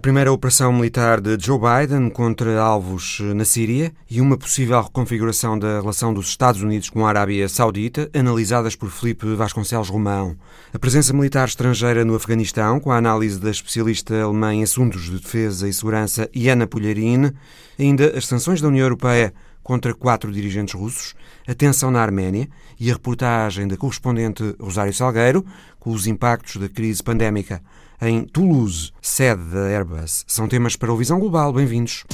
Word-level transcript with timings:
A 0.00 0.08
primeira 0.10 0.32
operação 0.32 0.72
militar 0.72 1.20
de 1.20 1.36
Joe 1.38 1.58
Biden 1.58 2.08
contra 2.08 2.58
alvos 2.58 3.20
na 3.34 3.44
Síria 3.44 3.92
e 4.10 4.18
uma 4.18 4.38
possível 4.38 4.80
reconfiguração 4.80 5.58
da 5.58 5.78
relação 5.78 6.14
dos 6.14 6.28
Estados 6.28 6.62
Unidos 6.62 6.88
com 6.88 7.04
a 7.04 7.10
Arábia 7.10 7.46
Saudita, 7.50 8.08
analisadas 8.14 8.74
por 8.74 8.88
Felipe 8.88 9.26
Vasconcelos 9.34 9.90
Romão. 9.90 10.38
A 10.72 10.78
presença 10.78 11.12
militar 11.12 11.46
estrangeira 11.46 12.02
no 12.02 12.14
Afeganistão, 12.14 12.80
com 12.80 12.90
a 12.90 12.96
análise 12.96 13.38
da 13.38 13.50
especialista 13.50 14.22
alemã 14.22 14.54
em 14.54 14.62
assuntos 14.62 15.02
de 15.02 15.18
defesa 15.18 15.68
e 15.68 15.72
segurança 15.74 16.30
Iana 16.34 16.66
Pulharine, 16.66 17.34
ainda 17.78 18.16
as 18.16 18.24
sanções 18.24 18.62
da 18.62 18.68
União 18.68 18.86
Europeia 18.86 19.34
contra 19.62 19.92
quatro 19.92 20.32
dirigentes 20.32 20.72
russos, 20.72 21.14
a 21.46 21.54
tensão 21.54 21.90
na 21.90 22.00
Arménia 22.00 22.48
e 22.78 22.90
a 22.90 22.94
reportagem 22.94 23.68
da 23.68 23.76
correspondente 23.76 24.56
Rosário 24.58 24.94
Salgueiro 24.94 25.44
com 25.78 25.90
os 25.90 26.06
impactos 26.06 26.56
da 26.56 26.70
crise 26.70 27.02
pandémica 27.02 27.62
em 28.00 28.24
Toulouse, 28.24 28.92
sede 29.00 29.42
da 29.44 29.66
Airbus. 29.66 30.24
São 30.26 30.48
temas 30.48 30.76
para 30.76 30.92
o 30.92 30.96
Visão 30.96 31.18
Global. 31.18 31.52
Bem-vindos. 31.52 32.04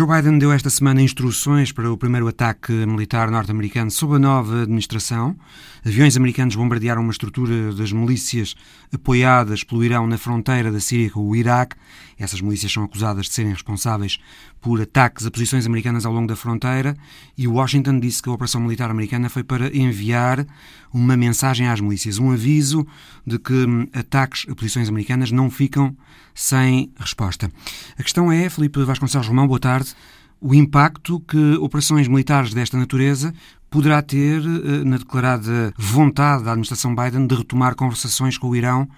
Joe 0.00 0.08
Biden 0.08 0.38
deu 0.38 0.50
esta 0.50 0.70
semana 0.70 1.02
instruções 1.02 1.72
para 1.72 1.92
o 1.92 1.94
primeiro 1.94 2.26
ataque 2.26 2.72
militar 2.72 3.30
norte-americano 3.30 3.90
sob 3.90 4.16
a 4.16 4.18
nova 4.18 4.62
administração. 4.62 5.36
Aviões 5.84 6.16
americanos 6.16 6.56
bombardearam 6.56 7.02
uma 7.02 7.12
estrutura 7.12 7.74
das 7.74 7.92
milícias 7.92 8.54
apoiadas 8.90 9.62
pelo 9.62 9.84
Irão 9.84 10.06
na 10.06 10.16
fronteira 10.16 10.72
da 10.72 10.80
Síria 10.80 11.10
com 11.10 11.20
o 11.20 11.36
Iraque. 11.36 11.76
Essas 12.18 12.40
milícias 12.40 12.72
são 12.72 12.82
acusadas 12.82 13.26
de 13.26 13.32
serem 13.34 13.52
responsáveis 13.52 14.18
por 14.60 14.80
ataques 14.80 15.26
a 15.26 15.30
posições 15.30 15.66
americanas 15.66 16.04
ao 16.04 16.12
longo 16.12 16.28
da 16.28 16.36
fronteira 16.36 16.96
e 17.36 17.48
Washington 17.48 17.98
disse 17.98 18.22
que 18.22 18.28
a 18.28 18.32
operação 18.32 18.60
militar 18.60 18.90
americana 18.90 19.28
foi 19.28 19.42
para 19.42 19.74
enviar 19.74 20.46
uma 20.92 21.16
mensagem 21.16 21.68
às 21.68 21.80
milícias, 21.80 22.18
um 22.18 22.30
aviso 22.30 22.86
de 23.26 23.38
que 23.38 23.52
hum, 23.52 23.86
ataques 23.92 24.46
a 24.48 24.54
posições 24.54 24.88
americanas 24.88 25.30
não 25.30 25.50
ficam 25.50 25.96
sem 26.34 26.92
resposta. 26.98 27.50
A 27.98 28.02
questão 28.02 28.30
é, 28.30 28.48
Felipe 28.48 28.82
Vasconcelos 28.84 29.28
Romão, 29.28 29.46
boa 29.46 29.60
tarde, 29.60 29.94
o 30.40 30.54
impacto 30.54 31.20
que 31.20 31.54
operações 31.56 32.08
militares 32.08 32.54
desta 32.54 32.76
natureza 32.76 33.32
poderá 33.70 34.02
ter 34.02 34.42
eh, 34.42 34.84
na 34.84 34.96
declarada 34.96 35.72
vontade 35.76 36.44
da 36.44 36.50
administração 36.50 36.94
Biden 36.94 37.26
de 37.26 37.34
retomar 37.36 37.76
conversações 37.76 38.36
com 38.36 38.48
o 38.48 38.56
Irão 38.56 38.88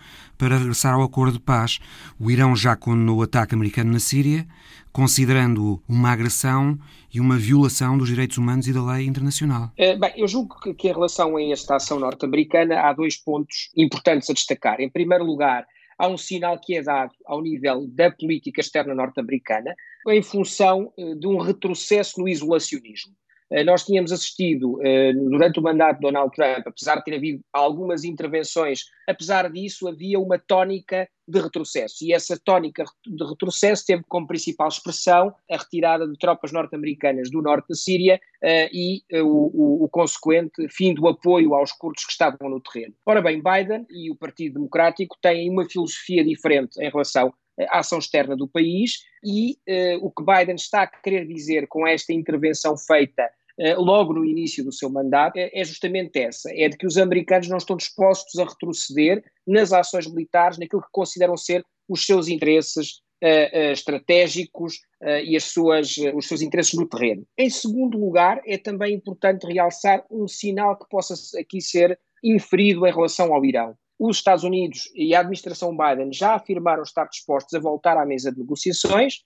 para 0.42 0.58
regressar 0.58 0.94
ao 0.94 1.02
acordo 1.02 1.34
de 1.34 1.38
paz. 1.38 1.78
O 2.18 2.28
Irão 2.28 2.56
já 2.56 2.74
condenou 2.74 3.18
o 3.18 3.22
ataque 3.22 3.54
americano 3.54 3.92
na 3.92 4.00
Síria, 4.00 4.44
considerando 4.92 5.80
uma 5.88 6.10
agressão 6.10 6.76
e 7.14 7.20
uma 7.20 7.38
violação 7.38 7.96
dos 7.96 8.08
direitos 8.08 8.38
humanos 8.38 8.66
e 8.66 8.72
da 8.72 8.84
lei 8.84 9.06
internacional. 9.06 9.70
Eh, 9.76 9.94
bem, 9.94 10.10
eu 10.16 10.26
julgo 10.26 10.58
que, 10.58 10.74
que 10.74 10.88
em 10.88 10.92
relação 10.92 11.36
a 11.36 11.42
esta 11.44 11.76
ação 11.76 12.00
norte-americana 12.00 12.80
há 12.80 12.92
dois 12.92 13.16
pontos 13.16 13.70
importantes 13.76 14.28
a 14.30 14.32
destacar. 14.32 14.80
Em 14.80 14.90
primeiro 14.90 15.22
lugar, 15.22 15.64
há 15.96 16.08
um 16.08 16.18
sinal 16.18 16.58
que 16.58 16.76
é 16.76 16.82
dado 16.82 17.12
ao 17.24 17.40
nível 17.40 17.86
da 17.86 18.10
política 18.10 18.60
externa 18.60 18.96
norte-americana 18.96 19.72
em 20.08 20.22
função 20.22 20.92
eh, 20.98 21.14
de 21.14 21.28
um 21.28 21.38
retrocesso 21.38 22.20
no 22.20 22.28
isolacionismo. 22.28 23.14
Eh, 23.52 23.64
nós 23.64 23.84
tínhamos 23.84 24.10
assistido 24.12 24.80
eh, 24.82 25.12
durante 25.12 25.60
o 25.60 25.62
mandato 25.62 25.96
de 25.96 26.02
Donald 26.02 26.34
Trump, 26.34 26.66
apesar 26.66 26.96
de 26.96 27.04
ter 27.04 27.16
havido 27.16 27.44
algumas 27.52 28.02
intervenções, 28.02 28.84
apesar 29.06 29.50
disso 29.50 29.86
havia 29.86 30.18
uma 30.18 30.38
tónica 30.38 31.08
de 31.28 31.40
retrocesso. 31.40 32.04
E 32.04 32.12
essa 32.12 32.38
tónica 32.42 32.84
de 33.06 33.24
retrocesso 33.24 33.84
teve 33.86 34.02
como 34.08 34.26
principal 34.26 34.68
expressão 34.68 35.34
a 35.50 35.56
retirada 35.56 36.06
de 36.08 36.16
tropas 36.18 36.50
norte-americanas 36.50 37.30
do 37.30 37.42
norte 37.42 37.68
da 37.68 37.74
Síria 37.74 38.20
uh, 38.42 38.68
e 38.72 39.02
uh, 39.12 39.24
o, 39.24 39.84
o, 39.84 39.88
consequente 39.88 40.68
fim 40.68 40.94
do 40.94 41.06
apoio 41.06 41.54
aos 41.54 41.72
curdos 41.72 42.04
que 42.04 42.12
estavam 42.12 42.50
no 42.50 42.60
terreno. 42.60 42.94
Ora 43.06 43.22
bem, 43.22 43.40
Biden 43.42 43.86
e 43.90 44.10
o 44.10 44.16
Partido 44.16 44.54
Democrático 44.54 45.16
têm 45.22 45.48
uma 45.48 45.64
filosofia 45.68 46.24
diferente 46.24 46.82
em 46.82 46.90
relação 46.90 47.32
à 47.70 47.78
ação 47.78 47.98
externa 47.98 48.36
do 48.36 48.48
país 48.48 49.04
e 49.24 49.52
uh, 49.68 50.04
o 50.04 50.10
que 50.10 50.24
Biden 50.24 50.56
está 50.56 50.82
a 50.82 50.86
querer 50.86 51.26
dizer 51.26 51.66
com 51.68 51.86
esta 51.86 52.12
intervenção 52.12 52.76
feita 52.76 53.22
eh, 53.22 53.30
logo 53.76 54.12
no 54.12 54.24
início 54.24 54.64
do 54.64 54.72
seu 54.72 54.88
mandato 54.88 55.36
é, 55.36 55.50
é 55.52 55.64
justamente 55.64 56.18
essa: 56.18 56.50
é 56.54 56.68
de 56.68 56.76
que 56.76 56.86
os 56.86 56.96
americanos 56.96 57.48
não 57.48 57.58
estão 57.58 57.76
dispostos 57.76 58.38
a 58.38 58.44
retroceder 58.44 59.22
nas 59.46 59.72
ações 59.72 60.06
militares, 60.06 60.58
naquilo 60.58 60.82
que 60.82 60.88
consideram 60.90 61.36
ser 61.36 61.64
os 61.88 62.04
seus 62.06 62.28
interesses 62.28 63.02
uh, 63.22 63.56
uh, 63.56 63.72
estratégicos 63.72 64.76
uh, 65.02 65.22
e 65.24 65.36
as 65.36 65.44
suas, 65.44 65.96
os 66.14 66.26
seus 66.26 66.42
interesses 66.42 66.74
no 66.74 66.88
terreno. 66.88 67.26
Em 67.38 67.50
segundo 67.50 67.98
lugar, 67.98 68.40
é 68.46 68.58
também 68.58 68.94
importante 68.94 69.46
realçar 69.46 70.04
um 70.10 70.26
sinal 70.26 70.78
que 70.78 70.88
possa 70.88 71.14
aqui 71.38 71.60
ser 71.60 71.98
inferido 72.22 72.86
em 72.86 72.92
relação 72.92 73.32
ao 73.32 73.44
Irão. 73.44 73.74
Os 73.98 74.16
Estados 74.16 74.42
Unidos 74.42 74.90
e 74.94 75.14
a 75.14 75.20
administração 75.20 75.76
Biden 75.76 76.12
já 76.12 76.34
afirmaram 76.34 76.82
estar 76.82 77.04
dispostos 77.06 77.54
a 77.54 77.60
voltar 77.60 77.96
à 77.96 78.04
mesa 78.04 78.32
de 78.32 78.38
negociações, 78.38 79.22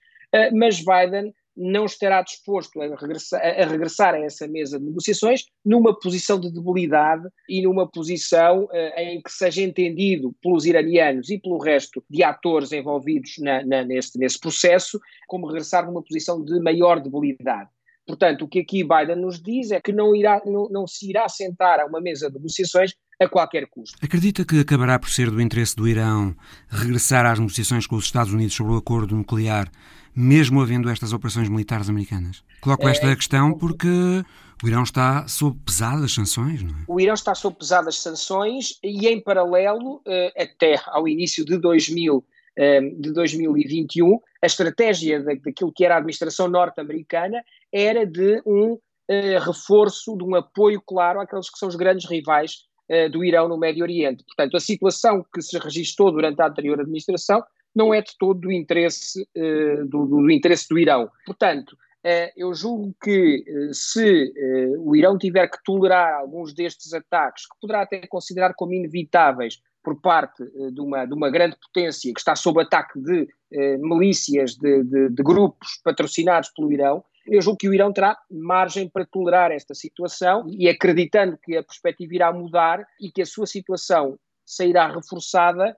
mas 0.52 0.80
Biden 0.80 1.32
não 1.56 1.86
estará 1.86 2.22
disposto 2.22 2.80
a 2.80 2.86
regressar, 2.94 3.40
a 3.40 3.64
regressar, 3.64 4.14
a 4.14 4.18
essa 4.18 4.46
mesa 4.46 4.78
de 4.78 4.84
negociações 4.84 5.44
numa 5.64 5.98
posição 5.98 6.38
de 6.38 6.52
debilidade 6.52 7.26
e 7.48 7.62
numa 7.62 7.88
posição 7.90 8.64
uh, 8.64 8.98
em 8.98 9.22
que 9.22 9.30
seja 9.30 9.62
entendido 9.62 10.34
pelos 10.42 10.66
iranianos 10.66 11.30
e 11.30 11.38
pelo 11.38 11.58
resto 11.58 12.04
de 12.10 12.22
atores 12.22 12.72
envolvidos 12.72 13.34
na, 13.38 13.64
na, 13.64 13.84
neste, 13.84 14.18
nesse 14.18 14.38
processo 14.38 15.00
como 15.26 15.46
regressar 15.46 15.86
numa 15.86 16.02
posição 16.02 16.44
de 16.44 16.60
maior 16.60 17.00
debilidade. 17.00 17.70
Portanto, 18.06 18.42
o 18.42 18.48
que 18.48 18.60
aqui 18.60 18.84
Biden 18.84 19.16
nos 19.16 19.42
diz 19.42 19.72
é 19.72 19.80
que 19.80 19.92
não, 19.92 20.14
irá, 20.14 20.40
não, 20.46 20.68
não 20.68 20.86
se 20.86 21.10
irá 21.10 21.28
sentar 21.28 21.80
a 21.80 21.86
uma 21.86 22.00
mesa 22.00 22.28
de 22.28 22.36
negociações 22.36 22.94
a 23.20 23.28
qualquer 23.28 23.66
custo. 23.68 23.98
Acredita 24.00 24.44
que 24.44 24.60
acabará 24.60 24.98
por 24.98 25.10
ser 25.10 25.30
do 25.30 25.40
interesse 25.40 25.74
do 25.74 25.88
Irão 25.88 26.36
regressar 26.68 27.26
às 27.26 27.38
negociações 27.38 27.86
com 27.86 27.96
os 27.96 28.04
Estados 28.04 28.32
Unidos 28.32 28.54
sobre 28.54 28.74
o 28.74 28.76
acordo 28.76 29.16
nuclear 29.16 29.70
mesmo 30.16 30.62
havendo 30.62 30.88
estas 30.88 31.12
operações 31.12 31.48
militares 31.48 31.90
americanas? 31.90 32.42
Coloco 32.62 32.88
esta 32.88 33.06
é, 33.08 33.14
questão 33.14 33.52
porque 33.52 34.24
o 34.62 34.68
Irão 34.68 34.82
está 34.82 35.28
sob 35.28 35.58
pesadas 35.64 36.12
sanções, 36.12 36.62
não 36.62 36.70
é? 36.70 36.84
O 36.88 36.98
Irão 36.98 37.12
está 37.12 37.34
sob 37.34 37.56
pesadas 37.58 37.96
sanções 37.96 38.78
e, 38.82 39.06
em 39.06 39.20
paralelo, 39.20 40.00
eh, 40.06 40.32
até 40.44 40.80
ao 40.86 41.06
início 41.06 41.44
de 41.44 41.58
2000, 41.58 42.24
eh, 42.56 42.80
de 42.80 43.12
2021, 43.12 44.18
a 44.42 44.46
estratégia 44.46 45.22
daquilo 45.22 45.70
que 45.70 45.84
era 45.84 45.94
a 45.94 45.98
administração 45.98 46.48
norte-americana 46.48 47.44
era 47.70 48.06
de 48.06 48.40
um 48.46 48.78
eh, 49.08 49.38
reforço, 49.38 50.16
de 50.16 50.24
um 50.24 50.34
apoio 50.34 50.80
claro 50.80 51.20
àqueles 51.20 51.50
que 51.50 51.58
são 51.58 51.68
os 51.68 51.76
grandes 51.76 52.08
rivais 52.08 52.64
do 53.10 53.24
Irão 53.24 53.48
no 53.48 53.58
Médio 53.58 53.82
Oriente. 53.82 54.22
Portanto, 54.22 54.56
a 54.56 54.60
situação 54.60 55.26
que 55.34 55.42
se 55.42 55.58
registrou 55.58 56.12
durante 56.12 56.40
a 56.40 56.46
anterior 56.46 56.78
administração 56.78 57.42
não 57.76 57.92
é 57.92 58.00
de 58.00 58.16
todo 58.18 58.40
do 58.40 58.50
interesse, 58.50 59.22
uh, 59.36 59.86
do, 59.86 60.06
do, 60.06 60.30
interesse 60.30 60.66
do 60.66 60.78
Irão. 60.78 61.10
Portanto, 61.26 61.72
uh, 61.72 62.32
eu 62.34 62.54
julgo 62.54 62.96
que 63.02 63.44
uh, 63.46 63.74
se 63.74 64.32
o 64.78 64.96
Irão 64.96 65.18
tiver 65.18 65.46
que 65.48 65.62
tolerar 65.62 66.14
alguns 66.14 66.54
destes 66.54 66.94
ataques, 66.94 67.46
que 67.46 67.60
poderá 67.60 67.82
até 67.82 68.06
considerar 68.06 68.54
como 68.54 68.72
inevitáveis 68.72 69.60
por 69.84 70.00
parte 70.00 70.42
de, 70.72 70.80
uma, 70.80 71.04
de 71.04 71.14
uma 71.14 71.30
grande 71.30 71.56
potência 71.60 72.12
que 72.12 72.18
está 72.18 72.34
sob 72.34 72.60
ataque 72.60 72.98
de 72.98 73.28
milícias, 73.78 74.56
de, 74.56 74.82
de, 74.82 75.10
de 75.10 75.22
grupos 75.22 75.80
patrocinados 75.84 76.48
pelo 76.48 76.72
Irão, 76.72 77.04
eu 77.24 77.40
julgo 77.40 77.58
que 77.58 77.68
o 77.68 77.74
Irão 77.74 77.92
terá 77.92 78.18
margem 78.28 78.88
para 78.88 79.06
tolerar 79.06 79.52
esta 79.52 79.74
situação 79.74 80.44
e 80.48 80.68
acreditando 80.68 81.38
que 81.38 81.56
a 81.56 81.62
perspectiva 81.62 82.14
irá 82.16 82.32
mudar 82.32 82.84
e 83.00 83.12
que 83.12 83.22
a 83.22 83.26
sua 83.26 83.46
situação 83.46 84.18
sairá 84.44 84.88
reforçada, 84.88 85.76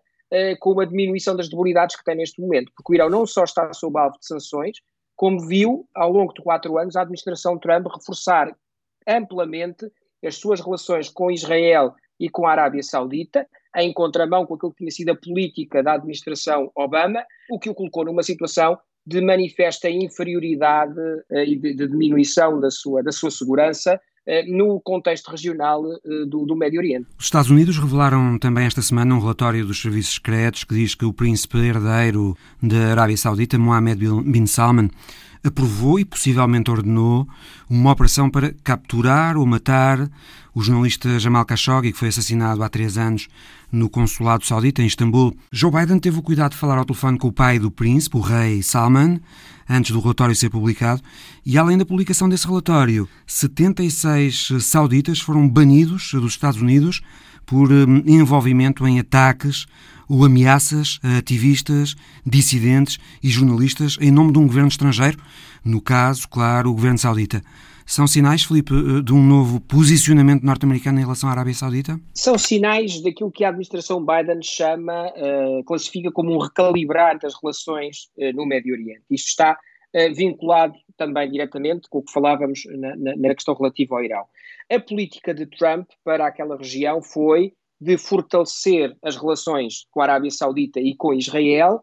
com 0.60 0.72
uma 0.72 0.86
diminuição 0.86 1.34
das 1.36 1.48
debilidades 1.48 1.96
que 1.96 2.04
tem 2.04 2.16
neste 2.16 2.40
momento, 2.40 2.72
porque 2.76 2.92
o 2.92 2.94
Irão 2.94 3.08
não 3.08 3.26
só 3.26 3.44
está 3.44 3.72
sob 3.72 3.98
alvo 3.98 4.18
de 4.18 4.26
sanções, 4.26 4.78
como 5.16 5.46
viu 5.46 5.88
ao 5.94 6.12
longo 6.12 6.32
de 6.32 6.42
quatro 6.42 6.78
anos 6.78 6.96
a 6.96 7.02
administração 7.02 7.58
Trump 7.58 7.86
reforçar 7.86 8.54
amplamente 9.06 9.90
as 10.24 10.36
suas 10.36 10.60
relações 10.60 11.08
com 11.08 11.30
Israel 11.30 11.94
e 12.20 12.28
com 12.28 12.46
a 12.46 12.52
Arábia 12.52 12.82
Saudita, 12.82 13.46
em 13.76 13.92
contramão 13.92 14.44
com 14.44 14.54
aquilo 14.54 14.72
que 14.72 14.78
tinha 14.78 14.90
sido 14.90 15.10
a 15.10 15.16
política 15.16 15.82
da 15.82 15.94
administração 15.94 16.70
Obama, 16.74 17.24
o 17.50 17.58
que 17.58 17.70
o 17.70 17.74
colocou 17.74 18.04
numa 18.04 18.22
situação 18.22 18.78
de 19.06 19.20
manifesta 19.20 19.88
inferioridade 19.88 20.98
uh, 21.30 21.38
e 21.38 21.56
de, 21.56 21.74
de, 21.74 21.88
diminuição 21.88 22.60
da 22.60 22.70
sua, 22.70 23.02
da 23.02 23.12
sua 23.12 23.30
segurança 23.30 24.00
no 24.46 24.80
contexto 24.80 25.30
regional 25.30 25.82
do, 26.26 26.44
do, 26.44 26.56
Médio 26.56 26.78
Oriente. 26.78 27.06
Os 27.18 27.24
Estados 27.24 27.50
Unidos 27.50 27.78
revelaram 27.78 28.38
também 28.38 28.66
esta 28.66 28.82
semana 28.82 29.14
um 29.14 29.20
relatório 29.20 29.64
dos 29.64 29.80
serviços 29.80 30.14
secretos 30.16 30.64
que 30.64 30.74
diz 30.74 30.94
que 30.94 31.04
o 31.04 31.12
príncipe 31.12 31.58
herdeiro 31.58 32.36
da 32.62 32.90
Arábia 32.90 33.16
Saudita, 33.16 33.58
Mohammed 33.58 34.04
bin 34.24 34.46
Salman, 34.46 34.90
aprovou 35.44 35.98
e 35.98 36.04
possivelmente 36.04 36.70
ordenou 36.70 37.28
uma 37.68 37.92
operação 37.92 38.30
para 38.30 38.54
capturar 38.64 39.36
ou 39.36 39.46
matar 39.46 40.08
o 40.54 40.62
jornalista 40.62 41.18
Jamal 41.18 41.44
Khashoggi, 41.44 41.92
que 41.92 41.98
foi 41.98 42.08
assassinado 42.08 42.62
há 42.62 42.68
três 42.68 42.98
anos 42.98 43.28
no 43.70 43.88
consulado 43.88 44.44
saudita 44.44 44.82
em 44.82 44.86
Istambul. 44.86 45.36
Joe 45.52 45.70
Biden 45.70 45.98
teve 45.98 46.18
o 46.18 46.22
cuidado 46.22 46.52
de 46.52 46.58
falar 46.58 46.78
ao 46.78 46.84
telefone 46.84 47.18
com 47.18 47.28
o 47.28 47.32
pai 47.32 47.58
do 47.58 47.70
príncipe, 47.70 48.16
o 48.16 48.20
rei 48.20 48.62
Salman, 48.62 49.20
antes 49.68 49.90
do 49.92 50.00
relatório 50.00 50.34
ser 50.34 50.50
publicado, 50.50 51.02
e 51.44 51.58
além 51.58 51.76
da 51.76 51.84
publicação 51.84 52.28
desse 52.28 52.46
relatório, 52.46 53.08
76 53.26 54.48
sauditas 54.60 55.20
foram 55.20 55.48
banidos 55.48 56.10
dos 56.12 56.32
Estados 56.32 56.60
Unidos 56.60 57.02
por 57.44 57.70
hum, 57.70 58.02
envolvimento 58.06 58.86
em 58.86 58.98
ataques 58.98 59.66
ou 60.08 60.24
ameaças 60.24 60.98
a 61.02 61.18
ativistas, 61.18 61.94
dissidentes 62.24 62.98
e 63.22 63.28
jornalistas 63.28 63.96
em 64.00 64.10
nome 64.10 64.32
de 64.32 64.38
um 64.38 64.46
governo 64.46 64.68
estrangeiro, 64.68 65.18
no 65.64 65.80
caso, 65.80 66.28
claro, 66.28 66.70
o 66.70 66.74
governo 66.74 66.98
saudita. 66.98 67.42
São 67.88 68.06
sinais, 68.06 68.44
Felipe, 68.44 68.74
eh, 68.74 69.00
de 69.02 69.14
um 69.14 69.24
novo 69.24 69.62
posicionamento 69.62 70.42
norte-americano 70.42 70.98
em 70.98 71.02
relação 71.02 71.26
à 71.26 71.32
Arábia 71.32 71.54
Saudita? 71.54 71.98
São 72.14 72.36
sinais 72.36 73.02
daquilo 73.02 73.32
que 73.32 73.44
a 73.44 73.48
administração 73.48 74.04
Biden 74.04 74.42
chama, 74.42 75.08
uh, 75.08 75.64
classifica 75.64 76.12
como 76.12 76.34
um 76.34 76.38
recalibrar 76.38 77.18
das 77.18 77.32
relações 77.42 78.10
uh, 78.18 78.36
no 78.36 78.44
Médio 78.44 78.74
Oriente. 78.74 79.04
Isto 79.10 79.28
está 79.28 79.52
uh, 79.52 80.14
vinculado 80.14 80.74
também 80.98 81.30
diretamente 81.30 81.88
com 81.88 82.00
o 82.00 82.02
que 82.02 82.12
falávamos 82.12 82.60
na, 82.78 82.94
na, 82.94 83.16
na 83.16 83.34
questão 83.34 83.54
relativa 83.54 83.96
ao 83.96 84.04
Irão. 84.04 84.24
A 84.70 84.78
política 84.78 85.32
de 85.32 85.46
Trump 85.46 85.88
para 86.04 86.26
aquela 86.26 86.58
região 86.58 87.00
foi 87.00 87.54
de 87.80 87.96
fortalecer 87.96 88.96
as 89.02 89.16
relações 89.16 89.86
com 89.90 90.00
a 90.00 90.04
Arábia 90.04 90.30
Saudita 90.30 90.80
e 90.80 90.94
com 90.94 91.14
Israel, 91.14 91.80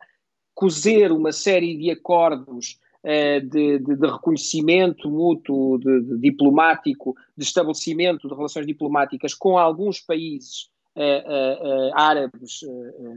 cozer 0.53 1.11
uma 1.11 1.31
série 1.31 1.77
de 1.77 1.91
acordos 1.91 2.79
uh, 3.03 3.41
de, 3.41 3.79
de, 3.79 3.95
de, 3.95 4.07
reconhecimento 4.07 5.09
mútuo, 5.09 5.77
de, 5.77 6.01
de, 6.01 6.17
diplomático, 6.19 7.15
de 7.37 7.43
estabelecimento 7.43 8.27
de 8.27 8.35
relações 8.35 8.65
diplomáticas 8.65 9.33
com 9.33 9.57
alguns 9.57 9.99
países 9.99 10.69
uh, 10.95 10.99
uh, 11.01 11.91
árabes 11.93 12.61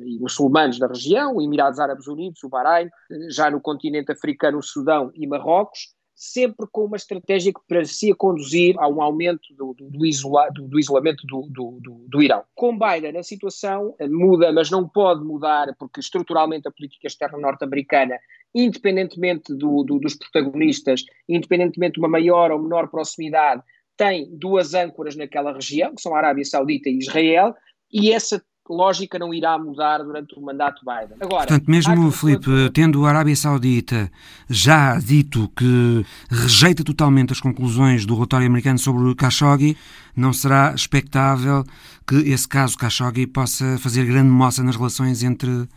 e 0.05 0.19
muçulmanos 0.19 0.79
da 0.79 0.87
região, 0.87 1.41
Emirados 1.41 1.79
Árabes 1.79 2.07
Unidos, 2.07 2.43
o 2.45 2.49
Bahrein, 2.49 2.91
já 3.29 3.51
no 3.51 3.61
continente 3.61 4.13
africano, 4.13 4.59
o 4.59 4.63
Sudão 4.63 5.11
e 5.15 5.27
Marrocos, 5.27 5.98
sempre 6.19 6.67
com 6.73 6.85
uma 6.85 6.97
estratégia 6.97 7.53
que 7.53 7.61
parecia 7.69 8.12
conduzir 8.12 8.75
a 8.81 8.88
um 8.88 9.00
aumento 9.00 9.55
do, 9.55 9.73
do, 9.73 9.88
do, 9.88 10.05
isola, 10.05 10.49
do, 10.50 10.76
isolamento 10.76 11.25
do, 11.25 12.20
Irão. 12.20 12.43
Com 12.56 12.76
Biden, 12.76 13.17
a 13.17 13.23
situação 13.23 13.94
eh, 14.00 14.09
muda, 14.09 14.53
mas 14.53 14.69
não 14.69 14.88
pode 14.88 15.25
mudar, 15.25 15.69
porque 15.79 16.00
estruturalmente 16.00 16.67
a 16.67 16.73
política 16.73 17.06
externa 17.06 17.38
norte-americana, 17.38 18.19
independentemente 18.53 19.55
dos 19.55 20.17
protagonistas, 20.17 21.05
independentemente 21.29 21.94
de 21.94 22.00
uma 22.00 22.09
maior 22.09 22.50
ou 22.50 22.61
menor 22.61 22.88
proximidade, 22.88 23.62
tem 23.97 24.29
duas 24.37 24.75
âncoras 24.75 25.14
naquela 25.14 25.53
região, 25.53 25.94
que 25.94 26.03
são 26.03 26.17
a 26.17 26.19
Arábia 26.19 26.44
Saudita 26.44 26.88
e 26.88 26.99
Israel, 26.99 27.55
e 27.93 28.11
essa 28.11 28.43
lógica 28.69 29.19
não 29.19 29.32
irá 29.32 29.59
mudar 29.59 29.99
durante 29.99 30.38
o 30.38 30.41
mandato 30.41 30.82
Biden. 30.85 31.17
Agora, 31.20 31.47
Portanto, 31.47 31.70
mesmo, 31.70 32.11
Felipe, 32.11 32.70
tendo 32.73 33.05
a 33.05 33.09
Arábia 33.09 33.37
Saudita 33.37 34.11
já 34.49 34.99
dito 34.99 35.50
que 35.56 36.05
rejeita 36.31 36.85
totalmente 36.85 37.32
as 37.32 37.41
conclusões 37.41 38.05
do 38.06 38.15
relatório 38.15 38.47
americano 38.47 38.79
sobre 38.79 39.03
o 39.03 39.15
Khashoggi, 39.15 39.76
não 40.17 40.32
será 40.32 40.73
expectável 40.75 41.65
que 42.06 42.17
esse 42.17 42.49
caso 42.49 42.76
Khashoggi 42.76 43.26
possa 43.26 43.79
fazer 43.79 44.05
grande 44.05 44.31
moça 44.31 44.62
nas 44.62 44.76
relações 44.76 45.23
entre 45.23 45.69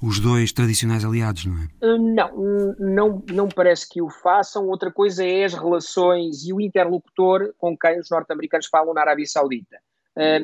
os 0.00 0.20
dois 0.20 0.52
tradicionais 0.52 1.04
aliados, 1.04 1.46
não 1.46 1.56
é? 1.56 1.68
Hum, 1.82 2.14
não, 2.14 2.76
não, 2.78 3.24
não 3.32 3.48
parece 3.48 3.88
que 3.88 4.00
o 4.00 4.08
façam. 4.08 4.66
Outra 4.68 4.92
coisa 4.92 5.24
é 5.24 5.44
as 5.44 5.54
relações 5.54 6.46
e 6.46 6.52
o 6.52 6.60
interlocutor 6.60 7.52
com 7.58 7.76
quem 7.76 7.98
os 7.98 8.08
norte-americanos 8.10 8.66
falam 8.66 8.94
na 8.94 9.00
Arábia 9.00 9.26
Saudita. 9.26 9.78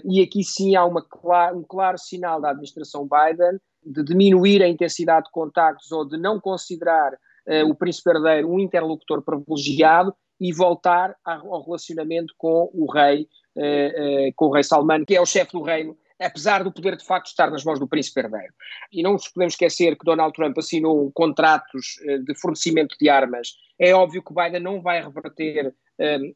E 0.05 0.23
aqui 0.23 0.45
sim 0.45 0.77
há 0.77 0.85
uma, 0.85 1.05
um 1.55 1.63
claro 1.63 1.99
sinal 1.99 2.41
da 2.41 2.51
administração 2.51 3.09
Biden 3.09 3.59
de 3.85 4.03
diminuir 4.03 4.63
a 4.63 4.69
intensidade 4.69 5.27
de 5.27 5.33
contactos 5.33 5.93
ou 5.93 6.07
de 6.07 6.17
não 6.17 6.41
considerar 6.41 7.13
uh, 7.13 7.69
o 7.69 7.75
príncipe 7.75 8.11
herdeiro 8.11 8.51
um 8.51 8.59
interlocutor 8.59 9.23
privilegiado 9.23 10.15
e 10.41 10.53
voltar 10.53 11.15
ao 11.25 11.63
relacionamento 11.63 12.35
com 12.37 12.71
o 12.73 12.91
rei, 12.91 13.29
uh, 13.57 14.33
com 14.37 14.47
o 14.47 14.53
rei 14.53 14.65
Salman, 14.65 15.05
que 15.05 15.15
é 15.15 15.21
o 15.21 15.27
chefe 15.27 15.53
do 15.53 15.63
reino, 15.63 15.97
apesar 16.21 16.63
do 16.63 16.73
poder 16.73 16.97
de 16.97 17.05
facto 17.05 17.27
estar 17.27 17.51
nas 17.51 17.65
mãos 17.65 17.79
do 17.79 17.89
príncipe 17.89 18.21
herdeiro. 18.21 18.53
E 18.93 19.03
não 19.03 19.13
nos 19.13 19.29
podemos 19.29 19.55
esquecer 19.55 19.97
que 19.97 20.05
Donald 20.05 20.33
Trump 20.33 20.57
assinou 20.59 21.11
contratos 21.13 21.97
de 22.25 22.35
fornecimento 22.41 22.97
de 23.01 23.09
armas. 23.09 23.55
É 23.79 23.95
óbvio 23.95 24.23
que 24.23 24.33
Biden 24.33 24.61
não 24.61 24.81
vai 24.81 25.03
reverter 25.03 25.75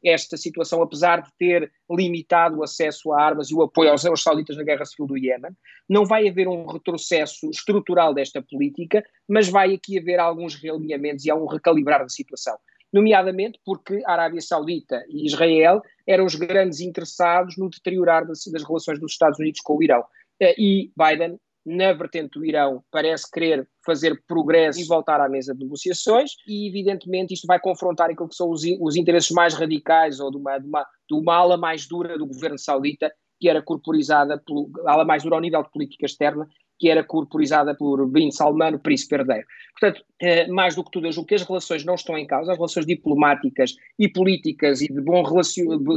esta 0.03 0.37
situação, 0.37 0.81
apesar 0.81 1.21
de 1.21 1.29
ter 1.37 1.71
limitado 1.89 2.57
o 2.57 2.63
acesso 2.63 3.11
a 3.11 3.21
armas 3.21 3.49
e 3.49 3.55
o 3.55 3.61
apoio 3.61 3.91
aos, 3.91 4.05
aos 4.05 4.23
sauditas 4.23 4.55
na 4.55 4.63
guerra 4.63 4.85
civil 4.85 5.07
do 5.07 5.17
Iémen. 5.17 5.51
Não 5.87 6.05
vai 6.05 6.27
haver 6.27 6.47
um 6.47 6.65
retrocesso 6.65 7.49
estrutural 7.49 8.13
desta 8.13 8.41
política, 8.41 9.03
mas 9.27 9.49
vai 9.49 9.73
aqui 9.73 9.99
haver 9.99 10.19
alguns 10.19 10.55
realinhamentos 10.55 11.25
e 11.25 11.31
há 11.31 11.35
um 11.35 11.45
recalibrar 11.45 12.01
da 12.01 12.09
situação. 12.09 12.57
Nomeadamente 12.91 13.59
porque 13.63 14.01
a 14.05 14.13
Arábia 14.13 14.41
Saudita 14.41 15.03
e 15.09 15.25
Israel 15.25 15.81
eram 16.07 16.25
os 16.25 16.35
grandes 16.35 16.79
interessados 16.79 17.55
no 17.57 17.69
deteriorar 17.69 18.25
das, 18.25 18.43
das 18.51 18.63
relações 18.63 18.99
dos 18.99 19.11
Estados 19.11 19.39
Unidos 19.39 19.61
com 19.61 19.77
o 19.77 19.83
Irão. 19.83 20.03
Eh, 20.39 20.55
e 20.57 20.91
Biden 20.97 21.39
na 21.65 21.93
vertente 21.93 22.39
do 22.39 22.45
Irão, 22.45 22.83
parece 22.91 23.29
querer 23.29 23.67
fazer 23.85 24.21
progresso 24.27 24.79
e 24.79 24.85
voltar 24.85 25.21
à 25.21 25.29
mesa 25.29 25.53
de 25.53 25.59
negociações, 25.59 26.31
e 26.47 26.67
evidentemente 26.67 27.33
isto 27.33 27.45
vai 27.45 27.59
confrontar 27.59 28.09
aquilo 28.09 28.29
que 28.29 28.35
são 28.35 28.49
os, 28.49 28.63
os 28.79 28.95
interesses 28.95 29.29
mais 29.31 29.53
radicais 29.53 30.19
ou 30.19 30.31
de 30.31 30.37
uma, 30.37 30.57
de, 30.57 30.67
uma, 30.67 30.83
de 30.83 31.15
uma 31.15 31.35
ala 31.35 31.57
mais 31.57 31.87
dura 31.87 32.17
do 32.17 32.25
governo 32.25 32.57
saudita, 32.57 33.11
que 33.39 33.47
era 33.47 33.61
corporizada, 33.61 34.41
pelo, 34.45 34.69
ala 34.85 35.05
mais 35.05 35.23
dura 35.23 35.35
ao 35.35 35.41
nível 35.41 35.63
de 35.63 35.71
política 35.71 36.05
externa, 36.05 36.47
que 36.79 36.89
era 36.89 37.03
corporizada 37.03 37.75
por 37.75 38.07
Bin 38.07 38.31
Salman, 38.31 38.75
o 38.75 38.79
príncipe 38.79 39.15
herdeiro. 39.15 39.45
Portanto, 39.77 40.03
eh, 40.21 40.47
mais 40.47 40.75
do 40.75 40.83
que 40.83 40.91
tudo, 40.91 41.07
eu 41.07 41.11
julgo 41.11 41.27
que 41.27 41.35
as 41.35 41.43
relações 41.43 41.83
não 41.83 41.95
estão 41.95 42.17
em 42.17 42.25
causa, 42.25 42.51
as 42.51 42.57
relações 42.57 42.85
diplomáticas 42.85 43.75
e 43.97 44.07
políticas 44.07 44.81
e 44.81 44.87
de 44.87 45.01
bom, 45.01 45.23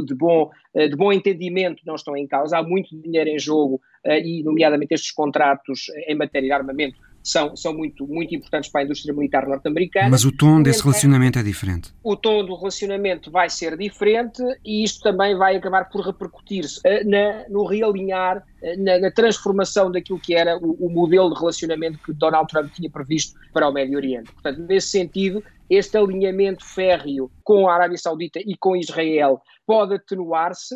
de 0.05 0.13
bom, 0.13 0.51
eh, 0.75 0.89
de 0.89 0.95
bom 0.95 1.11
entendimento 1.13 1.81
não 1.85 1.95
estão 1.95 2.15
em 2.17 2.27
causa. 2.27 2.57
Há 2.57 2.63
muito 2.63 2.95
dinheiro 2.95 3.29
em 3.29 3.39
jogo 3.39 3.81
eh, 4.03 4.19
e, 4.19 4.43
nomeadamente, 4.43 4.93
estes 4.93 5.11
contratos 5.11 5.87
em 6.07 6.15
matéria 6.15 6.47
de 6.47 6.53
armamento 6.53 6.97
são, 7.23 7.55
são 7.55 7.73
muito, 7.73 8.05
muito 8.05 8.35
importantes 8.35 8.69
para 8.69 8.81
a 8.81 8.83
indústria 8.83 9.13
militar 9.13 9.47
norte-americana. 9.47 10.09
Mas 10.09 10.25
o 10.25 10.31
tom 10.31 10.61
desse 10.61 10.83
relacionamento 10.83 11.39
é 11.39 11.43
diferente. 11.43 11.93
O 12.03 12.15
tom 12.15 12.45
do 12.45 12.55
relacionamento 12.55 13.31
vai 13.31 13.49
ser 13.49 13.77
diferente 13.77 14.43
e 14.65 14.83
isto 14.83 15.01
também 15.01 15.35
vai 15.35 15.55
acabar 15.55 15.89
por 15.89 16.05
repercutir-se 16.05 16.79
uh, 16.79 17.49
no 17.49 17.65
realinhar, 17.65 18.37
uh, 18.37 18.83
na, 18.83 18.99
na, 18.99 19.11
transformação 19.11 19.89
daquilo 19.89 20.19
que 20.19 20.35
era 20.35 20.57
o, 20.57 20.73
o, 20.85 20.89
modelo 20.89 21.33
de 21.33 21.39
relacionamento 21.39 21.99
que 21.99 22.11
Donald 22.13 22.47
Trump 22.47 22.71
tinha 22.73 22.89
previsto 22.89 23.39
para 23.53 23.69
o 23.69 23.71
Médio 23.71 23.95
Oriente. 23.95 24.31
Portanto, 24.31 24.59
nesse 24.67 24.89
sentido, 24.89 25.41
este 25.69 25.97
alinhamento 25.97 26.65
férreo 26.65 27.31
com 27.43 27.69
a 27.69 27.75
Arábia 27.75 27.97
Saudita 27.97 28.39
e 28.39 28.55
com 28.57 28.75
Israel 28.75 29.41
pode 29.65 29.95
atenuar-se 29.95 30.75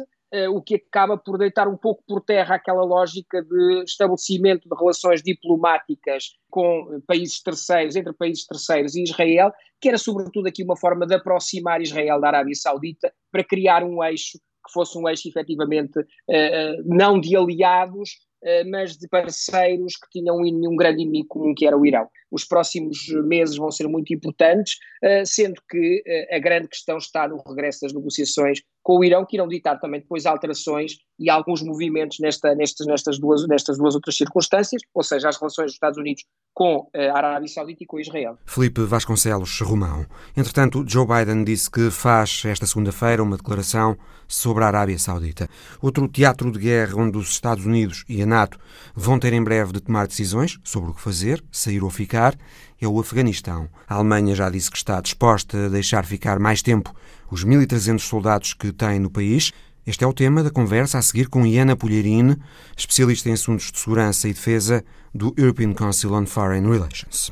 o 0.49 0.61
que 0.61 0.75
acaba 0.75 1.17
por 1.17 1.37
deitar 1.37 1.67
um 1.67 1.77
pouco 1.77 2.03
por 2.07 2.21
terra 2.21 2.55
aquela 2.55 2.83
lógica 2.83 3.41
de 3.41 3.83
estabelecimento 3.83 4.67
de 4.67 4.75
relações 4.75 5.21
diplomáticas 5.21 6.35
com 6.49 7.01
países 7.07 7.41
terceiros, 7.41 7.95
entre 7.95 8.13
países 8.13 8.45
terceiros 8.45 8.95
e 8.95 9.03
Israel, 9.03 9.51
que 9.79 9.87
era 9.87 9.97
sobretudo 9.97 10.47
aqui 10.47 10.63
uma 10.63 10.75
forma 10.75 11.05
de 11.05 11.15
aproximar 11.15 11.81
Israel 11.81 12.19
da 12.19 12.27
Arábia 12.27 12.55
Saudita 12.55 13.13
para 13.31 13.43
criar 13.43 13.83
um 13.83 14.03
eixo 14.03 14.37
que 14.37 14.73
fosse 14.73 14.97
um 14.97 15.07
eixo 15.07 15.29
efetivamente 15.29 15.97
uh, 15.97 16.03
uh, 16.03 16.83
não 16.85 17.21
de 17.21 17.37
aliados, 17.37 18.09
eh, 18.43 18.63
mas 18.65 18.95
de 18.97 19.07
parceiros 19.07 19.95
que 19.95 20.19
tinham 20.19 20.37
um, 20.37 20.75
grande 20.75 21.01
inimigo 21.01 21.27
comum, 21.27 21.55
que 21.55 21.65
era 21.65 21.77
o 21.77 21.85
Irão. 21.85 22.07
Os 22.29 22.45
próximos 22.45 23.07
meses 23.25 23.57
vão 23.57 23.71
ser 23.71 23.87
muito 23.87 24.13
importantes, 24.13 24.77
eh, 25.03 25.25
sendo 25.25 25.59
que 25.67 26.03
eh, 26.05 26.35
a 26.35 26.39
grande 26.39 26.67
questão 26.67 26.97
está 26.97 27.27
no 27.27 27.41
regresso 27.47 27.81
das 27.81 27.93
negociações 27.93 28.61
com 28.87 28.99
o 28.99 29.03
Irão, 29.03 29.25
que 29.25 29.35
irão 29.35 29.49
ditar 29.49 29.77
também 29.81 29.99
depois 29.99 30.25
alterações 30.25 30.95
e 31.19 31.29
alguns 31.29 31.61
movimentos 31.61 32.19
nesta, 32.19 32.53
nestas, 32.55 32.85
nestas, 32.85 33.19
duas, 33.19 33.47
nestas 33.47 33.77
duas 33.77 33.95
outras 33.95 34.15
circunstâncias, 34.15 34.81
ou 34.93 35.03
seja, 35.03 35.29
as 35.29 35.37
relações 35.37 35.65
dos 35.65 35.73
Estados 35.73 35.97
Unidos 35.97 36.23
com 36.53 36.89
eh, 36.93 37.09
a 37.09 37.17
Arábia 37.17 37.47
Saudita 37.47 37.83
e 37.83 37.85
com 37.85 37.99
Israel. 37.99 38.37
Felipe 38.45 38.81
Vasconcelos 38.81 39.59
Romão. 39.61 40.05
Entretanto, 40.35 40.83
Joe 40.87 41.05
Biden 41.05 41.43
disse 41.43 41.69
que 41.69 41.91
faz 41.91 42.41
esta 42.45 42.65
segunda-feira 42.65 43.21
uma 43.21 43.37
declaração 43.37 43.97
sobre 44.27 44.63
a 44.63 44.67
Arábia 44.67 44.97
Saudita. 44.97 45.47
Outro 45.81 46.07
teatro 46.07 46.51
de 46.51 46.59
guerra 46.59 46.95
onde 46.97 47.17
os 47.17 47.29
Estados 47.29 47.65
Unidos 47.65 48.03
e 48.09 48.21
a 48.21 48.25
NATO 48.25 48.57
vão 48.95 49.19
ter 49.19 49.33
em 49.33 49.43
breve 49.43 49.73
de 49.73 49.81
tomar 49.81 50.07
decisões 50.07 50.59
sobre 50.63 50.89
o 50.89 50.93
que 50.93 51.01
fazer, 51.01 51.43
sair 51.51 51.83
ou 51.83 51.89
ficar, 51.89 52.35
é 52.79 52.87
o 52.87 52.99
Afeganistão. 52.99 53.69
A 53.87 53.95
Alemanha 53.95 54.35
já 54.35 54.49
disse 54.49 54.69
que 54.69 54.77
está 54.77 54.99
disposta 55.01 55.65
a 55.65 55.69
deixar 55.69 56.05
ficar 56.05 56.39
mais 56.39 56.61
tempo 56.61 56.93
os 57.29 57.45
1.300 57.45 57.99
soldados 57.99 58.53
que 58.53 58.71
tem 58.71 58.99
no 58.99 59.09
país. 59.09 59.51
Este 59.87 60.03
é 60.03 60.07
o 60.07 60.11
tema 60.11 60.43
da 60.43 60.51
conversa 60.51 60.97
a 60.97 61.01
seguir 61.01 61.29
com 61.29 61.45
Iana 61.45 61.73
Pulherini, 61.73 62.35
especialista 62.75 63.29
em 63.29 63.33
assuntos 63.33 63.71
de 63.71 63.79
segurança 63.79 64.27
e 64.27 64.33
defesa 64.33 64.83
do 65.15 65.33
European 65.37 65.73
Council 65.73 66.11
on 66.13 66.25
Foreign 66.25 66.69
Relations. 66.69 67.31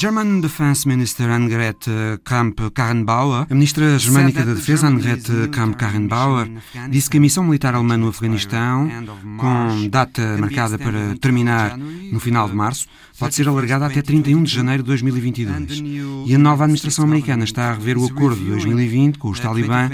German 0.00 0.40
Defense 0.40 0.86
Minister 0.86 1.28
Annegret 1.28 1.84
Kramp-Karrenbauer, 2.22 3.48
a 3.50 3.52
ministra 3.52 3.98
germânica 3.98 4.44
da 4.44 4.54
Defesa 4.54 4.86
Annegret 4.86 5.24
Kramp-Karrenbauer, 5.50 6.48
disse 6.88 7.10
que 7.10 7.16
a 7.16 7.20
missão 7.20 7.42
militar 7.42 7.74
alemã 7.74 7.96
no 7.96 8.06
Afeganistão, 8.06 8.88
com 9.36 9.88
data 9.88 10.38
marcada 10.38 10.78
para 10.78 11.16
terminar 11.20 11.76
no 11.76 12.20
final 12.20 12.48
de 12.48 12.54
março, 12.54 12.86
pode 13.18 13.34
ser 13.34 13.48
alargada 13.48 13.86
até 13.86 14.00
31 14.00 14.44
de 14.44 14.54
janeiro 14.54 14.84
de 14.84 14.86
2022. 14.86 15.82
E 16.26 16.32
a 16.32 16.38
nova 16.38 16.62
administração 16.62 17.04
americana 17.04 17.42
está 17.42 17.70
a 17.70 17.72
rever 17.72 17.98
o 17.98 18.06
acordo 18.06 18.36
de 18.36 18.50
2020 18.50 19.18
com 19.18 19.30
os 19.30 19.40
talibã, 19.40 19.90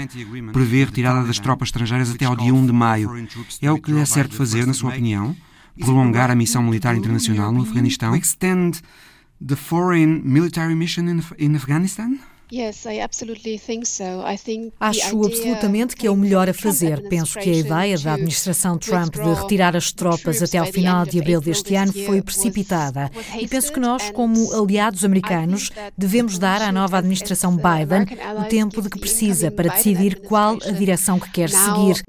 prevê 0.53 0.83
a 0.83 0.85
retirada 0.85 1.25
das 1.25 1.39
tropas 1.39 1.69
estrangeiras 1.69 2.11
até 2.11 2.25
ao 2.25 2.35
dia 2.35 2.53
1 2.53 2.67
de 2.67 2.71
maio. 2.71 3.27
É 3.59 3.71
o 3.71 3.81
que 3.81 3.97
é 3.97 4.05
certo 4.05 4.35
fazer, 4.35 4.67
na 4.67 4.73
sua 4.75 4.91
opinião? 4.91 5.35
Prolongar 5.79 6.29
a 6.29 6.35
missão 6.35 6.61
militar 6.61 6.95
internacional 6.95 7.51
no 7.51 7.63
Afeganistão? 7.63 8.13
The 9.45 9.55
foreign 9.55 10.21
military 10.23 10.75
mission 10.75 11.07
in, 11.07 11.21
in 11.37 11.55
Afghanistan? 11.55 12.19
Acho 14.79 15.25
absolutamente 15.25 15.95
que 15.95 16.05
é 16.05 16.11
o 16.11 16.15
melhor 16.15 16.47
a 16.47 16.53
fazer. 16.53 17.01
Penso 17.09 17.39
que 17.39 17.49
a 17.49 17.55
ideia 17.55 17.97
da 17.97 18.13
administração 18.13 18.77
Trump 18.77 19.15
de 19.15 19.33
retirar 19.33 19.75
as 19.75 19.91
tropas 19.91 20.43
até 20.43 20.59
ao 20.59 20.67
final 20.67 21.05
de 21.05 21.19
abril 21.19 21.41
deste 21.41 21.75
ano 21.75 21.91
foi 21.91 22.21
precipitada. 22.21 23.09
E 23.39 23.47
penso 23.47 23.73
que 23.73 23.79
nós, 23.79 24.11
como 24.11 24.53
aliados 24.53 25.03
americanos, 25.03 25.71
devemos 25.97 26.37
dar 26.37 26.61
à 26.61 26.71
nova 26.71 26.97
administração 26.97 27.57
Biden 27.57 28.05
o 28.39 28.47
tempo 28.47 28.81
de 28.81 28.89
que 28.89 28.99
precisa 28.99 29.49
para 29.49 29.73
decidir 29.73 30.21
qual 30.21 30.57
a 30.63 30.71
direção 30.71 31.19
que 31.19 31.31
quer 31.31 31.49
seguir 31.49 32.03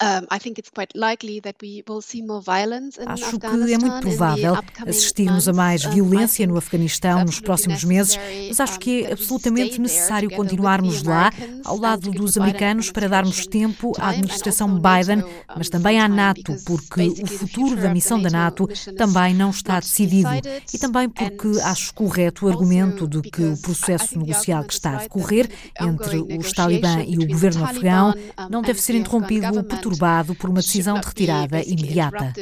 decide 0.00 0.20
which 0.20 0.26
course 0.26 0.26
they 0.26 0.26
want 0.26 0.26
to 0.26 0.26
take. 0.26 0.26
So 0.26 0.26
I 0.30 0.38
think 0.38 0.58
it's 0.58 0.70
quite 0.70 0.94
likely 0.94 1.40
that 1.40 1.56
we 1.62 1.82
will 1.88 2.02
see 2.02 2.22
more 2.22 2.42
violence 2.42 2.98
in 3.00 3.08
Acho 3.08 3.38
que 3.38 3.46
é 3.46 3.78
muito 3.78 4.00
provável 4.00 4.56
assistirmos 4.86 5.48
a 5.48 5.52
mais 5.52 5.84
violência 5.84 6.46
no 6.46 6.56
Afeganistão 6.56 7.24
nos 7.24 7.40
próximos 7.40 7.84
meses, 7.84 8.18
mas 8.48 8.60
acho 8.60 8.78
que 8.78 9.04
é 9.04 9.12
absolutamente 9.12 9.80
necessário 9.80 10.30
continuarmos 10.30 11.02
lá, 11.02 11.32
ao 11.64 11.78
lado 11.78 12.10
dos 12.10 12.36
americanos, 12.36 12.90
para 12.90 13.08
darmos 13.08 13.46
tempo 13.46 13.92
à 13.98 14.10
administração 14.10 14.80
Biden, 14.80 15.24
mas 15.56 15.68
também 15.68 16.00
à 16.00 16.08
NATO, 16.08 16.54
porque 16.64 17.08
o 17.22 17.26
futuro 17.26 17.76
da 17.76 17.92
missão 17.92 18.20
da 18.20 18.30
NATO 18.30 18.68
também 18.96 19.34
não 19.34 19.50
está 19.50 19.80
decidido. 19.80 20.28
E 20.72 20.78
também 20.78 21.08
porque 21.08 21.60
acho 21.62 21.94
correto 21.94 22.46
o 22.46 22.48
argumento 22.48 23.06
de 23.06 23.22
que 23.22 23.42
o 23.42 23.56
processo 23.56 24.18
negocial 24.18 24.64
que 24.64 24.72
está 24.72 24.90
a 24.90 25.02
decorrer 25.02 25.48
entre 25.80 26.36
os 26.38 26.52
Talibã 26.52 27.02
e 27.06 27.18
o 27.18 27.26
governo 27.26 27.64
afegão 27.64 28.14
não 28.50 28.62
deve 28.62 28.80
ser 28.80 28.94
interrompido 28.94 29.46
ou 29.46 29.62
perturbado 29.86 30.34
por 30.34 30.50
uma 30.50 30.60
decisão 30.60 31.00
de 31.00 31.06
retirada 31.06 31.62
imediata. 31.62 32.32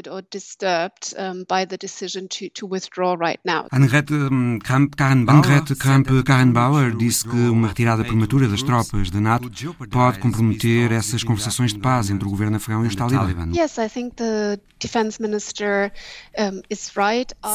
Annegret 3.71 5.75
Kramp-Karrenbauer 5.77 6.97
disse 6.97 7.25
que 7.25 7.37
uma 7.37 7.69
retirada 7.69 8.05
prematura 8.05 8.49
das 8.49 8.63
tropas 8.63 9.11
da 9.11 9.21
NATO 9.21 9.51
pode 9.91 10.19
comprometer 10.19 10.93
essas 10.93 11.23
conversações 11.23 11.73
de 11.73 11.79
paz 11.79 12.11
entre 12.11 12.27
o 12.27 12.31
governo 12.31 12.57
afegão 12.57 12.85
e 12.85 12.89
os 12.89 12.97
Talibã. 12.97 13.49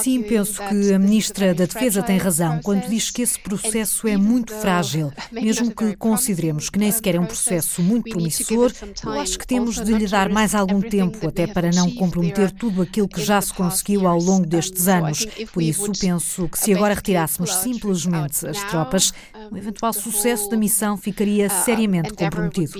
Sim, 0.01 0.23
penso 0.23 0.61
que 0.67 0.93
a 0.93 0.99
ministra 0.99 1.53
da 1.53 1.65
Defesa 1.65 2.01
tem 2.01 2.17
razão 2.17 2.59
quando 2.63 2.87
diz 2.87 3.11
que 3.11 3.21
esse 3.21 3.39
processo 3.39 4.07
é 4.07 4.17
muito 4.17 4.53
frágil, 4.53 5.11
mesmo 5.31 5.73
que 5.73 5.95
consideremos 5.95 6.69
que 6.69 6.79
nem 6.79 6.91
sequer 6.91 7.15
é 7.15 7.19
um 7.19 7.25
processo 7.25 7.81
muito 7.81 8.09
promissor, 8.09 8.71
eu 9.03 9.11
acho 9.11 9.37
que 9.37 9.45
temos 9.45 9.78
de 9.83 9.93
lhe 9.93 10.07
dar 10.07 10.29
mais 10.29 10.53
algum 10.55 10.81
tempo, 10.81 11.27
até 11.27 11.47
para 11.47 11.71
não 11.71 11.91
comprometer 11.91 12.51
tudo 12.51 12.81
aquilo 12.81 13.07
que 13.07 13.23
já 13.23 13.41
se 13.41 13.53
conseguiu 13.53 14.07
ao 14.07 14.19
longo 14.19 14.45
destes 14.45 14.87
anos. 14.87 15.25
Por 15.53 15.61
isso, 15.63 15.91
penso 15.99 16.47
que 16.49 16.59
se 16.59 16.73
agora 16.73 16.93
retirássemos 16.93 17.53
simplesmente 17.55 18.47
as 18.47 18.63
tropas, 18.65 19.13
o 19.51 19.57
eventual 19.57 19.93
sucesso 19.93 20.49
da 20.49 20.57
missão 20.57 20.97
ficaria 20.97 21.49
seriamente 21.49 22.13
comprometido. 22.13 22.73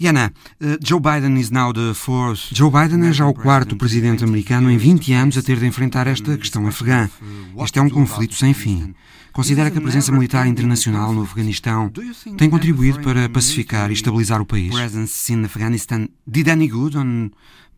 Yana, 0.00 0.32
uh, 0.60 0.78
Joe 0.82 1.00
Biden 1.00 1.38
is 1.38 1.50
now 1.50 1.72
the 1.72 1.94
fourth. 1.94 2.48
Joe 2.52 2.70
Biden 2.70 3.08
é 3.08 3.12
já 3.12 3.26
o 3.26 3.34
quarto 3.34 3.76
presidente 3.76 4.24
americano 4.24 4.70
em 4.70 4.76
20 4.76 5.12
anos 5.12 5.38
a 5.38 5.42
ter 5.42 5.58
de 5.58 5.66
enfrentar 5.66 6.06
esta 6.06 6.36
questão 6.36 6.66
afegã. 6.66 7.08
Este 7.62 7.78
é 7.78 7.82
um 7.82 7.90
conflito 7.90 8.34
sem 8.34 8.54
fim. 8.54 8.94
Considera 9.32 9.70
que 9.70 9.78
a 9.78 9.80
presença 9.80 10.12
militar 10.12 10.46
internacional 10.46 11.12
no 11.12 11.22
Afeganistão 11.22 11.90
tem 12.36 12.50
contribuído 12.50 13.00
para 13.00 13.28
pacificar 13.28 13.90
e 13.90 13.94
estabilizar 13.94 14.40
o 14.40 14.46
país? 14.46 14.74
Presence 14.74 15.32
in 15.32 15.44
Afghanistan 15.44 16.08
did 16.26 16.48
any 16.48 16.68
good 16.68 16.96
on 16.96 17.30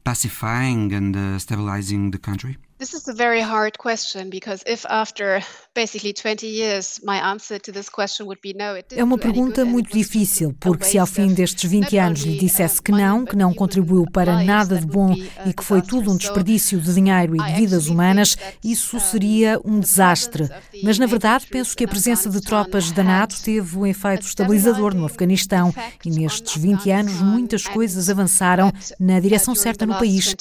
pacifying 0.04 0.92
and 0.94 1.16
uh, 1.16 1.38
stabilizing 1.38 2.10
the 2.10 2.18
country? 2.18 2.58
This 2.78 2.94
is 2.94 3.06
a 3.06 3.14
very 3.14 3.40
hard 3.40 3.78
question 3.78 4.28
because 4.28 4.64
if 4.66 4.84
after 4.86 5.40
basically 5.74 6.12
20 6.12 6.46
years 6.46 7.00
my 7.02 7.18
answer 7.18 7.58
to 7.58 7.72
this 7.72 7.88
question 7.88 8.26
would 8.26 8.40
be 8.42 8.52
no, 8.52 8.74
it 8.74 8.94
É 8.94 9.02
uma 9.02 9.18
pergunta 9.18 9.64
muito 9.64 9.92
difícil, 9.92 10.54
porque 10.60 10.84
se 10.84 10.98
ao 10.98 11.06
fim 11.06 11.32
destes 11.32 11.70
20 11.70 11.98
anos 11.98 12.20
lhe 12.20 12.38
dissesse 12.38 12.80
que 12.82 12.92
não, 12.92 13.24
que 13.24 13.36
não 13.36 13.54
contribuiu 13.54 14.04
para 14.10 14.42
nada 14.42 14.78
de 14.78 14.86
bom 14.86 15.14
e 15.46 15.52
que 15.52 15.64
foi 15.64 15.80
tudo 15.82 16.12
um 16.12 16.16
desperdício 16.16 16.80
de 16.80 16.94
dinheiro 16.94 17.36
e 17.36 17.38
de 17.38 17.52
vidas 17.54 17.86
humanas, 17.86 18.36
isso 18.62 19.00
seria 19.00 19.60
um 19.64 19.80
desastre. 19.80 20.48
Mas 20.82 20.98
na 20.98 21.06
verdade, 21.06 21.46
penso 21.46 21.76
que 21.76 21.84
a 21.84 21.88
presença 21.88 22.28
de 22.28 22.40
tropas 22.40 22.92
da 22.92 23.02
NATO 23.02 23.42
teve 23.42 23.78
um 23.78 23.86
efeito 23.86 24.26
estabilizador 24.26 24.94
no 24.94 25.06
Afeganistão 25.06 25.74
e 26.04 26.10
nestes 26.10 26.60
20 26.60 26.90
anos 26.90 27.20
muitas 27.20 27.66
coisas 27.66 28.10
avançaram 28.10 28.72
na 28.98 29.20
direção 29.20 29.54
certa 29.54 29.86
no 29.86 29.98
país. 29.98 30.34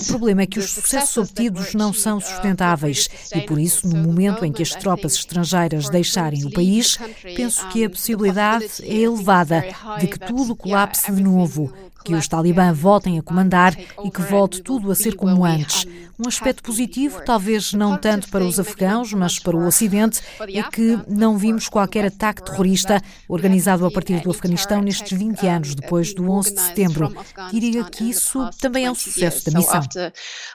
O 0.00 0.08
problema 0.08 0.42
é 0.42 0.46
que 0.46 0.58
os 0.58 0.70
sucessos 0.70 1.16
obtidos 1.16 1.74
não 1.74 1.92
são 1.92 2.20
sustentáveis 2.20 3.08
e, 3.34 3.40
por 3.42 3.58
isso, 3.58 3.86
no 3.86 3.96
momento 3.96 4.44
em 4.44 4.52
que 4.52 4.62
as 4.62 4.74
tropas 4.74 5.14
estrangeiras 5.14 5.88
deixarem 5.88 6.44
o 6.44 6.50
país, 6.50 6.98
penso 7.36 7.66
que 7.68 7.84
a 7.84 7.90
possibilidade 7.90 8.66
é 8.82 8.94
elevada 8.94 9.64
de 10.00 10.06
que 10.06 10.18
tudo 10.18 10.56
colapse 10.56 11.12
de 11.12 11.22
novo 11.22 11.72
que 12.02 12.14
os 12.14 12.28
talibã 12.28 12.72
voltem 12.72 13.18
a 13.18 13.22
comandar 13.22 13.78
e 14.04 14.10
que 14.10 14.22
volte 14.22 14.62
tudo 14.62 14.90
a 14.90 14.94
ser 14.94 15.14
como 15.14 15.44
antes. 15.44 15.86
Um 16.18 16.28
aspecto 16.28 16.62
positivo, 16.62 17.20
talvez 17.24 17.72
não 17.72 17.96
tanto 17.96 18.28
para 18.28 18.44
os 18.44 18.60
afegãos, 18.60 19.12
mas 19.12 19.38
para 19.38 19.56
o 19.56 19.66
Ocidente, 19.66 20.20
é 20.40 20.62
que 20.62 20.98
não 21.08 21.36
vimos 21.36 21.68
qualquer 21.68 22.06
ataque 22.06 22.44
terrorista 22.44 23.02
organizado 23.28 23.84
a 23.86 23.90
partir 23.90 24.20
do 24.20 24.30
Afeganistão 24.30 24.82
nestes 24.82 25.18
20 25.18 25.46
anos 25.46 25.74
depois 25.74 26.14
do 26.14 26.30
11 26.30 26.54
de 26.54 26.60
setembro. 26.60 27.12
Diria 27.50 27.84
que 27.84 28.08
isso 28.10 28.48
também 28.60 28.86
é 28.86 28.90
um 28.90 28.94
sucesso 28.94 29.50
da 29.50 29.58
missão. 29.58 29.80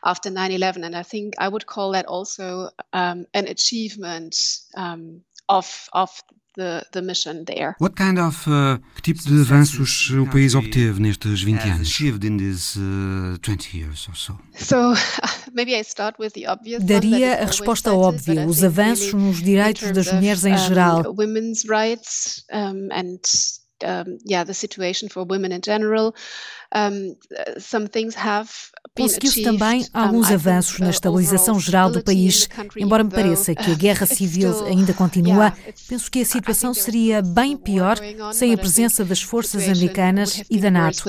After 0.03 0.31
9/11 0.31 0.83
and 0.83 0.99
I 0.99 1.03
think 1.03 1.35
I 1.39 1.47
would 1.47 1.65
call 1.65 1.91
that 1.91 2.07
also 2.07 2.69
an 2.93 3.25
achievement 3.33 4.29
of 5.49 5.67
of 5.93 6.11
the, 6.57 6.83
the 6.91 7.01
mission 7.01 7.45
there. 7.45 7.75
What 7.79 7.95
kind 7.95 8.19
of 8.19 8.45
uh, 8.47 8.79
que 8.95 9.01
tipo 9.01 9.23
de 9.23 9.41
avanços 9.41 10.09
o 10.11 10.27
país 10.27 10.55
obteve 10.55 10.99
nestes 10.99 11.41
20 11.41 11.69
anos? 11.69 11.87
Achieved 11.87 12.25
in 12.25 12.37
these 12.37 12.77
uh, 12.77 13.37
20 13.41 13.77
years 13.77 14.07
or 14.09 14.15
so. 14.15 14.37
So, 14.55 14.93
maybe 15.53 15.73
I 15.75 15.83
start 15.83 16.19
with 16.19 16.33
the 16.33 16.47
obvious 16.47 16.83
Daria 16.83 17.43
a 17.43 17.45
resposta 17.45 17.93
óbvia, 17.93 18.45
os 18.45 18.63
avanços 18.63 19.13
nos 19.13 19.41
direitos 19.41 19.91
das 19.91 20.11
mulheres 20.11 20.43
em 20.43 20.57
geral. 20.57 21.03
Women's 21.15 21.63
rights 21.65 22.43
and 22.51 23.21
um, 23.83 24.17
yeah, 24.25 24.43
the 24.43 24.53
situation 24.53 25.09
for 25.09 25.25
women 25.25 25.51
in 25.51 25.61
general. 25.61 26.13
Um, 26.73 27.15
some 27.57 27.87
things 27.87 28.15
have 28.15 28.49
Conseguiu-se 28.95 29.43
também 29.43 29.87
alguns 29.93 30.31
avanços 30.31 30.79
na 30.79 30.89
estabilização 30.89 31.59
geral 31.59 31.91
do 31.91 32.03
país. 32.03 32.49
Embora 32.75 33.03
me 33.03 33.11
pareça 33.11 33.53
que 33.53 33.71
a 33.71 33.75
guerra 33.75 34.05
civil 34.05 34.65
ainda 34.65 34.93
continua, 34.93 35.53
penso 35.87 36.09
que 36.09 36.21
a 36.21 36.25
situação 36.25 36.73
seria 36.73 37.21
bem 37.21 37.55
pior 37.55 37.97
sem 38.33 38.53
a 38.53 38.57
presença 38.57 39.05
das 39.05 39.21
forças 39.21 39.67
americanas 39.67 40.41
e 40.49 40.57
da 40.59 40.71
NATO. 40.71 41.03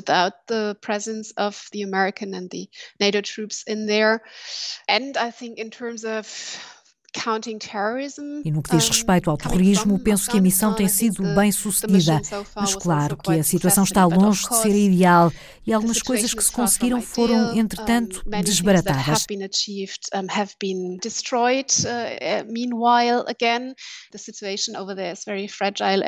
E 8.44 8.50
no 8.50 8.62
que 8.62 8.76
diz 8.76 8.88
respeito 8.88 9.30
ao 9.30 9.36
terrorismo, 9.36 9.98
penso 9.98 10.30
que 10.30 10.38
a 10.38 10.40
missão 10.40 10.74
tem 10.74 10.88
sido 10.88 11.22
bem 11.34 11.50
sucedida. 11.50 12.20
Mas 12.54 12.74
claro 12.74 13.16
que 13.16 13.32
a 13.32 13.42
situação 13.42 13.84
está 13.84 14.04
longe 14.04 14.48
de 14.48 14.56
ser 14.56 14.74
ideal 14.74 15.32
e 15.66 15.72
algumas 15.72 16.00
coisas 16.02 16.32
que 16.32 16.42
se 16.42 16.52
conseguiram 16.52 17.00
foram, 17.02 17.56
entretanto, 17.56 18.22
desbaratadas. 18.42 19.26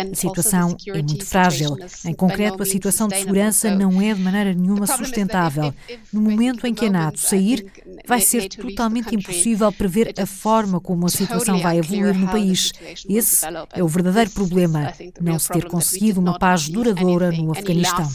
A 0.00 0.14
situação 0.14 0.76
é 0.88 1.02
muito 1.02 1.24
frágil. 1.26 1.76
Em 2.04 2.14
concreto, 2.14 2.62
a 2.62 2.66
situação 2.66 3.08
de 3.08 3.16
segurança 3.18 3.74
não 3.74 4.00
é 4.00 4.14
de 4.14 4.20
maneira 4.20 4.54
nenhuma 4.54 4.86
sustentável. 4.86 5.74
No 6.12 6.20
momento 6.20 6.66
em 6.66 6.74
que 6.74 6.86
a 6.86 6.90
NATO 6.90 7.18
sair, 7.18 7.70
vai 8.06 8.20
ser 8.20 8.48
totalmente 8.48 9.14
impossível 9.14 9.72
prever 9.72 10.14
a 10.18 10.26
forma 10.26 10.80
como 10.80 10.89
a 11.06 11.08
situação 11.08 11.60
vai 11.60 11.78
evoluir 11.78 12.14
no 12.18 12.28
país. 12.28 12.72
Esse 13.08 13.46
é 13.72 13.82
o 13.82 13.88
verdadeiro 13.88 14.30
problema, 14.30 14.92
não 15.20 15.38
se 15.38 15.48
ter 15.48 15.66
conseguido 15.66 16.20
uma 16.20 16.38
paz 16.38 16.68
duradoura 16.68 17.30
no 17.32 17.52
Afeganistão. 17.52 18.08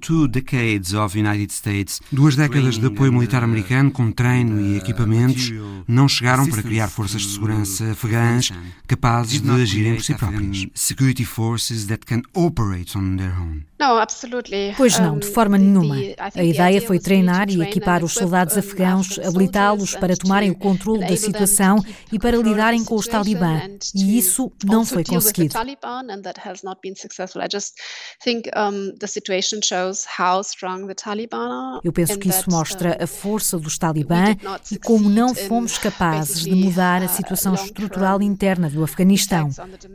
Two 0.00 0.26
decades 0.28 0.94
of 0.94 1.18
United 1.18 1.52
States, 1.52 2.00
duas 2.10 2.34
décadas 2.36 2.78
de 2.78 2.86
apoio 2.86 3.12
militar 3.12 3.42
americano 3.44 3.90
com 3.90 4.10
treino 4.10 4.60
e 4.60 4.76
equipamentos, 4.78 5.50
não 5.86 6.08
chegaram 6.08 6.48
para 6.48 6.62
criar 6.62 6.88
forças 6.88 7.22
de 7.22 7.28
segurança 7.28 7.92
afegãs 7.92 8.50
capazes 8.86 9.40
de 9.40 9.50
agirem 9.50 9.94
por 9.96 10.02
si 10.04 10.14
próprias. 10.14 10.66
Security 10.74 11.24
forces 11.24 11.86
that 11.86 12.04
can 12.06 12.22
operate 12.34 12.96
on 12.96 13.16
their 13.16 13.38
own. 13.38 13.62
Pois 14.76 14.98
não, 14.98 15.18
de 15.18 15.26
forma 15.26 15.58
nenhuma. 15.58 15.96
A 16.34 16.44
ideia 16.44 16.80
foi 16.80 16.98
treinar 16.98 17.50
e 17.50 17.60
equipar 17.60 18.02
os 18.02 18.12
soldados 18.14 18.56
afegãos, 18.56 19.18
habilitá-los 19.18 19.94
para 19.96 20.16
tomarem 20.16 20.50
o 20.50 20.54
controle 20.54 21.06
da 21.06 21.16
situação 21.16 21.84
e 22.10 22.18
para 22.18 22.36
lidarem 22.38 22.84
com 22.84 22.94
os 22.94 23.06
talibã. 23.06 23.60
E 23.94 24.16
isso 24.16 24.50
não 24.64 24.86
foi 24.86 25.04
conseguido. 25.04 25.54
Eu 31.82 31.92
penso 31.92 32.18
que 32.18 32.28
isso 32.28 32.50
mostra 32.50 33.02
a 33.02 33.06
força 33.06 33.58
dos 33.58 33.78
talibã 33.78 34.36
e 34.70 34.78
como 34.78 35.08
não 35.08 35.34
fomos 35.34 35.78
capazes 35.78 36.42
de 36.42 36.54
mudar 36.54 37.02
a 37.02 37.08
situação 37.08 37.54
estrutural 37.54 38.22
interna 38.22 38.70
do 38.70 38.82
Afeganistão. 38.82 39.50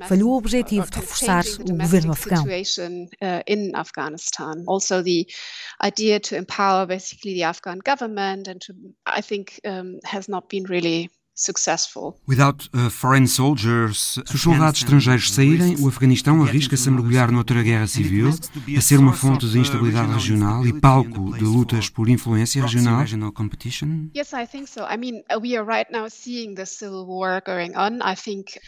Falhou 0.07 0.31
o 0.31 0.37
objetivo 0.37 0.89
de 0.89 0.99
reforçar 0.99 1.43
o 1.59 1.75
governo 1.75 2.11
afegão. 2.11 2.45
Afghanistan. 3.75 4.63
Also, 4.67 5.01
the 5.03 5.25
idea 5.81 6.19
to 6.19 6.35
empower 6.35 6.85
basically 6.85 7.33
the 7.35 7.43
Afghan 7.43 7.79
government 7.79 8.47
and 8.47 8.59
to, 8.61 8.73
I 9.05 9.21
think, 9.21 9.59
um, 9.65 9.99
has 10.03 10.27
not 10.27 10.49
been 10.49 10.63
really 10.63 11.09
Without 12.27 12.69
uh, 12.73 12.89
foreign 12.89 13.25
soldiers, 13.25 14.19
se 14.25 14.35
os 14.35 14.41
soldados 14.41 14.81
estrangeiros 14.81 15.31
saírem, 15.31 15.75
o 15.79 15.87
Afeganistão 15.87 16.43
arrisca-se 16.43 16.89
a 16.89 16.91
mergulhar 16.91 17.31
noutra 17.31 17.63
guerra 17.63 17.87
civil, 17.87 18.29
a 18.77 18.81
ser 18.81 18.99
uma 18.99 19.13
fonte 19.13 19.47
de 19.47 19.57
instabilidade 19.57 20.11
regional 20.11 20.67
e 20.67 20.73
palco 20.73 21.37
de 21.37 21.43
lutas 21.43 21.89
por 21.89 22.09
influência 22.09 22.61
regional. 22.61 23.05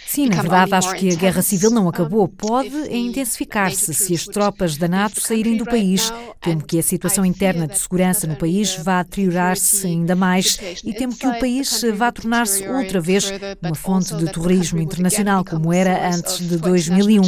Sim, 0.08 0.30
na 0.30 0.42
verdade, 0.42 0.74
acho 0.74 0.96
que 0.96 1.12
a 1.12 1.16
guerra 1.16 1.42
civil 1.42 1.72
não 1.72 1.90
acabou. 1.90 2.28
Pode 2.28 2.70
intensificar-se 2.90 3.94
se 3.94 4.14
as 4.14 4.26
tropas 4.26 4.78
da 4.78 4.88
NATO 4.88 5.20
saírem 5.20 5.58
do 5.58 5.66
país. 5.66 6.12
Temo 6.40 6.64
que 6.64 6.80
a 6.80 6.84
situação 6.84 7.26
interna 7.26 7.68
de 7.68 7.78
segurança 7.78 8.26
no 8.26 8.36
país 8.36 8.76
vá 8.78 9.04
deteriorar-se 9.04 9.88
ainda 9.88 10.16
mais 10.16 10.58
e 10.86 10.94
temo 10.94 11.16
que 11.16 11.28
o 11.28 11.40
país 11.40 11.82
vá 11.96 12.12
tornar-se 12.12 12.61
outra 12.70 13.00
vez 13.00 13.32
uma 13.62 13.76
fonte 13.76 14.16
de 14.16 14.32
terrorismo 14.32 14.82
internacional, 14.82 15.44
como 15.44 15.74
era 15.74 16.10
antes 16.10 16.38
de 16.40 16.58
2001. 16.58 17.22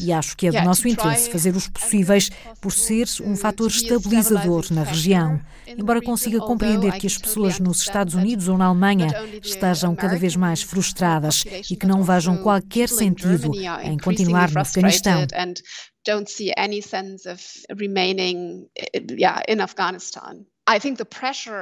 E 0.00 0.12
acho 0.12 0.36
que 0.36 0.46
é 0.46 0.52
do 0.52 0.62
nosso 0.62 0.88
interesse 0.88 1.30
fazer 1.30 1.54
os 1.54 1.68
possíveis 1.68 2.30
por 2.60 2.72
ser 2.72 3.06
um 3.22 3.36
fator 3.36 3.68
estabilizador 3.68 4.66
na 4.70 4.82
região. 4.82 5.40
Embora 5.66 6.00
consiga 6.00 6.38
compreender 6.38 6.92
que 6.98 7.06
as 7.06 7.18
pessoas 7.18 7.58
nos 7.58 7.80
Estados 7.80 8.14
Unidos 8.14 8.48
ou 8.48 8.56
na 8.56 8.66
Alemanha 8.66 9.08
estejam 9.42 9.94
cada 9.94 10.16
vez 10.16 10.36
mais 10.36 10.62
frustradas 10.62 11.44
e 11.70 11.76
que 11.76 11.86
não 11.86 12.02
vejam 12.02 12.36
qualquer 12.38 12.88
sentido 12.88 13.50
em 13.82 13.98
continuar 13.98 14.50
no 14.50 14.60
Afeganistão 14.60 15.26
don't 16.06 16.30
see 16.30 16.54
any 16.56 16.80
sense 16.82 17.26
of 17.26 17.44
remaining 17.76 18.70
eh, 18.78 19.00
yeah, 19.10 19.42
in 19.48 19.60
Afghanistan. 19.60 20.46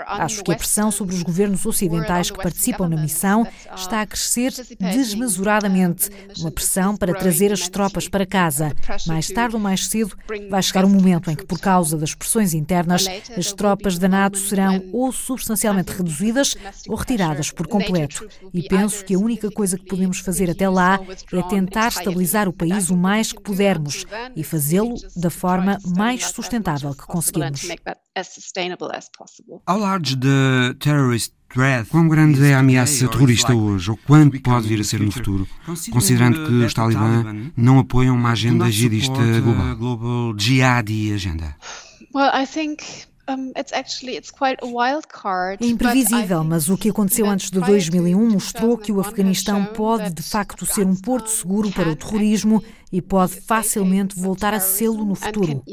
Acho 0.06 0.42
que 0.42 0.50
a 0.50 0.56
pressão 0.56 0.90
sobre 0.90 1.14
os 1.14 1.22
governos 1.22 1.66
ocidentais 1.66 2.30
que 2.30 2.38
participam 2.38 2.88
na 2.88 2.96
missão 2.96 3.46
está 3.76 4.00
a 4.00 4.06
crescer 4.06 4.50
desmesuradamente. 4.80 6.08
Uma 6.38 6.50
pressão 6.50 6.96
para 6.96 7.12
trazer 7.12 7.52
as 7.52 7.68
tropas 7.68 8.08
para 8.08 8.24
casa. 8.24 8.72
Mais 9.06 9.28
tarde 9.28 9.56
ou 9.56 9.60
mais 9.60 9.86
cedo, 9.88 10.16
vai 10.48 10.62
chegar 10.62 10.86
um 10.86 10.88
momento 10.88 11.30
em 11.30 11.36
que, 11.36 11.44
por 11.44 11.60
causa 11.60 11.98
das 11.98 12.14
pressões 12.14 12.54
internas, 12.54 13.06
as 13.36 13.52
tropas 13.52 13.98
da 13.98 14.08
NATO 14.08 14.38
serão 14.38 14.82
ou 14.90 15.12
substancialmente 15.12 15.92
reduzidas 15.92 16.56
ou 16.88 16.96
retiradas 16.96 17.50
por 17.50 17.66
completo. 17.66 18.26
E 18.54 18.62
penso 18.62 19.04
que 19.04 19.14
a 19.14 19.18
única 19.18 19.50
coisa 19.50 19.76
que 19.76 19.84
podemos 19.84 20.18
fazer 20.20 20.50
até 20.50 20.66
lá 20.66 20.98
é 21.30 21.42
tentar 21.42 21.88
estabilizar 21.88 22.48
o 22.48 22.52
país 22.54 22.88
o 22.88 22.96
mais 22.96 23.32
que 23.32 23.42
pudermos 23.42 24.06
e 24.34 24.42
fazê-lo 24.42 24.94
da 25.14 25.28
forma 25.28 25.78
mais 25.94 26.24
sustentável 26.24 26.94
que 26.94 27.06
conseguirmos 27.06 27.68
as 28.14 28.28
sustainable 28.28 28.88
as 28.92 29.08
possible. 29.08 29.60
Ao 29.66 29.78
large 29.78 30.16
the 30.16 30.74
terrorist 30.78 31.32
threat, 31.48 31.88
quão 31.88 32.08
grande 32.08 32.44
é 32.44 32.54
a 32.54 32.60
ameaça 32.60 33.08
terrorista 33.08 33.54
hoje, 33.54 33.90
ou 33.90 33.96
quanto 33.96 34.40
pode 34.40 34.68
vir 34.68 34.80
a 34.80 34.84
ser 34.84 35.00
no 35.00 35.10
futuro, 35.10 35.46
considerando 35.92 36.46
que 36.46 36.52
os 36.64 36.74
talibã 36.74 37.24
não 37.56 37.78
apoiam 37.78 38.16
uma 38.16 38.32
agenda 38.32 38.70
jihadista 38.70 39.40
global? 39.40 39.76
Global 39.76 40.38
Jihadi 40.38 41.12
Agenda. 41.12 41.56
Well, 42.14 42.30
I 42.32 42.46
think 42.46 42.84
é 45.60 45.66
imprevisível, 45.66 46.44
mas 46.44 46.68
o 46.68 46.76
que 46.76 46.90
aconteceu 46.90 47.26
antes 47.26 47.50
de 47.50 47.58
2001 47.58 48.30
mostrou 48.30 48.76
que 48.76 48.92
o 48.92 49.00
Afeganistão 49.00 49.64
pode 49.64 50.12
de 50.12 50.22
facto 50.22 50.66
ser 50.66 50.86
um 50.86 50.94
porto 50.94 51.30
seguro 51.30 51.70
para 51.70 51.88
o 51.88 51.96
terrorismo 51.96 52.62
e 52.92 53.00
pode 53.00 53.40
facilmente 53.40 54.14
voltar 54.14 54.52
a 54.52 54.60
sê-lo 54.60 55.04
no 55.06 55.14
futuro 55.14 55.64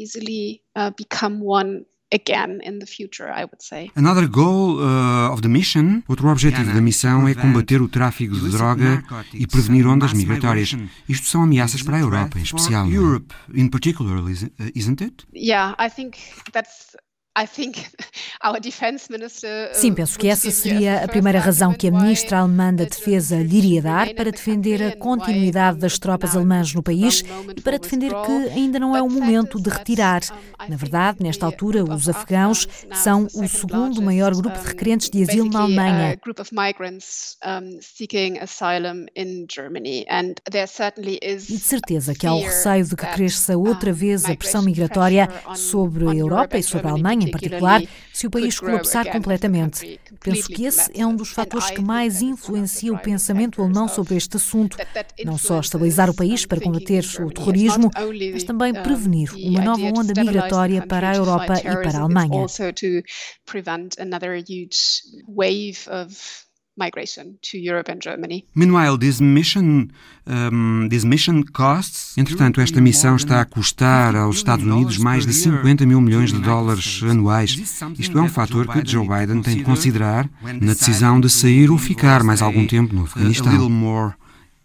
again 2.13 2.59
in 2.63 2.79
the 2.79 2.85
future, 2.85 3.29
I 3.29 3.43
would 3.45 3.61
say. 3.61 3.91
Another 3.95 4.27
goal 4.27 4.79
uh, 4.79 5.31
of 5.31 5.41
the 5.41 5.47
mission, 5.47 6.03
outro 6.07 6.27
objetivo 6.29 6.73
da 6.73 6.81
missão 6.81 7.27
é 7.27 7.33
combater 7.33 7.81
o 7.81 7.87
tráfico 7.87 8.35
de 8.35 8.49
droga 8.49 9.03
e 9.33 9.47
prevenir 9.47 9.87
ondas 9.87 10.13
migratórias. 10.13 10.75
Isto 11.07 11.27
são 11.27 11.43
ameaças 11.43 11.81
para 11.81 11.97
a 11.97 11.99
Europa, 11.99 12.37
em 12.37 12.43
especial. 12.43 12.89
Europe, 12.89 13.33
in 13.53 13.69
particular, 13.69 14.17
isn't 14.75 15.01
it? 15.01 15.25
Yeah, 15.33 15.75
I 15.79 15.89
think 15.89 16.17
that's 16.51 16.95
Sim, 19.73 19.93
penso 19.93 20.19
que 20.19 20.27
essa 20.27 20.51
seria 20.51 21.03
a 21.03 21.07
primeira 21.07 21.39
razão 21.39 21.73
que 21.73 21.87
a 21.87 21.91
ministra 21.91 22.39
alemã 22.39 22.73
da 22.73 22.83
Defesa 22.83 23.37
lhe 23.37 23.57
iria 23.57 23.81
dar 23.81 24.13
para 24.13 24.31
defender 24.31 24.83
a 24.83 24.95
continuidade 24.97 25.77
das 25.79 25.97
tropas 25.97 26.35
alemãs 26.35 26.73
no 26.73 26.83
país 26.83 27.23
e 27.55 27.61
para 27.61 27.77
defender 27.77 28.11
que 28.25 28.49
ainda 28.49 28.79
não 28.79 28.95
é 28.95 29.01
o 29.01 29.09
momento 29.09 29.61
de 29.61 29.69
retirar. 29.69 30.21
Na 30.67 30.75
verdade, 30.75 31.23
nesta 31.23 31.45
altura, 31.45 31.83
os 31.83 32.09
afegãos 32.09 32.67
são 32.93 33.27
o 33.33 33.47
segundo 33.47 34.01
maior 34.01 34.33
grupo 34.35 34.59
de 34.59 34.67
requerentes 34.67 35.09
de 35.09 35.23
asilo 35.23 35.49
na 35.49 35.61
Alemanha. 35.61 36.17
E 41.49 41.53
de 41.53 41.59
certeza 41.59 42.13
que 42.13 42.27
há 42.27 42.33
o 42.33 42.41
receio 42.41 42.85
de 42.85 42.95
que 42.95 43.05
cresça 43.05 43.57
outra 43.57 43.93
vez 43.93 44.25
a 44.25 44.35
pressão 44.35 44.61
migratória 44.63 45.29
sobre 45.55 46.09
a 46.09 46.13
Europa 46.13 46.57
e 46.57 46.63
sobre 46.63 46.87
a 46.87 46.91
Alemanha 46.91 47.20
em 47.23 47.31
particular, 47.31 47.81
se 48.13 48.27
o 48.27 48.31
país 48.31 48.59
colapsar 48.59 49.11
completamente. 49.11 49.99
Penso 50.19 50.47
que 50.47 50.65
esse 50.65 50.91
é 50.99 51.05
um 51.05 51.15
dos 51.15 51.29
fatores 51.29 51.69
que 51.71 51.81
mais 51.81 52.21
influencia 52.21 52.93
o 52.93 52.99
pensamento 52.99 53.61
alemão 53.61 53.87
sobre 53.87 54.15
este 54.15 54.37
assunto. 54.37 54.77
Não 55.23 55.37
só 55.37 55.59
estabilizar 55.59 56.09
o 56.09 56.13
país 56.13 56.45
para 56.45 56.61
combater 56.61 57.03
o 57.19 57.31
terrorismo, 57.31 57.89
mas 58.33 58.43
também 58.43 58.73
prevenir 58.73 59.33
uma 59.35 59.61
nova 59.61 59.83
onda 59.85 60.13
migratória 60.21 60.85
para 60.85 61.11
a 61.11 61.15
Europa 61.15 61.53
e 61.59 61.63
para 61.63 61.97
a 61.97 62.01
Alemanha. 62.01 62.45
Migration 66.77 67.37
to 67.41 67.57
Europe 67.57 67.91
and 67.91 67.99
Germany. 68.01 68.45
Meanwhile, 68.55 68.97
this 68.97 69.19
mission, 69.19 69.91
um, 70.25 70.87
this 70.89 71.03
mission 71.03 71.43
costs. 71.43 72.17
Entretanto, 72.17 72.61
esta 72.61 72.79
missão 72.81 73.15
está 73.15 73.41
a 73.41 73.45
custar 73.45 74.15
aos 74.15 74.37
Estados 74.37 74.65
Unidos 74.65 74.97
mais 74.97 75.25
de 75.25 75.33
50 75.33 75.85
mil 75.85 76.01
milhões 76.01 76.31
de 76.31 76.39
dólares 76.39 77.01
anuais. 77.03 77.51
Isto 77.97 78.17
é 78.17 78.21
um 78.21 78.29
fator 78.29 78.67
que 78.67 78.89
Joe 78.89 79.07
Biden 79.07 79.41
tem 79.41 79.57
de 79.57 79.63
considerar 79.63 80.29
na 80.41 80.73
decisão 80.73 81.19
de 81.19 81.29
sair 81.29 81.69
ou 81.69 81.77
ficar 81.77 82.23
mais 82.23 82.41
algum 82.41 82.65
tempo 82.65 82.95
no 82.95 83.03
Afeganistão 83.03 83.51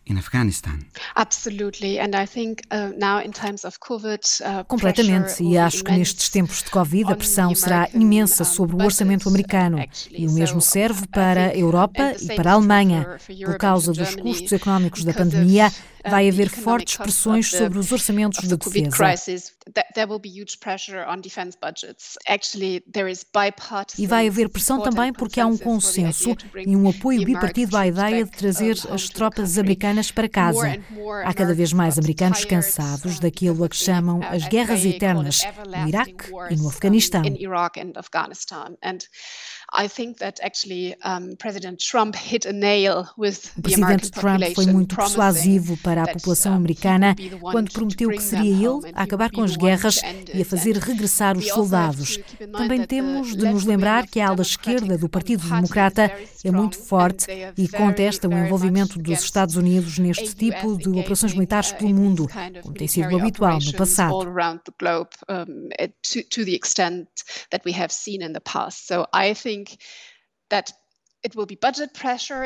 in 0.07 0.16
Afghanistan. 0.19 0.79
Absolutely, 1.14 1.99
and 1.99 2.14
I 2.14 2.27
think 2.27 2.62
uh, 2.71 2.92
now 2.97 3.21
in 3.21 3.33
times 3.33 3.64
of 3.64 3.79
COVID, 3.81 4.21
uh, 4.40 4.64
completamente. 4.64 5.42
E 5.42 5.59
acho 5.59 5.83
que 5.83 5.92
nestes 5.92 6.29
tempos 6.29 6.62
de 6.62 6.71
Covid 6.71 7.12
a 7.12 7.16
pressão 7.16 7.55
será 7.55 7.88
imensa 7.92 8.45
sobre 8.45 8.77
o 8.77 8.85
orçamento 8.85 9.29
americano 9.29 9.79
e 10.11 10.27
o 10.27 10.33
mesmo 10.33 10.61
serve 10.61 11.07
para 11.09 11.49
a 11.49 11.57
Europa 11.57 12.14
e 12.21 12.35
para 12.35 12.53
a 12.53 12.55
Alemanha 12.55 13.19
por 13.45 13.59
causa 13.59 13.92
dos 13.92 14.14
custos 14.14 14.53
económicos 14.53 15.05
da 15.05 15.12
pandemia 15.12 15.73
vai 16.09 16.29
haver 16.29 16.49
fortes 16.49 16.97
pressões 16.97 17.51
sobre 17.51 17.79
os 17.79 17.90
orçamentos 17.92 18.40
de 18.40 18.57
defesa. 18.57 18.90
E 23.99 24.07
vai 24.07 24.29
haver 24.29 24.49
pressão 24.49 24.81
também 24.81 25.12
porque 25.12 25.40
há 25.40 25.47
um 25.47 25.57
consenso 25.59 26.37
e 26.57 26.77
um 26.77 26.88
apoio 26.88 27.25
bipartido 27.25 27.77
à 27.77 27.87
ideia 27.87 28.25
de 28.25 28.31
trazer 28.31 28.77
as 28.90 29.09
tropas 29.09 29.59
americanas 29.59 30.11
para 30.11 30.29
casa. 30.29 30.77
Há 31.25 31.35
cada 31.35 31.55
vez 31.55 31.73
mais 31.73 31.99
americanos 31.99 32.45
cansados 32.45 33.19
daquilo 33.19 33.64
a 33.64 33.69
que 33.69 33.77
chamam 33.77 34.21
as 34.23 34.47
guerras 34.49 34.85
eternas 34.85 35.40
no 35.66 35.88
Iraque 35.88 36.31
e 36.51 36.57
no 36.57 36.69
Afeganistão. 36.69 37.23
I 39.72 39.88
think 39.88 40.18
that 40.18 40.40
actually 40.42 40.94
um, 41.05 41.37
President 41.37 41.81
Trump 41.81 42.14
hit 42.14 42.46
a 42.46 42.52
nail 42.52 43.07
with 43.18 43.50
o 43.57 43.62
presidente 43.62 44.11
Trump 44.11 44.42
foi 44.55 44.66
muito 44.66 44.94
persuasivo 44.96 45.76
para 45.79 46.05
a 46.05 46.09
população 46.09 46.55
americana 46.55 47.14
quando 47.40 47.72
prometeu 47.72 48.11
que 48.11 48.22
seria 48.22 48.52
ele 48.52 48.92
a 48.94 49.02
acabar 49.02 49.31
com 49.31 49.42
as 49.42 49.57
guerras 49.57 50.00
e 50.33 50.42
a 50.42 50.44
fazer 50.44 50.76
regressar 50.76 51.37
os 51.37 51.48
soldados. 51.48 52.18
Também 52.52 52.87
temos 52.87 53.37
de 53.37 53.44
nos 53.48 53.64
lembrar 53.64 54.07
que 54.07 54.20
a 54.20 54.29
ala 54.29 54.42
esquerda 54.42 54.96
do 54.96 55.09
Partido 55.09 55.48
Democrata 55.48 56.12
é 56.44 56.50
muito 56.50 56.79
forte 56.79 57.26
e 57.57 57.68
contesta 57.68 58.29
o 58.29 58.33
envolvimento 58.33 58.98
dos 58.98 59.22
Estados 59.22 59.57
Unidos 59.57 59.98
neste 59.98 60.35
tipo 60.35 60.76
de 60.76 60.88
operações 60.88 61.35
militares 61.35 61.72
pelo 61.72 61.90
mundo, 61.90 62.29
como 62.62 62.74
tem 62.74 62.87
sido 62.87 63.16
habitual 63.16 63.59
no 63.59 63.72
passado. 63.72 64.16
So 68.87 69.07
I 69.12 69.35
think 69.35 69.56
that 69.56 69.56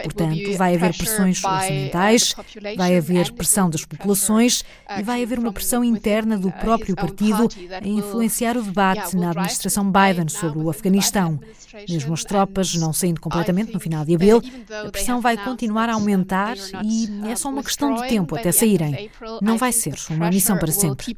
Portanto, 0.02 0.56
vai 0.56 0.74
haver 0.74 0.96
pressões 0.96 1.44
orçamentais, 1.44 2.34
vai 2.76 2.96
haver 2.96 3.32
pressão 3.32 3.68
das 3.68 3.84
populações 3.84 4.60
uh, 4.60 5.00
e 5.00 5.02
vai 5.02 5.22
haver 5.22 5.38
uma 5.38 5.52
pressão 5.52 5.84
interna 5.84 6.38
do 6.38 6.48
uh, 6.48 6.52
próprio 6.52 6.96
partido 6.96 7.48
a 7.72 7.86
influenciar 7.86 8.56
o 8.56 8.62
debate 8.62 9.16
na 9.16 9.30
administração 9.30 9.90
Biden 9.90 10.28
sobre 10.28 10.60
o 10.60 10.70
Afeganistão. 10.70 11.38
Mesmo 11.88 12.14
as 12.14 12.24
tropas 12.24 12.74
não 12.74 12.92
saindo 12.92 13.20
completamente 13.20 13.72
no 13.72 13.80
final 13.80 14.04
de 14.04 14.14
abril, 14.14 14.40
a 14.86 14.90
pressão 14.90 15.20
vai 15.20 15.36
continuar 15.36 15.90
a 15.90 15.94
aumentar 15.94 16.56
e 16.82 17.30
é 17.30 17.36
só 17.36 17.50
uma 17.50 17.62
questão 17.62 17.94
de 17.94 18.08
tempo 18.08 18.34
até 18.34 18.50
saírem. 18.50 19.10
Não 19.42 19.58
vai 19.58 19.72
ser 19.72 19.94
uma 20.08 20.30
missão 20.30 20.58
para 20.58 20.72
sempre. 20.72 21.16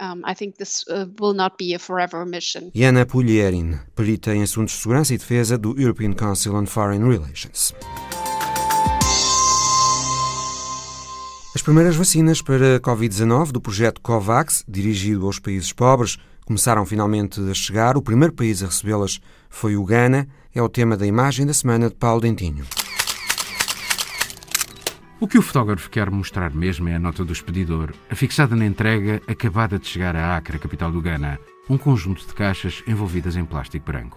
Um, 0.00 0.22
I 0.24 0.32
think 0.32 0.56
this 0.56 0.84
uh, 0.88 1.06
will 1.20 1.34
not 1.34 1.56
be 1.58 1.74
a 1.74 1.78
forever 1.78 2.24
mission. 2.24 2.70
Yana 2.72 3.04
Pulierin, 3.04 3.80
perita 3.96 4.32
em 4.32 4.42
assuntos 4.42 4.74
de 4.74 4.80
segurança 4.80 5.12
e 5.12 5.18
defesa 5.18 5.58
do 5.58 5.74
European 5.76 6.12
Council 6.12 6.54
on 6.54 6.66
Foreign 6.66 7.02
Relations. 7.02 7.74
As 11.52 11.62
primeiras 11.62 11.96
vacinas 11.96 12.40
para 12.40 12.76
a 12.76 12.80
Covid-19 12.80 13.50
do 13.50 13.60
projeto 13.60 14.00
COVAX, 14.00 14.64
dirigido 14.68 15.26
aos 15.26 15.40
países 15.40 15.72
pobres, 15.72 16.16
começaram 16.46 16.86
finalmente 16.86 17.40
a 17.40 17.52
chegar. 17.52 17.96
O 17.96 18.02
primeiro 18.02 18.32
país 18.32 18.62
a 18.62 18.66
recebê-las 18.66 19.20
foi 19.50 19.76
o 19.76 19.84
Ghana. 19.84 20.28
É 20.54 20.62
o 20.62 20.68
tema 20.68 20.96
da 20.96 21.06
imagem 21.06 21.44
da 21.44 21.52
semana 21.52 21.88
de 21.88 21.96
Paulo 21.96 22.20
Dentinho. 22.20 22.64
O 25.20 25.26
que 25.26 25.36
o 25.36 25.42
fotógrafo 25.42 25.90
quer 25.90 26.08
mostrar 26.12 26.54
mesmo 26.54 26.88
é 26.88 26.94
a 26.94 26.98
nota 26.98 27.24
do 27.24 27.32
expedidor, 27.32 27.92
afixada 28.08 28.54
na 28.54 28.64
entrega 28.64 29.20
acabada 29.26 29.76
de 29.76 29.88
chegar 29.88 30.14
a 30.14 30.36
Acre, 30.36 30.60
capital 30.60 30.92
do 30.92 31.02
Ghana, 31.02 31.40
um 31.68 31.76
conjunto 31.76 32.24
de 32.24 32.32
caixas 32.32 32.84
envolvidas 32.86 33.34
em 33.34 33.44
plástico 33.44 33.84
branco. 33.84 34.16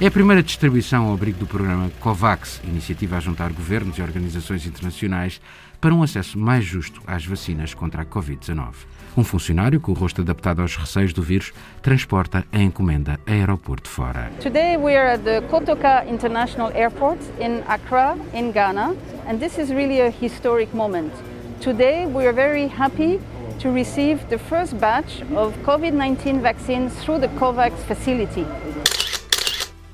É 0.00 0.06
a 0.08 0.10
primeira 0.10 0.42
distribuição 0.42 1.04
ao 1.06 1.14
abrigo 1.14 1.38
do 1.38 1.46
programa 1.46 1.92
COVAX, 2.00 2.60
iniciativa 2.64 3.16
a 3.16 3.20
juntar 3.20 3.52
governos 3.52 3.98
e 3.98 4.02
organizações 4.02 4.66
internacionais 4.66 5.40
para 5.80 5.94
um 5.94 6.02
acesso 6.02 6.36
mais 6.36 6.64
justo 6.64 7.00
às 7.06 7.24
vacinas 7.24 7.72
contra 7.72 8.02
a 8.02 8.04
Covid-19. 8.04 8.74
Um 9.16 9.22
funcionário 9.22 9.80
com 9.80 9.92
o 9.92 9.94
rosto 9.94 10.22
adaptado 10.22 10.60
aos 10.60 10.74
receios 10.74 11.12
do 11.12 11.22
vírus 11.22 11.52
transporta 11.80 12.44
a 12.50 12.58
encomenda 12.60 13.20
a 13.24 13.30
aeroporto 13.30 13.88
fora. 13.88 14.32
Today 14.40 14.76
we 14.76 14.96
are 14.96 15.14
at 15.14 15.22
the 15.22 15.40
Kotoka 15.42 16.04
International 16.08 16.72
Airport 16.74 17.20
in 17.38 17.62
Accra, 17.68 18.16
in 18.34 18.50
Ghana, 18.50 18.96
and 19.28 19.38
this 19.38 19.56
is 19.56 19.70
really 19.70 20.00
a 20.00 20.10
historic 20.10 20.74
moment. 20.74 21.12
Today 21.60 22.06
we 22.06 22.26
are 22.26 22.32
very 22.32 22.66
happy 22.66 23.20
to 23.60 23.72
receive 23.72 24.18
the 24.30 24.38
first 24.38 24.74
batch 24.80 25.22
of 25.36 25.54
COVID-19 25.62 26.40
vaccines 26.40 26.92
through 27.04 27.20
the 27.20 27.28
COVAX 27.38 27.72
facility. 27.86 28.44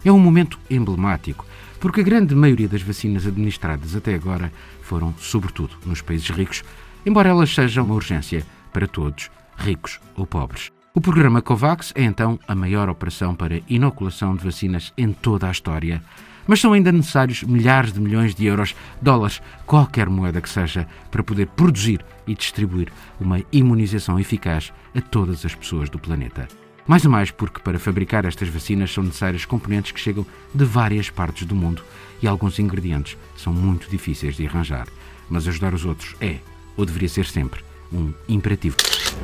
É 0.03 0.11
um 0.11 0.19
momento 0.19 0.59
emblemático, 0.71 1.45
porque 1.79 2.01
a 2.01 2.05
grande 2.05 2.35
maioria 2.35 2.69
das 2.69 2.81
vacinas 2.81 3.27
administradas 3.27 3.95
até 3.95 4.15
agora 4.15 4.51
foram, 4.81 5.13
sobretudo, 5.19 5.77
nos 5.85 6.01
países 6.01 6.31
ricos, 6.31 6.65
embora 7.05 7.29
elas 7.29 7.55
sejam 7.55 7.85
uma 7.85 7.95
urgência 7.95 8.47
para 8.71 8.87
todos, 8.87 9.31
ricos 9.57 10.01
ou 10.17 10.27
pobres. 10.27 10.71
O 10.93 11.01
programa 11.01 11.41
COVAX 11.41 11.93
é 11.95 12.03
então 12.03 12.39
a 12.49 12.55
maior 12.55 12.89
operação 12.89 13.35
para 13.35 13.63
inoculação 13.69 14.35
de 14.35 14.45
vacinas 14.45 14.93
em 14.99 15.13
toda 15.13 15.47
a 15.47 15.53
história. 15.53 16.03
Mas 16.49 16.61
são 16.61 16.73
ainda 16.73 16.91
necessários 16.91 17.45
milhares 17.45 17.93
de 17.93 18.01
milhões 18.01 18.35
de 18.35 18.45
euros, 18.47 18.75
dólares, 19.01 19.41
qualquer 19.65 20.09
moeda 20.09 20.41
que 20.41 20.49
seja, 20.49 20.89
para 21.09 21.23
poder 21.23 21.47
produzir 21.47 22.05
e 22.27 22.35
distribuir 22.35 22.93
uma 23.21 23.41
imunização 23.53 24.19
eficaz 24.19 24.73
a 24.93 25.01
todas 25.01 25.47
as 25.47 25.55
pessoas 25.55 25.89
do 25.89 25.99
planeta. 25.99 26.49
Mais 26.89 27.05
ou 27.05 27.11
mais 27.13 27.31
porque 27.31 27.61
para 27.61 27.79
fabricar 27.79 28.25
estas 28.25 28.49
vacinas 28.49 28.93
são 28.93 29.05
necessários 29.05 29.45
componentes 29.45 29.93
que 29.93 30.01
chegam 30.01 30.27
de 30.53 30.65
várias 30.65 31.09
partes 31.09 31.47
do 31.47 31.55
mundo 31.55 31.85
e 32.21 32.27
alguns 32.27 32.59
ingredientes 32.59 33.17
são 33.37 33.53
muito 33.53 33.89
difíceis 33.89 34.35
de 34.35 34.45
arranjar. 34.45 34.89
Mas 35.29 35.47
ajudar 35.47 35.73
os 35.73 35.85
outros 35.85 36.17
é, 36.21 36.39
ou 36.77 36.85
deveria 36.85 37.09
ser 37.09 37.27
sempre, 37.27 37.63
um 37.93 38.13
imperativo. 38.29 38.77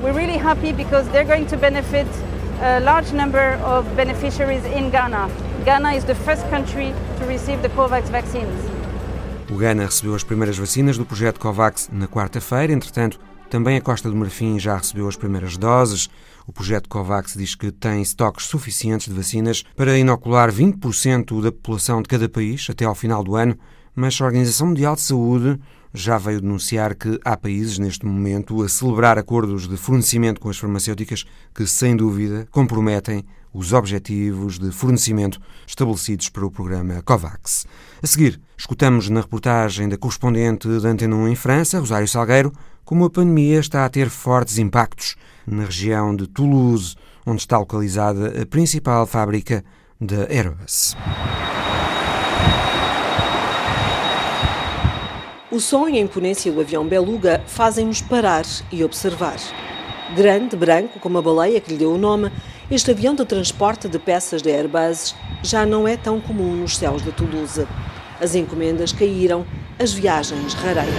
We're 0.03 0.17
really 0.17 0.39
happy 0.39 0.73
because 0.73 1.09
they're 1.11 1.27
going 1.27 1.47
to 1.47 1.57
benefit 1.57 2.07
a 2.61 2.81
large 2.81 3.13
number 3.13 3.59
of 3.65 3.87
beneficiaries 3.97 4.65
in 4.65 4.91
Ghana. 4.91 5.29
Ghana 5.65 5.95
is 5.95 6.05
the 6.05 6.15
first 6.15 6.49
country 6.51 6.95
to 7.19 7.27
receive 7.27 7.63
the 7.63 7.69
COVAX 7.71 8.09
vaccines. 8.11 8.55
O 9.51 9.57
Ghana 9.57 9.87
recebeu 9.87 10.15
as 10.15 10.25
primeiras 10.25 10.59
vacinas 10.59 10.99
do 10.99 11.05
projeto 11.05 11.39
COVAX 11.39 11.89
na 11.93 12.09
quarta-feira, 12.09 12.73
entretanto, 12.73 13.19
também 13.49 13.77
a 13.77 13.81
Costa 13.81 14.11
do 14.11 14.17
Marfim 14.17 14.59
já 14.59 14.77
recebeu 14.77 15.07
as 15.07 15.17
primeiras 15.17 15.57
doses. 15.57 16.09
O 16.47 16.53
projeto 16.53 16.89
COVAX 16.89 17.35
diz 17.37 17.55
que 17.55 17.71
tem 17.71 18.03
estoques 18.03 18.47
suficientes 18.47 19.09
de 19.09 19.15
vacinas 19.15 19.63
para 19.77 19.97
inocular 19.97 20.51
20% 20.51 21.41
da 21.41 21.53
população 21.53 22.03
de 22.03 22.09
cada 22.09 22.29
país 22.29 22.67
até 22.69 22.85
ao 22.85 22.95
final 22.95 23.23
do 23.23 23.37
ano, 23.37 23.57
mas 23.95 24.21
a 24.21 24.25
Organização 24.25 24.69
Mundial 24.69 24.97
de 24.97 25.03
Saúde 25.03 25.61
já 25.97 26.19
veio 26.19 26.43
denunciar 26.43 26.95
que 26.95 27.19
há 27.25 27.37
países 27.37 27.79
neste 27.79 28.05
momento 28.05 28.63
a 28.63 28.69
celebrar 28.69 29.19
acordos 29.19 29.67
de 29.67 29.77
fornecimento 29.79 30.41
com 30.41 30.51
as 30.51 30.59
farmacêuticas 30.59 31.25
que, 31.55 31.67
sem 31.67 31.97
dúvida, 31.97 32.47
comprometem 32.51 33.25
os 33.53 33.73
objetivos 33.73 34.59
de 34.59 34.71
fornecimento 34.71 35.41
estabelecidos 35.67 36.29
para 36.29 36.45
o 36.45 36.51
programa 36.51 37.01
COVAX. 37.03 37.67
A 38.03 38.07
seguir, 38.07 38.39
escutamos 38.57 39.09
na 39.09 39.23
reportagem 39.23 39.89
da 39.89 39.97
correspondente 39.97 40.69
da 40.69 40.91
Antena 40.91 41.17
1 41.17 41.29
em 41.29 41.35
França, 41.35 41.81
Rosário 41.81 42.07
Salgueiro, 42.07 42.53
como 42.85 43.07
a 43.07 43.11
pandemia 43.11 43.59
está 43.59 43.87
a 43.87 43.89
ter 43.89 44.11
fortes 44.11 44.59
impactos 44.59 45.17
na 45.47 45.65
região 45.65 46.15
de 46.15 46.27
Toulouse, 46.27 46.95
onde 47.25 47.41
está 47.41 47.59
localizada 47.59 48.43
a 48.43 48.45
principal 48.45 49.07
fábrica 49.07 49.65
da 49.99 50.31
Airbus. 50.31 50.95
O 55.57 55.61
som 55.61 55.89
e 55.89 55.97
a 55.97 56.03
imponência 56.03 56.53
do 56.53 56.61
avião 56.61 56.87
Beluga 56.87 57.43
fazem-nos 57.47 58.03
parar 58.03 58.45
e 58.71 58.85
observar. 58.85 59.39
Grande, 60.15 60.55
branco, 60.55 61.01
como 61.01 61.17
a 61.17 61.23
baleia 61.23 61.59
que 61.63 61.71
lhe 61.71 61.79
deu 61.79 61.95
o 61.95 61.97
nome, 61.97 62.31
este 62.71 62.91
avião 62.91 63.15
de 63.15 63.25
transporte 63.25 63.89
de 63.89 63.99
peças 63.99 64.43
da 64.43 64.51
Airbus 64.51 65.15
já 65.43 65.65
não 65.65 65.89
é 65.89 65.97
tão 65.97 66.21
comum 66.21 66.55
nos 66.55 66.77
céus 66.77 67.03
de 67.03 67.11
Toulouse. 67.11 67.67
As 68.21 68.35
encomendas 68.35 68.93
caíram, 68.93 69.47
as 69.79 69.95
viagens 69.95 70.53
rareiam. 70.53 70.93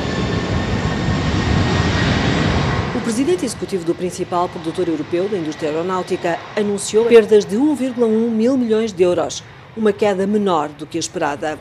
presidente 3.03 3.45
executivo 3.45 3.85
do 3.85 3.93
principal 3.95 4.49
produtor 4.49 4.87
europeu 4.87 5.29
da 5.29 5.37
indústria 5.37 5.69
aeronáutica 5.69 6.37
anunciou 6.57 7.05
perdas 7.05 7.45
de 7.45 7.55
1,1 7.55 8.07
mil 8.31 8.57
milhões 8.57 8.91
de 8.91 9.03
euros, 9.03 9.43
uma 9.77 9.93
queda 9.93 10.25
menor 10.25 10.67
do 10.69 10.87
que 10.87 10.97
a 10.97 10.99
esperada. 10.99 11.57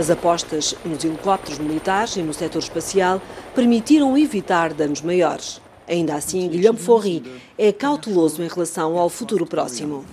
As 0.00 0.08
apostas 0.08 0.74
nos 0.82 1.04
helicópteros 1.04 1.58
militares 1.58 2.16
e 2.16 2.22
no 2.22 2.32
setor 2.32 2.60
espacial 2.60 3.20
permitiram 3.54 4.16
evitar 4.16 4.72
danos 4.72 5.02
maiores. 5.02 5.60
Ainda 5.86 6.14
assim, 6.14 6.48
Guilherme 6.48 6.78
Forri 6.78 7.22
é 7.58 7.70
cauteloso 7.70 8.42
em 8.42 8.48
relação 8.48 8.96
ao 8.96 9.10
futuro 9.10 9.44
próximo. 9.44 10.06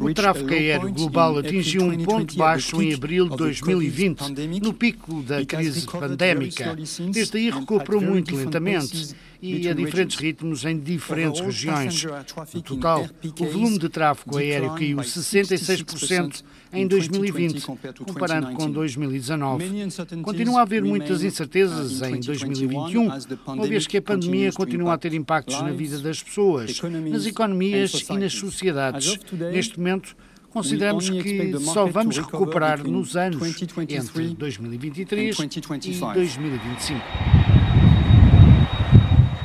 O 0.00 0.14
tráfego 0.14 0.54
aéreo 0.54 0.90
global 0.90 1.36
atingiu 1.36 1.82
um 1.82 2.02
ponto 2.02 2.34
baixo 2.34 2.80
em 2.80 2.94
abril 2.94 3.28
de 3.28 3.36
2020, 3.36 4.30
no 4.62 4.72
pico 4.72 5.20
da 5.20 5.44
crise 5.44 5.86
pandémica. 5.86 6.74
Desde 7.10 7.36
aí 7.36 7.50
recuperou 7.50 8.00
muito 8.00 8.34
lentamente 8.34 9.14
e 9.42 9.68
a 9.68 9.74
diferentes 9.74 10.16
ritmos 10.16 10.64
em 10.64 10.78
diferentes 10.78 11.40
regiões. 11.40 12.04
No 12.54 12.62
total, 12.62 13.08
o 13.40 13.44
volume 13.44 13.76
de 13.76 13.88
tráfego 13.88 14.38
aéreo 14.38 14.74
caiu 14.74 14.98
66% 14.98 16.44
em 16.72 16.86
2020, 16.86 17.66
comparando 18.06 18.52
com 18.52 18.70
2019. 18.70 19.64
Continua 20.22 20.60
a 20.60 20.62
haver 20.62 20.84
muitas 20.84 21.24
incertezas 21.24 22.00
em 22.02 22.20
2021, 22.20 23.08
uma 23.48 23.66
vez 23.66 23.88
que 23.88 23.96
a 23.96 24.02
pandemia 24.02 24.52
continua 24.52 24.94
a 24.94 24.98
ter 24.98 25.12
impactos 25.12 25.60
na 25.60 25.72
vida 25.72 25.98
das 25.98 26.22
pessoas, 26.22 26.80
nas 27.10 27.26
economias 27.26 28.06
e 28.08 28.12
nas 28.16 28.32
sociedades. 28.32 29.18
Neste 29.32 29.76
momento, 29.76 30.16
consideramos 30.50 31.10
que 31.10 31.58
só 31.60 31.86
vamos 31.86 32.16
recuperar 32.18 32.86
nos 32.86 33.16
anos 33.16 33.42
entre 33.88 34.34
2023 34.34 35.36
e 35.36 36.12
2025. 36.14 37.61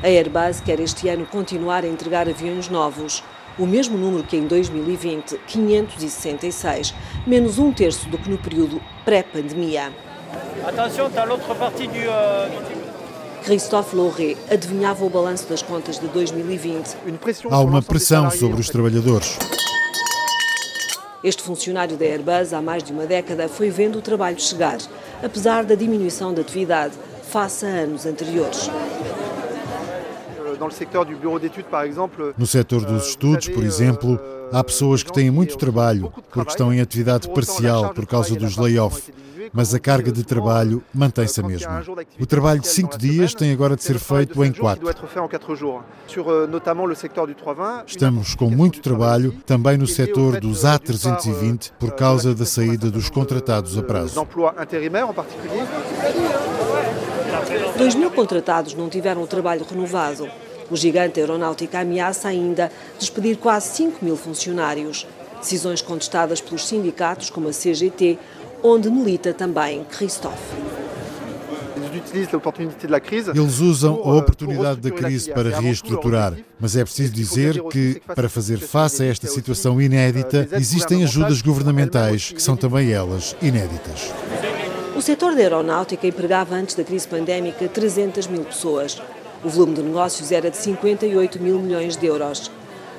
A 0.03 0.07
Airbus 0.07 0.61
quer 0.61 0.79
este 0.79 1.09
ano 1.09 1.25
continuar 1.25 1.83
a 1.83 1.87
entregar 1.87 2.29
aviões 2.29 2.69
novos, 2.69 3.23
o 3.57 3.65
mesmo 3.65 3.97
número 3.97 4.23
que 4.23 4.37
em 4.37 4.45
2020, 4.45 5.39
566, 5.47 6.93
menos 7.25 7.57
um 7.57 7.73
terço 7.73 8.07
do 8.07 8.15
que 8.19 8.29
no 8.29 8.37
período 8.37 8.79
pré-pandemia. 9.03 9.91
Euh, 10.63 12.49
Christophe 13.43 13.95
Loré 13.95 14.35
adivinhava 14.51 15.03
o 15.03 15.09
balanço 15.09 15.47
das 15.49 15.63
contas 15.63 15.99
de 15.99 16.07
2020. 16.09 16.95
Há 17.49 17.59
uma 17.61 17.81
pressão 17.81 18.29
sobre 18.29 18.61
os 18.61 18.69
trabalhadores. 18.69 19.35
Este 21.23 21.41
funcionário 21.41 21.97
da 21.97 22.05
Airbus, 22.05 22.53
há 22.53 22.61
mais 22.61 22.83
de 22.83 22.93
uma 22.93 23.07
década, 23.07 23.49
foi 23.49 23.71
vendo 23.71 23.97
o 23.97 24.01
trabalho 24.01 24.39
chegar, 24.39 24.77
apesar 25.23 25.63
da 25.63 25.73
diminuição 25.73 26.31
da 26.35 26.41
atividade 26.41 26.93
face 27.23 27.65
a 27.65 27.69
anos 27.69 28.05
anteriores. 28.05 28.69
No 32.37 32.47
setor 32.47 32.81
dos 32.85 33.03
euh, 33.03 33.09
estudos, 33.09 33.47
por 33.49 33.63
exemplo, 33.63 34.19
há 34.51 34.63
pessoas 34.63 35.03
que 35.03 35.11
têm 35.11 35.29
muito 35.29 35.57
trabalho 35.57 36.11
porque 36.31 36.49
estão 36.49 36.73
em 36.73 36.81
atividade 36.81 37.29
parcial 37.29 37.93
por 37.93 38.05
causa 38.05 38.35
dos 38.35 38.57
layoffs, 38.57 39.11
mas 39.53 39.73
a 39.73 39.79
carga 39.79 40.11
de 40.11 40.23
trabalho 40.23 40.83
mantém-se 40.93 41.39
a 41.39 41.43
mesma. 41.43 41.83
O 42.19 42.25
trabalho 42.25 42.59
de 42.59 42.67
cinco 42.67 42.97
dias 42.97 43.33
tem 43.33 43.51
agora 43.51 43.75
de 43.75 43.83
ser 43.83 43.99
feito 43.99 44.43
em 44.43 44.51
quatro. 44.51 44.87
Euh, 44.87 44.93
Estamos 47.85 48.35
com 48.35 48.49
muito 48.49 48.81
trabalho 48.81 49.31
também 49.45 49.77
no 49.77 49.87
setor 49.87 50.39
dos 50.39 50.63
A320 50.63 51.71
por 51.79 51.91
causa 51.91 52.33
da 52.33 52.45
saída 52.45 52.89
dos 52.91 53.09
contratados 53.09 53.77
a 53.77 53.83
prazo. 53.83 54.25
2 57.77 57.95
mil 57.95 58.11
contratados 58.11 58.73
não 58.73 58.89
tiveram 58.89 59.21
o 59.21 59.27
trabalho 59.27 59.65
renovado. 59.69 60.27
O 60.69 60.75
gigante 60.75 61.19
aeronáutica 61.19 61.79
ameaça 61.79 62.27
ainda 62.27 62.71
despedir 62.99 63.37
quase 63.37 63.69
5 63.75 64.03
mil 64.03 64.17
funcionários. 64.17 65.07
Decisões 65.39 65.81
contestadas 65.81 66.41
pelos 66.41 66.67
sindicatos, 66.67 67.29
como 67.29 67.47
a 67.47 67.53
CGT, 67.53 68.17
onde 68.63 68.89
milita 68.89 69.33
também 69.33 69.85
Christophe. 69.85 70.37
Eles 73.33 73.59
usam 73.59 73.95
a 73.95 74.15
oportunidade 74.15 74.81
da 74.81 74.91
crise 74.91 75.31
para 75.31 75.59
reestruturar, 75.59 76.33
mas 76.59 76.75
é 76.75 76.83
preciso 76.83 77.11
dizer 77.11 77.61
que, 77.63 78.01
para 78.15 78.29
fazer 78.29 78.59
face 78.59 79.03
a 79.03 79.05
esta 79.05 79.27
situação 79.27 79.81
inédita, 79.81 80.47
existem 80.53 81.03
ajudas 81.03 81.41
governamentais 81.41 82.31
que 82.31 82.41
são 82.41 82.55
também 82.55 82.91
elas 82.91 83.35
inéditas. 83.41 84.11
O 84.95 85.01
setor 85.01 85.35
da 85.35 85.41
aeronáutica 85.41 86.07
empregava 86.07 86.55
antes 86.55 86.75
da 86.75 86.83
crise 86.83 87.07
pandémica 87.07 87.67
300 87.67 88.27
mil 88.27 88.43
pessoas. 88.43 88.99
O 89.43 89.49
volume 89.49 89.75
de 89.75 89.83
negócios 89.83 90.31
era 90.31 90.49
de 90.49 90.57
58 90.57 91.39
mil 91.39 91.59
milhões 91.59 91.95
de 91.95 92.07
euros. 92.07 92.49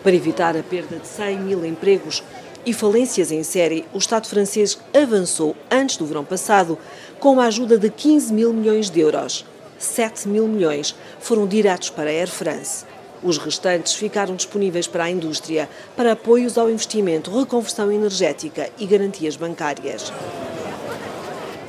Para 0.05 0.15
evitar 0.15 0.57
a 0.57 0.63
perda 0.63 0.97
de 0.97 1.07
100 1.07 1.39
mil 1.41 1.65
empregos 1.65 2.23
e 2.65 2.73
falências 2.73 3.33
em 3.33 3.43
série, 3.43 3.85
o 3.93 3.99
Estado 3.99 4.29
francês 4.29 4.79
avançou 4.95 5.57
antes 5.69 5.97
do 5.97 6.07
verão 6.07 6.25
passado 6.25 6.79
com 7.19 7.33
uma 7.33 7.47
ajuda 7.47 7.77
de 7.77 7.91
15 7.91 8.33
mil 8.33 8.53
milhões 8.53 8.89
de 8.89 9.01
euros. 9.01 9.45
7 9.79 10.29
mil 10.29 10.47
milhões 10.47 10.95
foram 11.19 11.47
diretos 11.47 11.91
para 11.91 12.09
a 12.09 12.13
Air 12.13 12.29
France. 12.29 12.85
Os 13.21 13.37
restantes 13.37 13.95
ficaram 13.95 14.37
disponíveis 14.37 14.87
para 14.87 15.05
a 15.05 15.11
indústria, 15.11 15.69
para 15.97 16.13
apoios 16.13 16.57
ao 16.57 16.71
investimento, 16.71 17.37
reconversão 17.37 17.91
energética 17.91 18.71
e 18.79 18.87
garantias 18.87 19.35
bancárias. 19.35 20.13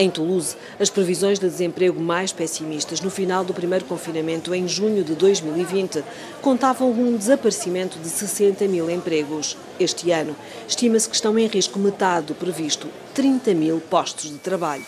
Em 0.02 0.10
Toulouse, 0.10 0.56
as 0.80 0.90
previsões 0.90 1.40
de 1.40 1.50
desemprego 1.50 2.00
mais 2.00 2.32
pessimistas 2.32 3.02
no 3.02 3.12
final 3.12 3.44
do 3.44 3.54
primeiro 3.54 3.84
confinamento, 3.84 4.56
em 4.56 4.66
junho 4.66 5.04
de 5.04 5.14
2020, 5.14 6.02
contavam 6.42 6.90
um 6.90 7.18
desaparecimento 7.18 8.00
de 8.00 8.08
60 8.08 8.66
mil 8.70 8.90
empregos. 8.90 9.58
Este 9.78 10.10
ano, 10.12 10.34
estima-se 10.66 11.10
que 11.10 11.16
estão 11.16 11.38
em 11.38 11.48
risco 11.48 11.78
metade 11.78 12.28
do 12.28 12.34
previsto, 12.34 12.88
30 13.14 13.54
mil 13.54 13.82
postos 13.82 14.32
de 14.32 14.38
trabalho. 14.38 14.86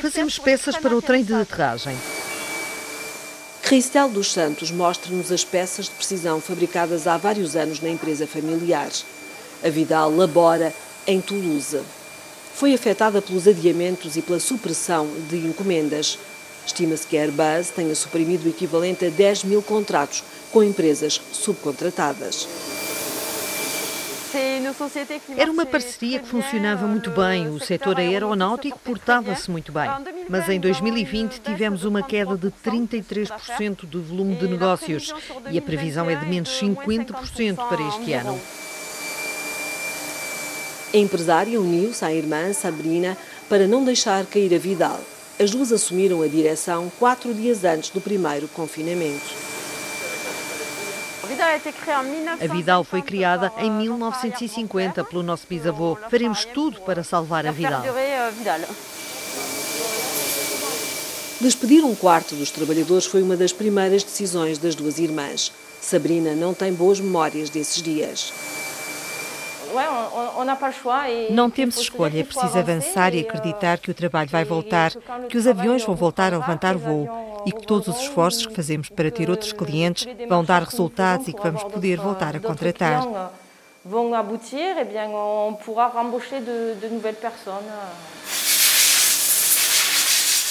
Fazemos 0.00 0.38
peças 0.38 0.76
para 0.76 0.96
o 0.96 1.02
trem 1.02 1.24
de 1.24 1.34
aterragem. 1.34 1.98
Cristel 3.62 4.08
dos 4.08 4.32
Santos 4.32 4.70
mostra-nos 4.70 5.32
as 5.32 5.44
peças 5.44 5.86
de 5.86 5.92
precisão 5.92 6.40
fabricadas 6.40 7.08
há 7.08 7.16
vários 7.16 7.56
anos 7.56 7.80
na 7.80 7.88
empresa 7.88 8.28
familiar. 8.28 8.90
A 9.62 9.68
Vidal 9.68 10.14
labora 10.14 10.72
em 11.06 11.20
Toulouse. 11.20 11.80
Foi 12.54 12.74
afetada 12.74 13.22
pelos 13.22 13.48
adiamentos 13.48 14.16
e 14.16 14.22
pela 14.22 14.40
supressão 14.40 15.08
de 15.28 15.38
encomendas. 15.38 16.18
Estima-se 16.66 17.06
que 17.06 17.16
a 17.16 17.22
Airbus 17.22 17.70
tenha 17.74 17.94
suprimido 17.94 18.44
o 18.44 18.48
equivalente 18.48 19.06
a 19.06 19.08
10 19.08 19.44
mil 19.44 19.62
contratos 19.62 20.22
com 20.52 20.62
empresas 20.62 21.20
subcontratadas. 21.32 22.46
Era 25.36 25.50
uma 25.50 25.66
parceria 25.66 26.20
que 26.20 26.28
funcionava 26.28 26.86
muito 26.86 27.10
bem, 27.10 27.48
o 27.48 27.58
setor 27.58 27.98
aeronáutico 27.98 28.78
portava-se 28.78 29.50
muito 29.50 29.72
bem. 29.72 29.90
Mas 30.28 30.48
em 30.48 30.60
2020 30.60 31.40
tivemos 31.40 31.84
uma 31.84 32.02
queda 32.02 32.36
de 32.36 32.48
33% 32.64 33.86
do 33.86 34.00
volume 34.00 34.36
de 34.36 34.46
negócios 34.46 35.12
e 35.50 35.58
a 35.58 35.62
previsão 35.62 36.08
é 36.08 36.14
de 36.14 36.26
menos 36.26 36.48
50% 36.60 37.56
para 37.56 37.82
este 37.88 38.12
ano. 38.12 38.40
A 40.92 40.96
empresária 40.96 41.60
uniu-se 41.60 42.04
à 42.04 42.12
irmã 42.12 42.52
Sabrina 42.52 43.16
para 43.48 43.68
não 43.68 43.84
deixar 43.84 44.26
cair 44.26 44.52
a 44.52 44.58
Vidal. 44.58 45.00
As 45.38 45.52
duas 45.52 45.70
assumiram 45.70 46.20
a 46.20 46.26
direção 46.26 46.90
quatro 46.98 47.32
dias 47.32 47.64
antes 47.64 47.90
do 47.90 48.00
primeiro 48.00 48.48
confinamento. 48.48 49.24
A 52.40 52.52
Vidal 52.52 52.82
foi 52.82 53.02
criada 53.02 53.52
em 53.58 53.70
1950 53.70 55.04
pelo 55.04 55.22
nosso 55.22 55.46
bisavô. 55.48 55.96
Faremos 56.10 56.44
tudo 56.46 56.80
para 56.80 57.04
salvar 57.04 57.46
a 57.46 57.52
Vidal. 57.52 57.84
Despedir 61.40 61.84
um 61.84 61.94
quarto 61.94 62.34
dos 62.34 62.50
trabalhadores 62.50 63.06
foi 63.06 63.22
uma 63.22 63.36
das 63.36 63.52
primeiras 63.52 64.02
decisões 64.02 64.58
das 64.58 64.74
duas 64.74 64.98
irmãs. 64.98 65.52
Sabrina 65.80 66.34
não 66.34 66.52
tem 66.52 66.72
boas 66.72 66.98
memórias 66.98 67.48
desses 67.48 67.80
dias. 67.80 68.32
Não 71.30 71.50
temos 71.50 71.78
escolha, 71.78 72.20
é 72.20 72.24
preciso 72.24 72.58
avançar 72.58 73.14
e 73.14 73.20
acreditar 73.20 73.78
que 73.78 73.90
o 73.90 73.94
trabalho 73.94 74.28
vai 74.28 74.44
voltar, 74.44 74.92
que 75.28 75.36
os 75.36 75.46
aviões 75.46 75.84
vão 75.84 75.94
voltar 75.94 76.32
a 76.34 76.38
levantar 76.38 76.76
voo 76.76 77.08
e 77.46 77.52
que 77.52 77.66
todos 77.66 77.88
os 77.88 78.00
esforços 78.00 78.46
que 78.46 78.54
fazemos 78.54 78.88
para 78.88 79.10
ter 79.10 79.30
outros 79.30 79.52
clientes 79.52 80.06
vão 80.28 80.44
dar 80.44 80.62
resultados 80.62 81.28
e 81.28 81.32
que 81.32 81.42
vamos 81.42 81.62
poder 81.64 81.98
voltar 81.98 82.36
a 82.36 82.40
contratar. 82.40 83.32
Vão 83.82 84.14
aboutir, 84.14 84.76
eh 84.76 84.84
bien, 84.84 85.08
on 85.14 85.54
pourra 85.54 85.88
rembaucher 85.88 86.42
de, 86.42 86.74
de 86.74 86.88
nouvelles 86.88 87.18
personnes. 87.18 87.72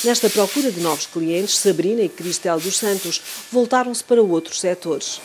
Nesta 0.03 0.29
procura 0.31 0.71
de 0.71 0.79
novos 0.79 1.05
clientes, 1.05 1.59
Sabrina 1.59 2.01
e 2.01 2.09
Cristel 2.09 2.59
dos 2.59 2.77
Santos 2.77 3.21
voltaram-se 3.51 4.03
para 4.03 4.23
outros 4.23 4.59
setores. 4.59 5.21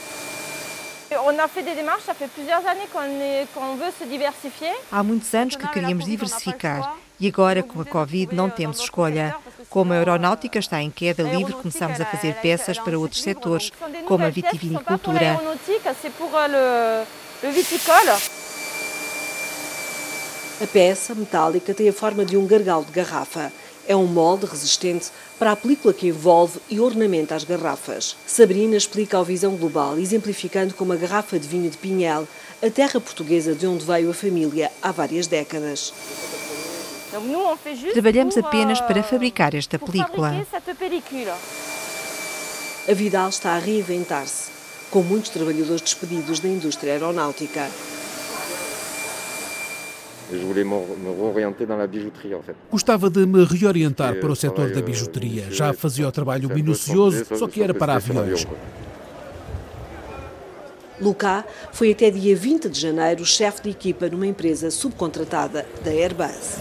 Há 4.91 5.03
muitos 5.03 5.35
anos 5.35 5.57
que 5.57 5.69
queríamos 5.69 6.05
diversificar 6.05 6.97
e 7.19 7.29
agora, 7.29 7.63
com 7.63 7.81
a 7.81 7.85
Covid, 7.85 8.35
não 8.35 8.51
temos 8.51 8.81
escolha. 8.81 9.37
Como 9.71 9.93
a 9.93 9.97
aeronáutica 9.97 10.59
está 10.59 10.83
em 10.83 10.91
queda 10.91 11.23
livre, 11.23 11.53
começamos 11.53 12.01
a 12.01 12.05
fazer 12.05 12.35
peças 12.37 12.79
para 12.79 12.99
outros 12.99 13.23
setores, 13.23 13.73
como 14.07 14.25
a 14.25 14.31
vitivinicultura. 14.31 15.41
A 20.61 20.67
peça 20.67 21.15
metálica 21.15 21.75
tem 21.75 21.89
a 21.89 21.93
forma 21.93 22.25
de 22.25 22.37
um 22.37 22.47
gargalo 22.47 22.85
de 22.85 22.93
garrafa. 22.93 23.53
É 23.87 23.95
um 23.95 24.07
molde 24.07 24.47
resistente 24.47 25.11
para 25.39 25.53
a 25.53 25.57
película 25.57 25.93
que 25.93 26.09
envolve 26.09 26.59
e 26.71 26.81
ornamenta 26.81 27.35
as 27.35 27.45
garrafas. 27.45 28.17
Sabrina 28.27 28.77
explica 28.77 29.19
a 29.19 29.23
visão 29.23 29.57
global, 29.57 29.99
exemplificando 29.99 30.73
com 30.75 30.85
uma 30.85 30.97
garrafa 30.97 31.39
de 31.39 31.47
vinho 31.47 31.69
de 31.69 31.77
Pinhel, 31.77 32.27
a 32.63 32.71
terra 32.71 32.99
portuguesa 32.99 33.55
de 33.55 33.67
onde 33.67 33.85
veio 33.85 34.11
a 34.11 34.15
família 34.15 34.73
há 34.83 34.91
várias 34.91 35.27
décadas. 35.27 35.93
Trabalhamos 37.93 38.37
apenas 38.39 38.81
para 38.81 39.03
fabricar 39.03 39.55
esta 39.55 39.79
película. 39.79 40.45
A 42.89 42.93
Vidal 42.93 43.29
está 43.29 43.53
a 43.53 43.59
reinventar-se, 43.59 44.51
com 44.91 45.03
muitos 45.03 45.31
trabalhadores 45.31 45.81
despedidos 45.81 46.41
da 46.41 46.49
indústria 46.49 46.95
aeronáutica. 46.95 47.71
Gostava 52.71 53.11
de 53.11 53.27
me 53.27 53.45
reorientar 53.45 54.17
para 54.17 54.33
o 54.33 54.37
setor 54.37 54.71
da 54.71 54.81
bijuteria. 54.81 55.51
Já 55.51 55.73
fazia 55.73 56.09
o 56.09 56.13
trabalho 56.13 56.49
minucioso, 56.49 57.25
só 57.37 57.47
que 57.47 57.63
era 57.63 57.75
para 57.75 57.95
aviões. 57.95 58.47
Lucas 61.01 61.45
foi 61.73 61.91
até 61.91 62.11
dia 62.11 62.37
20 62.37 62.69
de 62.69 62.81
janeiro 62.81 63.25
chefe 63.25 63.63
de 63.63 63.71
equipa 63.71 64.09
numa 64.09 64.27
empresa 64.27 64.71
subcontratada 64.71 65.67
da 65.85 65.91
Airbus. 65.91 66.59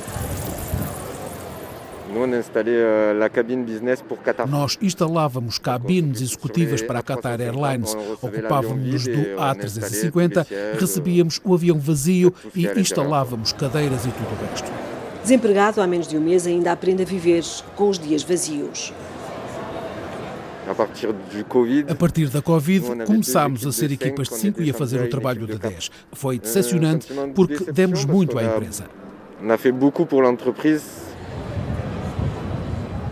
Nós 4.48 4.78
instalávamos 4.82 5.58
cabines 5.58 6.22
executivas 6.22 6.82
para 6.82 7.00
a 7.00 7.04
Qatar 7.04 7.42
Airlines, 7.42 7.96
ocupávamos-nos 8.22 9.04
do 9.06 9.36
A350, 9.38 10.46
recebíamos 10.80 11.42
o 11.44 11.54
avião 11.54 11.80
vazio 11.80 12.34
e 12.56 12.68
instalávamos 12.80 13.52
cadeiras 13.52 14.06
e 14.06 14.10
tudo 14.10 14.32
o 14.32 14.50
resto. 14.50 14.72
Desempregado 15.24 15.82
há 15.82 15.88
menos 15.88 16.08
de 16.08 16.18
um 16.18 16.22
mês, 16.22 16.46
ainda 16.46 16.72
aprende 16.72 17.04
a 17.04 17.06
viver 17.06 17.44
com 17.76 17.90
os 17.90 17.98
dias 17.98 18.24
vazios. 18.24 18.94
A 21.90 21.96
partir 21.96 22.30
da 22.30 22.42
Covid, 22.42 23.06
começámos 23.06 23.66
a 23.66 23.72
ser 23.72 23.92
equipas 23.92 24.30
de 24.30 24.36
5 24.36 24.62
e 24.62 24.70
a 24.70 24.74
fazer 24.74 25.02
o 25.02 25.10
trabalho 25.10 25.46
de 25.46 25.58
10. 25.58 25.92
Foi 26.14 26.40
decepcionante 26.40 27.08
porque 27.36 27.72
demos 27.72 28.06
muito 28.06 28.38
à 28.38 28.44
empresa. 28.44 28.86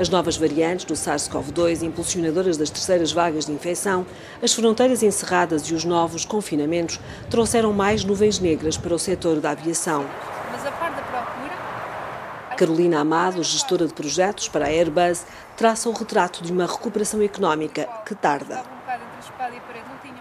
As 0.02 0.10
novas 0.10 0.36
variantes 0.36 0.84
do 0.86 0.96
SARS-CoV-2, 0.96 1.84
impulsionadoras 1.84 2.58
das 2.58 2.72
terceiras 2.72 3.12
vagas 3.12 3.46
de 3.46 3.52
infecção, 3.52 4.04
as 4.42 4.52
fronteiras 4.52 5.04
encerradas 5.04 5.62
e 5.70 5.76
os 5.76 5.86
novos 5.86 6.26
confinamentos 6.26 7.00
trouxeram 7.30 7.72
mais 7.72 8.04
nuvens 8.04 8.40
negras 8.40 8.78
para 8.78 8.96
o 8.96 8.98
setor 8.98 9.40
da 9.40 9.52
aviação. 9.52 10.04
Mas 10.52 10.66
a 10.66 10.72
parte 10.72 10.96
da 10.96 11.04
procura. 11.04 12.56
Carolina 12.58 13.00
Amado, 13.00 13.44
gestora 13.44 13.86
de 13.86 13.94
projetos 13.94 14.50
para 14.50 14.66
a 14.66 14.70
Airbus, 14.70 15.24
traça 15.56 15.88
o 15.88 15.92
retrato 15.92 16.44
de 16.44 16.52
uma 16.52 16.66
recuperação 16.66 17.22
económica 17.22 17.88
que 18.04 18.16
tarda. 18.16 18.64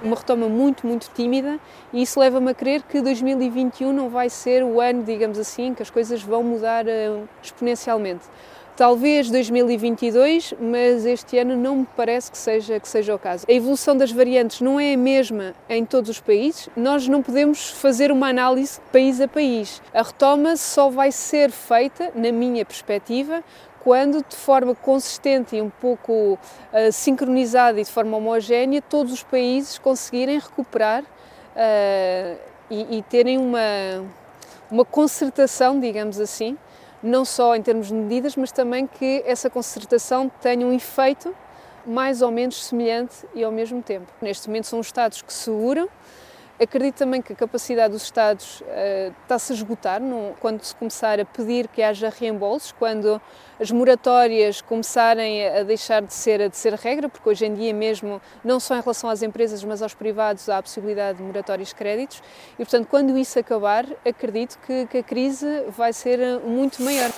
Uma 0.03 0.17
retoma 0.17 0.47
muito, 0.47 0.87
muito 0.87 1.11
tímida, 1.15 1.59
e 1.91 2.03
isso 2.03 2.21
leva-me 2.21 2.51
a 2.51 2.55
crer 2.55 2.83
que 2.83 3.01
2021 3.01 3.95
não 3.95 4.11
vai 4.11 4.29
ser 4.29 4.63
o 4.63 4.79
ano, 4.79 5.03
digamos 5.05 5.39
assim, 5.39 5.73
que 5.73 5.83
as 5.83 5.89
coisas 5.89 6.23
vão 6.23 6.43
mudar 6.43 6.85
uh, 6.85 7.27
exponencialmente. 7.43 8.25
Talvez 8.81 9.31
2022, 9.31 10.55
mas 10.59 11.05
este 11.05 11.37
ano 11.37 11.55
não 11.55 11.77
me 11.77 11.87
parece 11.95 12.33
que 12.33 12.39
seja, 12.39 12.81
que 12.81 12.89
seja 12.89 13.15
o 13.15 13.19
caso. 13.19 13.45
A 13.47 13.53
evolução 13.53 13.95
das 13.95 14.11
variantes 14.11 14.63
não 14.63 14.81
é 14.81 14.95
a 14.95 14.97
mesma 14.97 15.55
em 15.69 15.85
todos 15.85 16.09
os 16.09 16.19
países, 16.19 16.67
nós 16.75 17.07
não 17.07 17.23
podemos 17.23 17.69
fazer 17.73 18.11
uma 18.11 18.29
análise 18.29 18.81
país 18.91 19.21
a 19.21 19.29
país. 19.29 19.83
A 19.93 20.01
retoma 20.01 20.57
só 20.57 20.89
vai 20.89 21.13
ser 21.13 21.51
feita, 21.51 22.11
na 22.15 22.33
minha 22.33 22.65
perspectiva, 22.65 23.45
quando 23.85 24.25
de 24.27 24.35
forma 24.35 24.75
consistente 24.75 25.57
e 25.57 25.61
um 25.61 25.69
pouco 25.69 26.39
uh, 26.73 26.91
sincronizada 26.91 27.79
e 27.79 27.85
de 27.85 27.91
forma 27.91 28.17
homogénea 28.17 28.81
todos 28.81 29.13
os 29.13 29.23
países 29.23 29.77
conseguirem 29.77 30.39
recuperar 30.39 31.03
uh, 31.03 32.39
e, 32.71 32.97
e 32.97 33.03
terem 33.11 33.37
uma, 33.37 33.61
uma 34.71 34.87
concertação, 34.87 35.79
digamos 35.79 36.19
assim, 36.19 36.57
não 37.03 37.25
só 37.25 37.55
em 37.57 37.63
termos 37.63 37.89
de 37.89 37.95
medidas, 37.95 38.37
mas 38.37 38.53
também 38.53 38.87
que 38.87 39.23
essa 39.27 39.49
concertação 39.49 40.31
tenha 40.41 40.67
um 40.67 40.73
efeito 40.73 41.35
mais 41.87 42.23
ou 42.23 42.31
menos 42.31 42.65
semelhante 42.65 43.27
e 43.35 43.43
ao 43.43 43.51
mesmo 43.51 43.83
tempo. 43.83 44.07
Neste 44.21 44.49
momento 44.49 44.67
são 44.67 44.79
os 44.81 44.87
Estados 44.87 45.23
que 45.23 45.33
seguram. 45.33 45.89
Acredito 46.61 46.97
também 46.97 47.23
que 47.23 47.33
a 47.33 47.37
capacidade 47.37 47.95
dos 47.95 48.03
Estados 48.03 48.61
uh, 48.61 49.15
está-se 49.23 49.51
a 49.51 49.57
esgotar 49.57 49.99
no, 49.99 50.35
quando 50.41 50.63
se 50.63 50.75
começar 50.75 51.19
a 51.19 51.25
pedir 51.25 51.67
que 51.69 51.83
haja 51.83 52.11
reembolsos, 52.11 52.71
quando 52.73 53.19
as 53.59 53.71
moratórias 53.71 54.61
começarem 54.61 55.49
a 55.49 55.63
deixar 55.63 56.03
de 56.03 56.13
ser, 56.13 56.51
de 56.51 56.57
ser 56.59 56.75
regra, 56.75 57.09
porque 57.09 57.27
hoje 57.27 57.47
em 57.47 57.55
dia 57.55 57.73
mesmo, 57.73 58.21
não 58.45 58.61
só 58.61 58.77
em 58.77 58.83
relação 58.83 59.09
às 59.09 59.23
empresas, 59.23 59.65
mas 59.65 59.81
aos 59.81 59.95
privados, 59.95 60.51
há 60.51 60.59
a 60.59 60.63
possibilidade 60.63 61.17
de 61.17 61.25
moratórias 61.25 61.69
de 61.69 61.75
créditos 61.75 62.23
e, 62.53 62.57
portanto, 62.59 62.87
quando 62.91 63.17
isso 63.17 63.39
acabar, 63.39 63.87
acredito 64.07 64.59
que, 64.67 64.85
que 64.85 64.99
a 64.99 65.03
crise 65.03 65.65
vai 65.69 65.95
ser 65.95 66.21
eh, 66.21 66.39
muito 66.41 66.83
maior. 66.83 67.11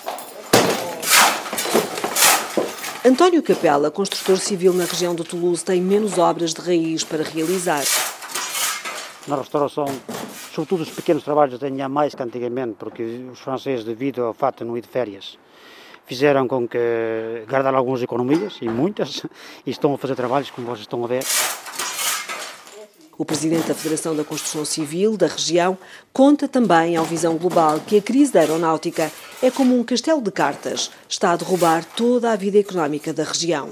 António 3.04 3.42
Capela, 3.42 3.90
construtor 3.90 4.38
civil 4.38 4.72
na 4.72 4.84
região 4.84 5.16
de 5.16 5.24
Toulouse, 5.24 5.64
tem 5.64 5.80
menos 5.80 6.16
obras 6.16 6.54
de 6.54 6.60
raiz 6.60 7.02
para 7.02 7.24
realizar 7.24 7.82
na 9.26 9.36
restauração, 9.36 9.86
sobretudo 10.52 10.82
os 10.82 10.90
pequenos 10.90 11.22
trabalhos, 11.22 11.58
tenha 11.58 11.88
mais 11.88 12.14
que 12.14 12.22
antigamente, 12.22 12.76
porque 12.78 13.02
os 13.32 13.38
franceses, 13.40 13.84
devido 13.84 14.22
ao 14.24 14.34
fato 14.34 14.58
de 14.58 14.64
não 14.64 14.76
ir 14.76 14.82
de 14.82 14.88
férias, 14.88 15.38
fizeram 16.06 16.48
com 16.48 16.66
que 16.66 17.44
guardaram 17.48 17.78
algumas 17.78 18.02
economias, 18.02 18.58
e 18.60 18.68
muitas, 18.68 19.22
e 19.64 19.70
estão 19.70 19.94
a 19.94 19.98
fazer 19.98 20.14
trabalhos 20.16 20.50
como 20.50 20.66
vocês 20.66 20.80
estão 20.80 21.04
a 21.04 21.06
ver. 21.06 21.24
O 23.16 23.24
presidente 23.24 23.68
da 23.68 23.74
Federação 23.74 24.16
da 24.16 24.24
Construção 24.24 24.64
Civil 24.64 25.16
da 25.16 25.26
região 25.26 25.78
conta 26.12 26.48
também 26.48 26.96
ao 26.96 27.04
Visão 27.04 27.36
Global 27.36 27.78
que 27.86 27.98
a 27.98 28.02
crise 28.02 28.32
da 28.32 28.40
aeronáutica 28.40 29.12
é 29.42 29.50
como 29.50 29.78
um 29.78 29.84
castelo 29.84 30.20
de 30.20 30.32
cartas, 30.32 30.90
está 31.08 31.32
a 31.32 31.36
derrubar 31.36 31.84
toda 31.84 32.32
a 32.32 32.36
vida 32.36 32.58
económica 32.58 33.12
da 33.12 33.22
região. 33.22 33.68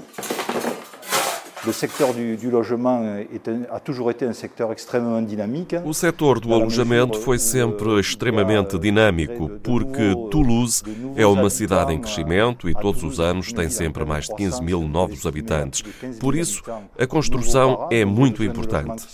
O 5.85 5.93
setor 5.93 6.39
do 6.39 6.55
alojamento 6.55 7.19
foi 7.19 7.37
sempre 7.37 7.99
extremamente 7.99 8.79
dinâmico, 8.79 9.47
porque 9.61 10.15
Toulouse 10.31 10.81
é 11.15 11.23
uma 11.23 11.51
cidade 11.51 11.93
em 11.93 11.99
crescimento 11.99 12.67
e 12.67 12.73
todos 12.73 13.03
os 13.03 13.19
anos 13.19 13.53
tem 13.53 13.69
sempre 13.69 14.03
mais 14.03 14.25
de 14.25 14.35
15 14.35 14.63
mil 14.63 14.81
novos 14.81 15.27
habitantes. 15.27 15.83
Por 16.19 16.35
isso, 16.35 16.63
a 16.97 17.05
construção 17.05 17.87
é 17.91 18.03
muito 18.03 18.43
importante. 18.43 19.05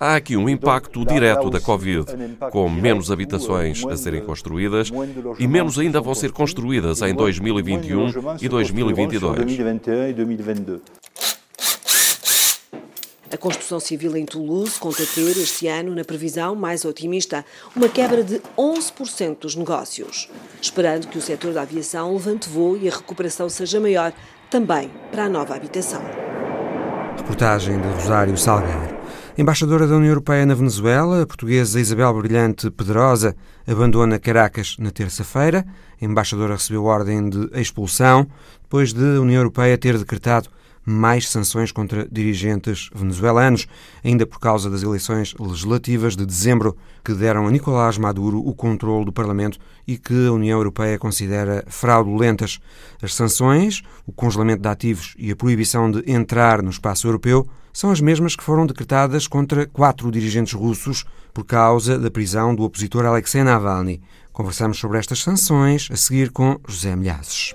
Há 0.00 0.16
aqui 0.16 0.36
um 0.36 0.48
impacto 0.48 1.04
direto 1.04 1.50
da 1.50 1.60
Covid, 1.60 2.04
com 2.50 2.68
menos 2.68 3.12
habitações 3.12 3.86
a 3.86 3.96
serem 3.96 4.22
construídas 4.22 4.90
e 5.38 5.46
menos 5.46 5.78
ainda 5.78 6.00
vão 6.00 6.16
ser 6.16 6.32
construídas 6.32 7.00
em 7.00 7.14
2021 7.14 8.08
e 8.42 8.48
2022. 8.48 11.43
A 13.34 13.36
construção 13.36 13.80
civil 13.80 14.16
em 14.16 14.24
Toulouse 14.24 14.78
conta 14.78 15.04
ter, 15.04 15.36
este 15.36 15.66
ano, 15.66 15.92
na 15.92 16.04
previsão 16.04 16.54
mais 16.54 16.84
otimista, 16.84 17.44
uma 17.74 17.88
quebra 17.88 18.22
de 18.22 18.40
11% 18.56 19.40
dos 19.40 19.56
negócios, 19.56 20.30
esperando 20.62 21.08
que 21.08 21.18
o 21.18 21.20
setor 21.20 21.52
da 21.52 21.62
aviação 21.62 22.12
levante 22.12 22.48
voo 22.48 22.76
e 22.76 22.88
a 22.88 22.92
recuperação 22.92 23.48
seja 23.48 23.80
maior 23.80 24.12
também 24.48 24.88
para 25.10 25.24
a 25.24 25.28
nova 25.28 25.56
habitação. 25.56 26.00
Reportagem 27.16 27.80
de 27.80 27.88
Rosário 27.88 28.38
Salgueiro. 28.38 29.00
Embaixadora 29.36 29.88
da 29.88 29.96
União 29.96 30.10
Europeia 30.10 30.46
na 30.46 30.54
Venezuela, 30.54 31.22
a 31.22 31.26
portuguesa 31.26 31.80
Isabel 31.80 32.14
Brilhante 32.14 32.70
Pedrosa 32.70 33.34
abandona 33.66 34.20
Caracas 34.20 34.76
na 34.78 34.92
terça-feira. 34.92 35.66
A 36.00 36.04
embaixadora 36.04 36.54
recebeu 36.54 36.84
ordem 36.84 37.28
de 37.28 37.50
expulsão 37.60 38.28
depois 38.62 38.92
de 38.92 39.16
a 39.16 39.20
União 39.20 39.40
Europeia 39.40 39.76
ter 39.76 39.98
decretado 39.98 40.48
mais 40.84 41.28
sanções 41.28 41.72
contra 41.72 42.06
dirigentes 42.10 42.90
venezuelanos, 42.94 43.66
ainda 44.02 44.26
por 44.26 44.38
causa 44.38 44.68
das 44.68 44.82
eleições 44.82 45.34
legislativas 45.38 46.16
de 46.16 46.26
dezembro 46.26 46.76
que 47.04 47.14
deram 47.14 47.46
a 47.46 47.50
Nicolás 47.50 47.98
Maduro 47.98 48.38
o 48.38 48.54
controle 48.54 49.04
do 49.04 49.12
Parlamento 49.12 49.58
e 49.86 49.96
que 49.96 50.26
a 50.26 50.32
União 50.32 50.58
Europeia 50.58 50.98
considera 50.98 51.64
fraudulentas. 51.68 52.60
As 53.02 53.14
sanções, 53.14 53.82
o 54.06 54.12
congelamento 54.12 54.62
de 54.62 54.68
ativos 54.68 55.14
e 55.18 55.30
a 55.30 55.36
proibição 55.36 55.90
de 55.90 56.10
entrar 56.10 56.62
no 56.62 56.70
espaço 56.70 57.06
europeu 57.06 57.48
são 57.72 57.90
as 57.90 58.00
mesmas 58.00 58.36
que 58.36 58.44
foram 58.44 58.66
decretadas 58.66 59.26
contra 59.26 59.66
quatro 59.66 60.10
dirigentes 60.10 60.52
russos 60.52 61.04
por 61.34 61.44
causa 61.44 61.98
da 61.98 62.10
prisão 62.10 62.54
do 62.54 62.62
opositor 62.62 63.04
Alexei 63.04 63.42
Navalny. 63.42 64.00
Conversamos 64.32 64.78
sobre 64.78 64.98
estas 64.98 65.20
sanções 65.20 65.88
a 65.92 65.96
seguir 65.96 66.30
com 66.30 66.58
José 66.68 66.94
Milhazes. 66.94 67.54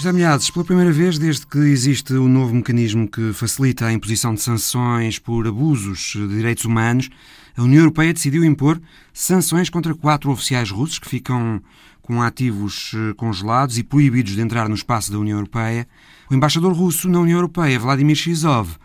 José 0.00 0.14
Milhazes, 0.14 0.48
pela 0.48 0.64
primeira 0.64 0.90
vez 0.90 1.18
desde 1.18 1.46
que 1.46 1.58
existe 1.58 2.14
o 2.14 2.26
novo 2.26 2.54
mecanismo 2.54 3.06
que 3.06 3.34
facilita 3.34 3.84
a 3.84 3.92
imposição 3.92 4.32
de 4.32 4.40
sanções 4.40 5.18
por 5.18 5.46
abusos 5.46 6.12
de 6.14 6.26
direitos 6.26 6.64
humanos, 6.64 7.10
a 7.54 7.62
União 7.62 7.80
Europeia 7.80 8.14
decidiu 8.14 8.42
impor 8.42 8.80
sanções 9.12 9.68
contra 9.68 9.94
quatro 9.94 10.30
oficiais 10.30 10.70
russos 10.70 10.98
que 10.98 11.06
ficam 11.06 11.60
com 12.00 12.22
ativos 12.22 12.92
eh, 12.94 13.12
congelados 13.12 13.76
e 13.76 13.82
proibidos 13.82 14.34
de 14.34 14.40
entrar 14.40 14.70
no 14.70 14.74
espaço 14.74 15.12
da 15.12 15.18
União 15.18 15.36
Europeia. 15.36 15.86
O 16.30 16.34
embaixador 16.34 16.72
russo 16.72 17.06
na 17.06 17.20
União 17.20 17.36
Europeia, 17.36 17.78
Vladimir 17.78 18.16
Shizov, 18.16 18.78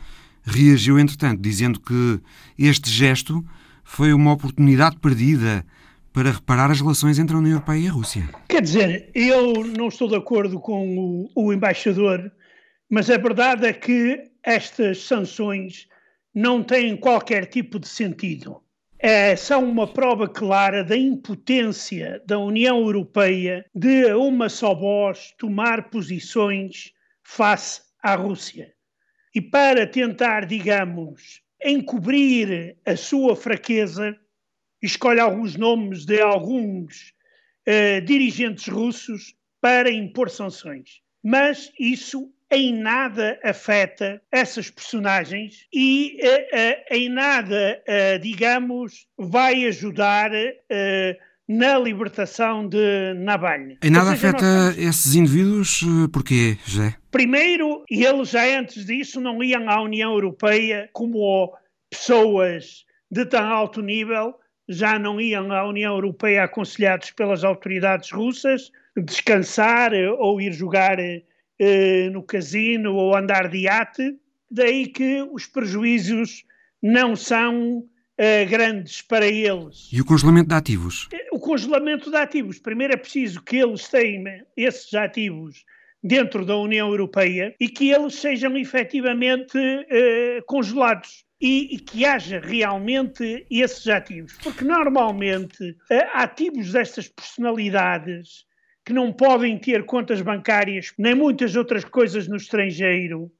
reagiu 0.44 1.00
entretanto, 1.00 1.42
dizendo 1.42 1.80
que 1.80 2.20
este 2.60 2.92
gesto 2.92 3.42
foi 3.86 4.12
uma 4.12 4.34
oportunidade 4.34 4.98
perdida 4.98 5.66
para 6.16 6.32
reparar 6.32 6.72
as 6.72 6.80
relações 6.80 7.20
entre 7.20 7.36
a 7.36 7.40
União 7.40 7.56
Europeia 7.56 7.78
e 7.78 7.88
a 7.90 7.92
Rússia. 7.92 8.30
Quer 8.48 8.62
dizer, 8.62 9.12
eu 9.14 9.66
não 9.66 9.90
estou 9.90 10.08
de 10.08 10.16
acordo 10.16 10.62
com 10.62 10.98
o, 10.98 11.30
o 11.36 11.52
embaixador, 11.52 12.32
mas 12.90 13.10
a 13.10 13.18
verdade 13.18 13.68
é 13.68 13.74
que 13.74 14.32
estas 14.42 15.00
sanções 15.04 15.90
não 16.34 16.64
têm 16.64 16.96
qualquer 16.96 17.48
tipo 17.48 17.78
de 17.78 17.90
sentido. 17.90 18.62
É, 18.98 19.36
são 19.36 19.70
uma 19.70 19.86
prova 19.86 20.30
clara 20.30 20.86
da 20.86 20.96
impotência 20.96 22.24
da 22.26 22.40
União 22.40 22.80
Europeia 22.80 23.66
de, 23.76 24.10
a 24.10 24.18
uma 24.18 24.48
só 24.48 24.74
voz, 24.74 25.34
tomar 25.38 25.90
posições 25.90 26.94
face 27.24 27.82
à 28.02 28.16
Rússia. 28.16 28.72
E 29.36 29.42
para 29.42 29.86
tentar, 29.86 30.46
digamos, 30.46 31.42
encobrir 31.62 32.78
a 32.86 32.96
sua 32.96 33.36
fraqueza, 33.36 34.16
escolhe 34.86 35.20
alguns 35.20 35.56
nomes 35.56 36.06
de 36.06 36.22
alguns 36.22 37.14
uh, 37.68 38.02
dirigentes 38.06 38.68
russos 38.68 39.36
para 39.62 39.92
impor 39.92 40.30
sanções. 40.30 41.02
Mas 41.24 41.72
isso 41.80 42.32
em 42.52 42.74
nada 42.74 43.40
afeta 43.44 44.22
essas 44.32 44.70
personagens 44.70 45.66
e 45.74 46.20
uh, 46.22 46.28
uh, 46.28 46.96
em 46.96 47.10
nada, 47.10 47.84
digamos, 48.22 49.08
vai 49.18 49.66
ajudar 49.66 50.30
na 51.48 51.78
libertação 51.78 52.68
de 52.68 53.14
Navalny. 53.16 53.78
Em 53.84 53.90
nada 53.90 54.12
seja, 54.12 54.30
afeta 54.30 54.80
esses 54.80 55.16
indivíduos? 55.16 55.82
Porquê, 56.12 56.58
José? 56.66 56.96
Primeiro, 57.12 57.84
eles 57.90 58.30
já 58.30 58.60
antes 58.60 58.86
disso 58.86 59.20
não 59.20 59.44
iam 59.44 59.70
à 59.70 59.82
União 59.82 60.12
Europeia 60.12 60.90
como 60.94 61.52
pessoas 61.90 62.86
de 63.10 63.26
tão 63.26 63.46
alto 63.46 63.82
nível 63.82 64.36
já 64.68 64.98
não 64.98 65.20
iam 65.20 65.52
à 65.52 65.68
União 65.68 65.94
Europeia 65.94 66.44
aconselhados 66.44 67.12
pelas 67.12 67.44
autoridades 67.44 68.12
russas 68.12 68.72
descansar 68.98 69.94
eh, 69.94 70.10
ou 70.10 70.40
ir 70.40 70.54
jogar 70.54 70.98
eh, 71.00 72.10
no 72.12 72.24
casino 72.24 72.96
ou 72.96 73.16
andar 73.16 73.50
de 73.50 73.60
iate, 73.60 74.18
daí 74.50 74.88
que 74.88 75.22
os 75.32 75.46
prejuízos 75.46 76.46
não 76.82 77.16
são 77.16 77.84
eh, 78.18 78.46
grandes 78.46 79.02
para 79.02 79.28
eles. 79.28 79.90
E 79.92 80.00
o 80.00 80.06
congelamento 80.06 80.50
de 80.50 80.56
ativos? 80.56 81.10
Eh, 81.12 81.28
o 81.32 81.40
congelamento 81.40 82.10
de 82.10 82.18
ativos. 82.18 82.60
Primeiro 82.60 82.94
é 82.94 82.98
preciso 82.98 83.42
que 83.42 83.58
eles 83.58 83.88
tenham 83.88 84.46
esses 84.56 84.94
ativos 84.94 85.66
dentro 86.02 86.46
da 86.46 86.56
União 86.56 86.90
Europeia 86.90 87.56
e 87.60 87.68
que 87.68 87.90
eles 87.92 88.16
sejam 88.16 88.56
efetivamente 88.58 89.58
eh, 89.58 90.42
congelados 90.46 91.25
e, 91.46 91.76
e, 91.76 91.80
que 91.80 92.04
haja 92.04 92.40
realmente 92.40 93.46
esses 93.52 93.88
ativos. 93.88 94.34
Porque 94.42 94.66
normalmente 94.66 95.78
eh, 95.92 96.10
ativos 96.12 96.72
destas 96.72 97.08
personalidades 97.08 98.48
que 98.84 98.92
não 98.92 99.14
podem 99.14 99.56
ter 99.60 99.86
contas 99.86 100.24
bancárias 100.24 100.92
nem 100.98 101.14
muitas 101.14 101.56
outras 101.56 101.86
coisas 101.86 102.28
no 102.28 102.36
estrangeiro 102.36 103.32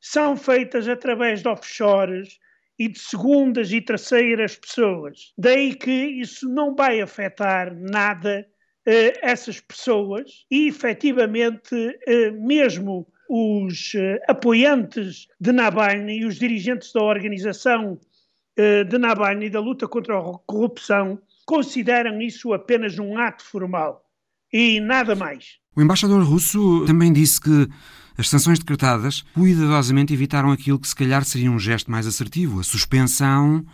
são 0.00 0.38
feitas 0.38 0.88
através 0.88 1.42
de 1.42 1.48
offshores 1.48 2.38
e 2.78 2.88
de 2.88 2.98
segundas 2.98 3.70
e 3.72 3.80
terceiras 3.82 4.56
pessoas. 4.56 5.34
Daí 5.36 5.74
que 5.74 5.90
isso 5.90 6.48
não 6.48 6.74
vai 6.74 7.02
afetar 7.02 7.74
nada 7.78 8.46
uh, 8.88 9.18
essas 9.20 9.60
pessoas 9.60 10.46
e 10.50 10.68
efetivamente 10.68 11.74
uh, 11.74 12.46
mesmo 12.46 13.06
os 13.28 13.94
uh, 13.94 14.18
apoiantes 14.28 15.26
de 15.40 15.52
Navalny 15.52 16.20
e 16.20 16.24
os 16.24 16.36
dirigentes 16.36 16.92
da 16.92 17.02
organização 17.02 17.92
uh, 18.58 18.84
de 18.84 18.98
Navalny 18.98 19.50
da 19.50 19.60
luta 19.60 19.88
contra 19.88 20.18
a 20.18 20.38
corrupção 20.46 21.18
consideram 21.46 22.20
isso 22.20 22.52
apenas 22.52 22.98
um 22.98 23.18
ato 23.18 23.44
formal 23.44 24.02
e 24.52 24.80
nada 24.80 25.14
mais. 25.14 25.58
O 25.76 25.82
embaixador 25.82 26.22
russo 26.22 26.84
também 26.86 27.12
disse 27.12 27.40
que 27.40 27.68
as 28.16 28.28
sanções 28.28 28.58
decretadas 28.58 29.22
cuidadosamente 29.34 30.14
evitaram 30.14 30.52
aquilo 30.52 30.78
que 30.78 30.86
se 30.86 30.94
calhar 30.94 31.24
seria 31.24 31.50
um 31.50 31.58
gesto 31.58 31.90
mais 31.90 32.06
assertivo, 32.06 32.60
a 32.60 32.64
suspensão 32.64 33.64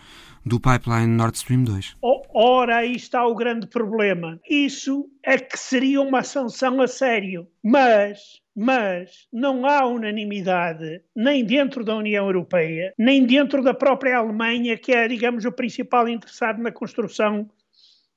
do 0.45 0.59
pipeline 0.59 1.07
Nord 1.07 1.36
Stream 1.36 1.64
2. 1.64 1.97
Ora, 2.32 2.78
aí 2.78 2.95
está 2.95 3.26
o 3.26 3.34
grande 3.34 3.66
problema. 3.66 4.41
Isso 4.49 5.11
é 5.22 5.38
que 5.38 5.59
seria 5.59 6.01
uma 6.01 6.22
sanção 6.22 6.80
a 6.80 6.86
sério. 6.86 7.47
Mas 7.62 8.41
mas 8.62 9.26
não 9.32 9.64
há 9.64 9.86
unanimidade 9.86 11.03
nem 11.16 11.45
dentro 11.45 11.84
da 11.84 11.97
União 11.97 12.26
Europeia, 12.26 12.93
nem 12.99 13.24
dentro 13.24 13.62
da 13.62 13.72
própria 13.72 14.18
Alemanha, 14.18 14.76
que 14.76 14.93
é, 14.93 15.09
digamos, 15.09 15.47
o 15.47 15.53
principal 15.53 16.09
interessado 16.09 16.61
na 16.61 16.70
construção 16.70 17.49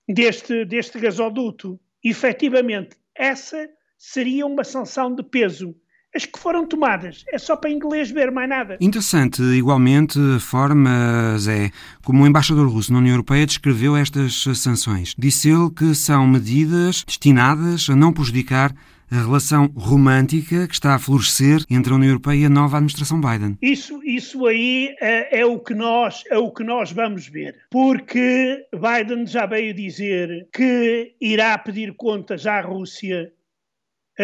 deste, 0.06 0.66
deste 0.66 1.00
gasoduto. 1.00 1.80
Efetivamente, 2.04 2.98
essa 3.16 3.70
seria 3.98 4.46
uma 4.46 4.64
sanção 4.64 5.16
de 5.16 5.24
peso. 5.24 5.76
As 6.16 6.26
que 6.26 6.38
foram 6.38 6.66
tomadas 6.68 7.24
é 7.32 7.38
só 7.39 7.55
para 7.55 7.72
inglês 7.72 8.11
ver 8.11 8.32
mais 8.32 8.47
nada. 8.47 8.78
Interessante, 8.80 9.41
igualmente, 9.41 10.20
a 10.36 10.39
forma, 10.39 11.36
Zé, 11.39 11.72
como 12.03 12.24
o 12.24 12.28
embaixador 12.28 12.68
russo 12.70 12.93
na 12.93 12.99
União 12.99 13.14
Europeia 13.14 13.47
descreveu 13.47 13.95
estas 13.95 14.43
sanções. 14.55 15.16
Disse 15.18 15.49
ele 15.49 15.72
que 15.72 15.95
são 15.95 16.28
medidas 16.28 17.03
destinadas 17.03 17.88
a 17.89 17.95
não 17.95 18.14
prejudicar 18.14 18.74
a 19.14 19.22
relação 19.22 19.72
romântica 19.76 20.68
que 20.68 20.74
está 20.74 20.95
a 20.95 20.99
florescer 20.99 21.64
entre 21.70 21.93
a 21.93 21.95
União 21.95 22.09
Europeia 22.09 22.41
e 22.41 22.45
a 22.45 22.49
nova 22.49 22.78
administração 22.78 23.22
Biden. 23.22 23.57
Isso, 23.61 24.01
isso 24.03 24.45
aí 24.47 24.95
é, 24.99 25.41
é, 25.41 25.45
o 25.45 25.59
que 25.59 25.76
nós, 25.76 26.24
é 26.32 26.38
o 26.38 26.51
que 26.51 26.64
nós 26.64 26.91
vamos 26.91 27.28
ver, 27.28 27.55
porque 27.70 28.66
Biden 28.74 29.28
já 29.28 29.45
veio 29.45 29.74
dizer 29.74 30.47
que 30.51 31.16
irá 31.22 31.57
pedir 31.59 31.93
contas 31.95 32.47
à 32.47 32.59
Rússia, 32.61 33.32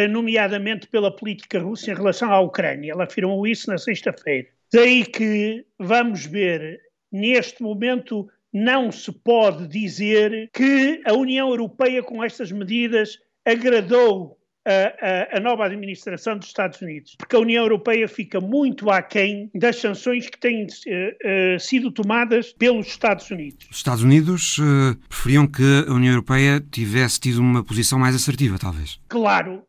nomeadamente 0.09 0.87
pela 0.87 1.15
política 1.15 1.59
russa 1.59 1.91
em 1.91 1.95
relação 1.95 2.31
à 2.31 2.39
Ucrânia. 2.39 2.91
Ela 2.91 3.05
afirmou 3.05 3.47
isso 3.47 3.69
na 3.69 3.77
sexta-feira. 3.77 4.47
Daí 4.71 5.03
que 5.03 5.65
vamos 5.79 6.25
ver, 6.25 6.79
neste 7.11 7.63
momento, 7.63 8.29
não 8.53 8.91
se 8.91 9.11
pode 9.11 9.67
dizer 9.67 10.49
que 10.53 11.01
a 11.05 11.13
União 11.13 11.49
Europeia, 11.49 12.03
com 12.03 12.23
estas 12.23 12.51
medidas, 12.51 13.17
agradou 13.45 14.39
a, 14.65 15.37
a, 15.37 15.39
nova 15.39 15.65
administração 15.65 16.37
dos 16.37 16.47
Estados 16.47 16.81
Unidos, 16.81 17.15
porque 17.17 17.35
a 17.35 17.39
União 17.39 17.63
Europeia 17.63 18.07
fica 18.07 18.39
muito 18.39 18.89
aquém 18.89 19.49
das 19.55 19.77
sanções 19.77 20.29
que 20.29 20.39
têm 20.39 20.65
uh, 20.65 20.67
uh, 20.67 21.59
sido 21.59 21.91
tomadas 21.91 22.53
pelos 22.53 22.87
Estados 22.87 23.29
Unidos. 23.31 23.67
Os 23.71 23.77
Estados 23.77 24.03
Unidos 24.03 24.57
uh, 24.59 24.95
preferiam 25.07 25.47
que 25.47 25.85
a 25.87 25.91
União 25.91 26.11
Europeia 26.11 26.59
tivesse 26.59 27.19
tido 27.19 27.39
uma 27.39 27.63
posição 27.63 27.97
mais 27.97 28.15
assertiva, 28.15 28.59
talvez. 28.59 28.99
Claro. 29.07 29.63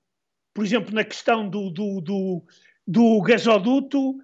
Por 0.54 0.64
exemplo, 0.64 0.94
na 0.94 1.04
questão 1.04 1.48
do, 1.48 1.70
do, 1.70 2.00
do, 2.00 2.44
do 2.86 3.22
gasoduto, 3.22 4.18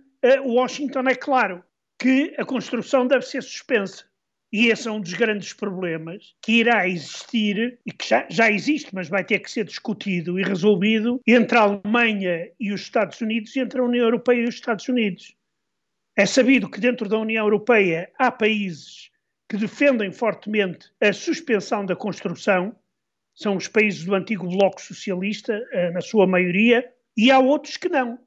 Washington 0.44 1.08
é 1.08 1.14
claro 1.14 1.62
que 1.98 2.34
a 2.38 2.44
construção 2.44 3.06
deve 3.06 3.24
ser 3.24 3.42
suspensa. 3.42 4.04
E 4.52 4.68
esse 4.68 4.86
é 4.86 4.90
um 4.90 5.00
dos 5.00 5.12
grandes 5.12 5.52
problemas 5.52 6.34
que 6.40 6.60
irá 6.60 6.88
existir 6.88 7.78
e 7.84 7.92
que 7.92 8.08
já, 8.08 8.26
já 8.30 8.50
existe, 8.50 8.94
mas 8.94 9.08
vai 9.08 9.24
ter 9.24 9.40
que 9.40 9.50
ser 9.50 9.64
discutido 9.64 10.38
e 10.38 10.42
resolvido 10.42 11.20
entre 11.26 11.58
a 11.58 11.62
Alemanha 11.62 12.50
e 12.58 12.72
os 12.72 12.82
Estados 12.82 13.20
Unidos 13.20 13.54
e 13.56 13.60
entre 13.60 13.80
a 13.80 13.84
União 13.84 14.04
Europeia 14.04 14.42
e 14.42 14.48
os 14.48 14.54
Estados 14.54 14.88
Unidos. 14.88 15.34
É 16.16 16.24
sabido 16.24 16.70
que 16.70 16.80
dentro 16.80 17.08
da 17.08 17.18
União 17.18 17.44
Europeia 17.44 18.10
há 18.18 18.30
países 18.30 19.10
que 19.48 19.56
defendem 19.56 20.12
fortemente 20.12 20.90
a 21.00 21.12
suspensão 21.12 21.84
da 21.84 21.96
construção, 21.96 22.74
são 23.36 23.56
os 23.56 23.68
países 23.68 24.04
do 24.04 24.14
antigo 24.14 24.48
Bloco 24.48 24.80
Socialista, 24.80 25.62
eh, 25.70 25.90
na 25.90 26.00
sua 26.00 26.26
maioria, 26.26 26.90
e 27.14 27.30
há 27.30 27.38
outros 27.38 27.76
que 27.76 27.88
não. 27.88 28.18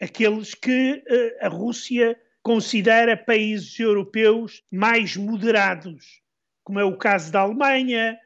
Aqueles 0.00 0.54
que 0.54 1.02
eh, 1.08 1.38
a 1.40 1.48
Rússia 1.48 2.20
considera 2.42 3.16
países 3.16 3.78
europeus 3.80 4.62
mais 4.70 5.16
moderados, 5.16 6.20
como 6.62 6.78
é 6.78 6.84
o 6.84 6.98
caso 6.98 7.32
da 7.32 7.40
Alemanha, 7.40 8.18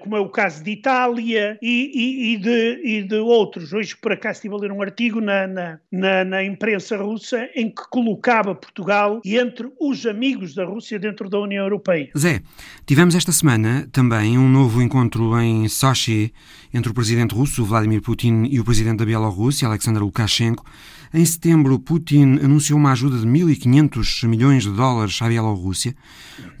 como 0.00 0.16
é 0.16 0.20
o 0.20 0.28
caso 0.28 0.62
de 0.62 0.72
Itália 0.72 1.58
e, 1.62 1.92
e, 1.94 2.32
e, 2.32 2.36
de, 2.38 2.80
e 2.84 3.02
de, 3.02 3.16
outros. 3.16 3.72
Hoje, 3.72 3.96
por 3.96 4.12
acaso, 4.12 4.38
estive 4.38 4.54
a 4.54 4.58
ler 4.58 4.72
um 4.72 4.82
artigo 4.82 5.20
na, 5.20 5.46
na, 5.46 5.78
na, 5.90 6.24
na, 6.24 6.44
imprensa 6.44 6.96
russa 6.96 7.48
em 7.54 7.68
que 7.70 7.82
colocava 7.90 8.54
Portugal 8.54 9.20
entre 9.24 9.70
os 9.80 10.04
amigos 10.04 10.54
da 10.54 10.64
Rússia 10.64 10.98
dentro 10.98 11.30
da 11.30 11.38
União 11.38 11.64
Europeia. 11.64 12.10
Zé, 12.16 12.40
tivemos 12.86 13.14
esta 13.14 13.30
semana 13.30 13.88
também 13.92 14.36
um 14.36 14.48
novo 14.48 14.82
encontro 14.82 15.38
em 15.40 15.68
Sochi 15.68 16.32
entre 16.72 16.90
o 16.90 16.94
presidente 16.94 17.34
russo, 17.34 17.64
Vladimir 17.64 18.02
Putin, 18.02 18.44
e 18.50 18.58
o 18.60 18.64
presidente 18.64 18.98
da 18.98 19.04
Bielorrússia, 19.04 19.68
Alexander 19.68 20.02
Lukashenko. 20.02 20.64
Em 21.12 21.24
setembro, 21.24 21.78
Putin 21.78 22.38
anunciou 22.42 22.78
uma 22.78 22.92
ajuda 22.92 23.18
de 23.18 23.26
1.500 23.26 24.26
milhões 24.28 24.64
de 24.64 24.70
dólares 24.70 25.18
à 25.22 25.28
Bielorrússia. 25.28 25.94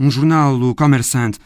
Um 0.00 0.10
jornal, 0.10 0.54
o 0.54 0.74
Kommersant, 0.74 1.36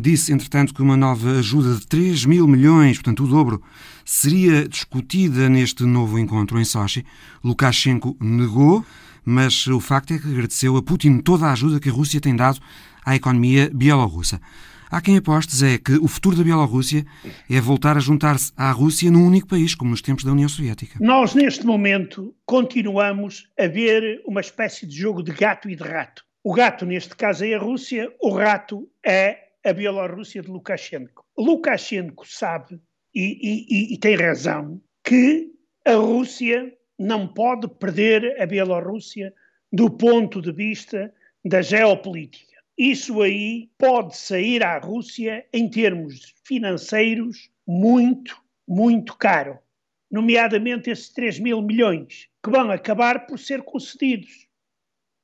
Disse, 0.00 0.32
entretanto, 0.32 0.72
que 0.72 0.80
uma 0.80 0.96
nova 0.96 1.38
ajuda 1.38 1.74
de 1.74 1.86
3 1.86 2.24
mil 2.24 2.48
milhões, 2.48 2.96
portanto 2.96 3.24
o 3.24 3.28
dobro, 3.28 3.62
seria 4.02 4.66
discutida 4.66 5.46
neste 5.50 5.84
novo 5.84 6.18
encontro 6.18 6.58
em 6.58 6.64
Sochi. 6.64 7.04
Lukashenko 7.44 8.16
negou, 8.18 8.82
mas 9.22 9.66
o 9.66 9.78
facto 9.78 10.14
é 10.14 10.18
que 10.18 10.26
agradeceu 10.26 10.74
a 10.78 10.82
Putin 10.82 11.18
toda 11.18 11.46
a 11.46 11.52
ajuda 11.52 11.78
que 11.78 11.90
a 11.90 11.92
Rússia 11.92 12.18
tem 12.18 12.34
dado 12.34 12.60
à 13.04 13.14
economia 13.14 13.70
bielorrussa. 13.74 14.40
Há 14.90 15.02
quem 15.02 15.18
aposte, 15.18 15.64
é 15.64 15.76
que 15.76 15.92
o 15.98 16.08
futuro 16.08 16.34
da 16.34 16.42
Bielorrússia 16.42 17.04
é 17.48 17.60
voltar 17.60 17.96
a 17.96 18.00
juntar-se 18.00 18.52
à 18.56 18.72
Rússia 18.72 19.10
num 19.10 19.24
único 19.24 19.46
país, 19.46 19.74
como 19.74 19.90
nos 19.90 20.02
tempos 20.02 20.24
da 20.24 20.32
União 20.32 20.48
Soviética. 20.48 20.98
Nós, 20.98 21.34
neste 21.34 21.64
momento, 21.64 22.34
continuamos 22.44 23.48
a 23.56 23.68
ver 23.68 24.20
uma 24.26 24.40
espécie 24.40 24.86
de 24.86 24.96
jogo 24.96 25.22
de 25.22 25.30
gato 25.30 25.68
e 25.68 25.76
de 25.76 25.84
rato. 25.84 26.24
O 26.42 26.54
gato, 26.54 26.86
neste 26.86 27.14
caso, 27.14 27.44
é 27.44 27.54
a 27.54 27.60
Rússia, 27.60 28.10
o 28.20 28.34
rato 28.34 28.88
é 29.06 29.49
a 29.64 29.72
Bielorrússia 29.72 30.42
de 30.42 30.48
Lukashenko. 30.48 31.24
Lukashenko 31.36 32.26
sabe, 32.26 32.80
e, 33.14 33.66
e, 33.90 33.94
e 33.94 33.98
tem 33.98 34.16
razão, 34.16 34.80
que 35.04 35.50
a 35.84 35.94
Rússia 35.94 36.76
não 36.98 37.26
pode 37.26 37.68
perder 37.68 38.40
a 38.40 38.46
Bielorrússia 38.46 39.34
do 39.72 39.90
ponto 39.90 40.40
de 40.40 40.52
vista 40.52 41.12
da 41.44 41.62
geopolítica. 41.62 42.60
Isso 42.76 43.20
aí 43.20 43.70
pode 43.78 44.16
sair 44.16 44.62
à 44.62 44.78
Rússia 44.78 45.46
em 45.52 45.68
termos 45.68 46.34
financeiros 46.44 47.50
muito, 47.66 48.42
muito 48.66 49.16
caro. 49.16 49.58
Nomeadamente 50.10 50.90
esses 50.90 51.10
3 51.10 51.38
mil 51.40 51.62
milhões, 51.62 52.28
que 52.42 52.50
vão 52.50 52.70
acabar 52.70 53.26
por 53.26 53.38
ser 53.38 53.62
concedidos. 53.62 54.48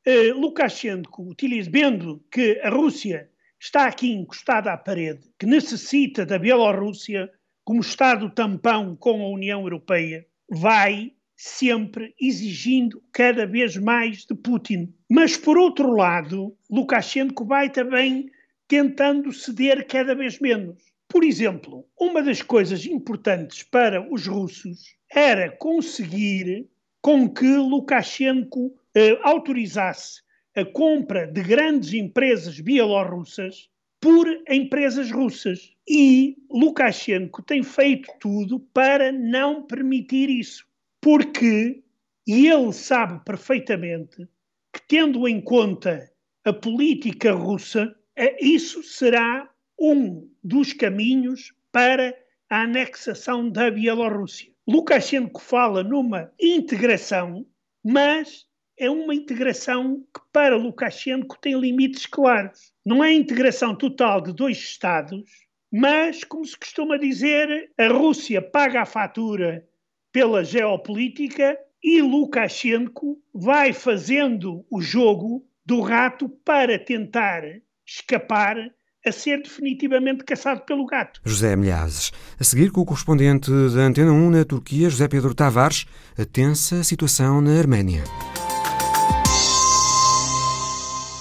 Uh, 0.06 0.38
Lukashenko, 0.38 1.22
utilizando 1.28 2.22
que 2.30 2.60
a 2.62 2.70
Rússia 2.70 3.28
está 3.60 3.86
aqui 3.86 4.12
encostada 4.12 4.72
à 4.72 4.76
parede, 4.76 5.30
que 5.38 5.46
necessita 5.46 6.24
da 6.24 6.38
Bielorrússia 6.38 7.30
como 7.64 7.80
Estado 7.80 8.30
tampão 8.30 8.94
com 8.94 9.22
a 9.22 9.28
União 9.28 9.62
Europeia, 9.62 10.24
vai 10.48 11.12
sempre 11.36 12.14
exigindo 12.20 13.02
cada 13.12 13.46
vez 13.46 13.76
mais 13.76 14.24
de 14.24 14.34
Putin. 14.34 14.94
Mas, 15.10 15.36
por 15.36 15.58
outro 15.58 15.92
lado, 15.92 16.56
Lukashenko 16.70 17.44
vai 17.44 17.68
também 17.68 18.30
tentando 18.68 19.32
ceder 19.32 19.86
cada 19.86 20.14
vez 20.14 20.38
menos. 20.40 20.82
Por 21.08 21.22
exemplo, 21.24 21.86
uma 21.98 22.22
das 22.22 22.42
coisas 22.42 22.84
importantes 22.86 23.62
para 23.62 24.06
os 24.12 24.26
russos 24.26 24.96
era 25.10 25.50
conseguir 25.50 26.68
com 27.00 27.28
que 27.28 27.46
Lukashenko 27.46 28.74
eh, 28.94 29.18
autorizasse 29.22 30.22
a 30.56 30.64
compra 30.64 31.26
de 31.26 31.42
grandes 31.42 31.92
empresas 31.92 32.58
bielorrussas 32.58 33.68
por 34.00 34.26
empresas 34.48 35.10
russas. 35.10 35.70
E 35.86 36.36
Lukashenko 36.50 37.42
tem 37.42 37.62
feito 37.62 38.08
tudo 38.18 38.58
para 38.72 39.12
não 39.12 39.62
permitir 39.62 40.30
isso. 40.30 40.66
Porque 41.00 41.84
ele 42.26 42.72
sabe 42.72 43.22
perfeitamente 43.24 44.26
que, 44.72 44.82
tendo 44.88 45.28
em 45.28 45.40
conta 45.40 46.10
a 46.44 46.52
política 46.52 47.32
russa, 47.32 47.94
é, 48.16 48.42
isso 48.44 48.82
será 48.82 49.48
um 49.78 50.26
dos 50.42 50.72
caminhos 50.72 51.52
para 51.70 52.16
a 52.48 52.62
anexação 52.62 53.50
da 53.50 53.70
Bielorrússia. 53.70 54.50
Lukashenko 54.66 55.40
fala 55.40 55.82
numa 55.82 56.32
integração, 56.40 57.46
mas 57.84 58.46
é 58.78 58.90
uma 58.90 59.14
integração 59.14 60.04
que, 60.14 60.20
para 60.32 60.56
Lukashenko, 60.56 61.38
tem 61.38 61.58
limites 61.58 62.06
claros. 62.06 62.72
Não 62.84 63.02
é 63.02 63.08
a 63.08 63.14
integração 63.14 63.74
total 63.74 64.20
de 64.20 64.32
dois 64.32 64.58
Estados, 64.58 65.22
mas, 65.72 66.24
como 66.24 66.44
se 66.44 66.56
costuma 66.56 66.96
dizer, 66.96 67.70
a 67.78 67.88
Rússia 67.88 68.40
paga 68.40 68.82
a 68.82 68.86
fatura 68.86 69.66
pela 70.12 70.44
geopolítica 70.44 71.58
e 71.82 72.00
Lukashenko 72.00 73.18
vai 73.34 73.72
fazendo 73.72 74.64
o 74.70 74.80
jogo 74.80 75.46
do 75.64 75.80
rato 75.80 76.28
para 76.28 76.78
tentar 76.78 77.42
escapar 77.86 78.56
a 79.04 79.12
ser 79.12 79.42
definitivamente 79.42 80.24
caçado 80.24 80.62
pelo 80.62 80.84
gato. 80.84 81.20
José 81.24 81.54
Milhazes. 81.54 82.12
A 82.40 82.44
seguir 82.44 82.72
com 82.72 82.80
o 82.80 82.84
correspondente 82.84 83.50
da 83.50 83.82
Antena 83.82 84.10
1 84.10 84.30
na 84.30 84.44
Turquia, 84.44 84.90
José 84.90 85.06
Pedro 85.06 85.34
Tavares, 85.34 85.86
a 86.18 86.24
tensa 86.24 86.82
situação 86.82 87.40
na 87.40 87.56
Arménia. 87.58 88.02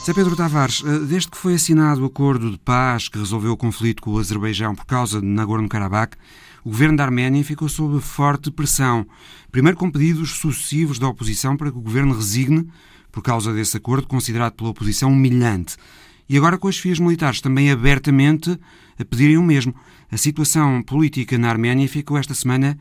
Zé 0.06 0.14
Pedro 0.14 0.36
Tavares, 0.36 0.84
eh, 0.86 1.00
desde 1.00 1.32
que 1.32 1.38
foi 1.38 1.56
assinado 1.56 2.04
o 2.04 2.06
acordo 2.06 2.52
de 2.52 2.60
paz 2.60 3.10
que 3.10 3.18
resolveu 3.18 3.54
o 3.54 3.58
conflito 3.58 4.04
com 4.04 4.12
o 4.12 4.20
Azerbaijão 4.20 4.76
por 4.76 4.86
causa 4.86 5.20
de 5.20 5.26
Nagorno-Karabakh, 5.26 6.16
o 6.64 6.70
governo 6.70 6.98
da 6.98 7.06
Arménia 7.06 7.44
ficou 7.44 7.68
sob 7.68 8.00
forte 8.00 8.52
pressão. 8.52 9.08
Primeiro 9.52 9.76
com 9.76 9.90
pedidos 9.90 10.34
sucessivos 10.34 11.00
da 11.00 11.08
oposição 11.08 11.58
para 11.58 11.72
que 11.72 11.78
o 11.80 11.82
governo 11.82 12.14
resigne 12.14 12.70
por 13.12 13.24
causa 13.24 13.52
desse 13.52 13.78
acordo 13.78 14.06
considerado 14.06 14.54
pela 14.54 14.70
oposição 14.70 15.12
humilhante. 15.12 15.76
E 16.30 16.38
agora 16.38 16.60
com 16.60 16.68
as 16.68 16.78
fias 16.78 17.00
militares 17.00 17.42
também 17.42 17.72
abertamente 17.72 18.60
a 19.00 19.06
pedirem 19.06 19.40
o 19.40 19.44
mesmo. 19.44 19.74
A 20.12 20.18
situação 20.18 20.84
política 20.84 21.36
na 21.36 21.50
Arménia 21.50 21.90
ficou 21.90 22.16
esta 22.16 22.36
semana 22.36 22.78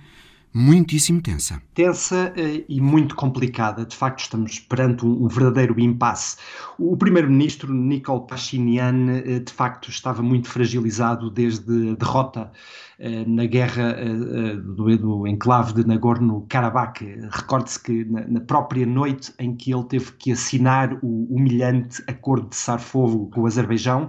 muitíssimo 0.54 1.20
tensa. 1.20 1.60
Tensa 1.74 2.32
uh, 2.36 2.64
e 2.68 2.80
muito 2.80 3.16
complicada. 3.16 3.84
De 3.84 3.96
facto, 3.96 4.20
estamos 4.20 4.60
perante 4.60 5.04
um, 5.04 5.24
um 5.24 5.28
verdadeiro 5.28 5.78
impasse. 5.80 6.36
O 6.78 6.96
primeiro-ministro 6.96 7.74
Nikol 7.74 8.20
Pashinyan, 8.20 9.20
uh, 9.20 9.40
de 9.40 9.52
facto, 9.52 9.90
estava 9.90 10.22
muito 10.22 10.48
fragilizado 10.48 11.28
desde 11.28 11.90
a 11.90 11.94
derrota 11.96 12.52
uh, 13.00 13.28
na 13.28 13.46
guerra 13.46 13.96
do, 14.62 14.96
do, 14.96 15.26
enclave 15.26 15.72
de 15.72 15.84
Nagorno-Karabakh. 15.84 17.00
Recorde-se 17.30 17.82
que 17.82 18.04
na, 18.04 18.24
na, 18.28 18.40
própria 18.40 18.86
noite 18.86 19.34
em 19.40 19.56
que 19.56 19.74
ele 19.74 19.84
teve 19.84 20.12
que 20.12 20.30
assinar 20.30 20.96
o 21.02 21.34
humilhante 21.34 22.00
acordo 22.06 22.48
de 22.50 22.54
cessar-fogo 22.54 23.28
com 23.30 23.40
o 23.40 23.46
Azerbaijão, 23.46 24.08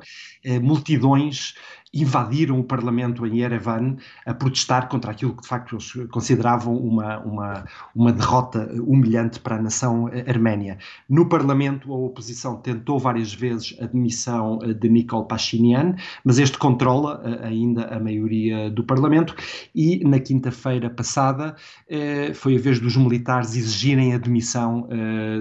multidões 0.61 1.55
invadiram 1.95 2.59
o 2.59 2.63
Parlamento 2.63 3.25
em 3.25 3.39
Yerevan 3.39 3.95
a 4.25 4.33
protestar 4.33 4.89
contra 4.89 5.11
aquilo 5.11 5.33
que 5.33 5.41
de 5.41 5.47
facto 5.47 5.75
eles 5.75 6.07
consideravam 6.09 6.75
uma, 6.75 7.19
uma, 7.19 7.65
uma 7.95 8.11
derrota 8.11 8.69
humilhante 8.85 9.39
para 9.39 9.55
a 9.55 9.61
nação 9.61 10.07
arménia. 10.27 10.77
No 11.09 11.27
Parlamento, 11.27 11.93
a 11.93 11.97
oposição 11.97 12.57
tentou 12.57 12.99
várias 12.99 13.33
vezes 13.33 13.75
a 13.81 13.85
demissão 13.85 14.59
eh, 14.61 14.73
de 14.73 14.89
Nikol 14.89 15.25
Pashinyan, 15.25 15.95
mas 16.23 16.39
este 16.39 16.57
controla 16.57 17.21
eh, 17.23 17.47
ainda 17.47 17.85
a 17.85 17.99
maioria 17.99 18.69
do 18.69 18.83
Parlamento 18.83 19.35
e 19.73 20.03
na 20.05 20.19
quinta-feira 20.19 20.89
passada 20.89 21.55
eh, 21.89 22.33
foi 22.33 22.57
a 22.57 22.59
vez 22.59 22.79
dos 22.79 22.97
militares 22.97 23.55
exigirem 23.55 24.13
a 24.13 24.17
demissão 24.17 24.87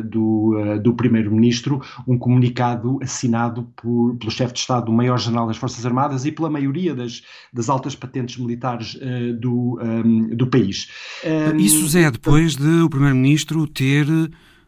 do, 0.05 0.79
do 0.83 0.95
primeiro-ministro, 0.95 1.81
um 2.07 2.19
comunicado 2.19 2.99
assinado 3.03 3.65
por, 3.77 4.17
pelo 4.17 4.31
chefe 4.31 4.53
de 4.53 4.59
Estado, 4.61 4.91
o 4.91 4.95
maior-general 4.95 5.47
das 5.47 5.57
Forças 5.57 5.85
Armadas 5.85 6.25
e 6.25 6.33
pela 6.33 6.44
maioria 6.51 6.95
das, 6.95 7.23
das 7.53 7.69
altas 7.69 7.95
patentes 7.95 8.37
militares 8.37 8.95
uh, 8.95 9.35
do, 9.39 9.79
um, 9.81 10.29
do 10.37 10.47
país. 10.47 10.89
Um, 11.25 11.57
Isso, 11.57 11.87
Zé, 11.89 12.11
depois 12.11 12.57
de 12.57 12.83
o 12.83 12.91
Primeiro-Ministro 12.91 13.67
ter 13.67 14.07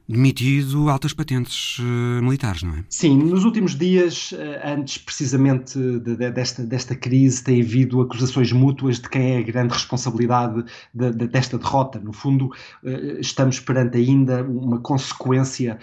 demitido 0.09 0.89
altas 0.89 1.13
patentes 1.13 1.79
uh, 1.79 2.23
militares, 2.23 2.63
não 2.63 2.75
é? 2.75 2.85
Sim, 2.89 3.17
nos 3.17 3.45
últimos 3.45 3.75
dias, 3.75 4.33
uh, 4.33 4.37
antes 4.65 4.99
precisamente 4.99 5.79
de, 5.79 6.17
de, 6.17 6.31
desta, 6.31 6.65
desta 6.65 6.95
crise, 6.95 7.43
tem 7.43 7.61
havido 7.61 8.01
acusações 8.01 8.53
mútuas 8.53 9.01
de 9.01 9.09
quem 9.09 9.33
é 9.33 9.39
a 9.39 9.43
grande 9.43 9.73
responsabilidade 9.73 10.65
de, 10.95 11.11
desta 11.27 11.59
derrota. 11.59 11.99
No 11.99 12.13
fundo, 12.13 12.47
uh, 12.47 13.21
estamos 13.21 13.59
perante 13.59 13.99
ainda 13.99 14.45
uma 14.45 14.79
consequência 14.79 15.79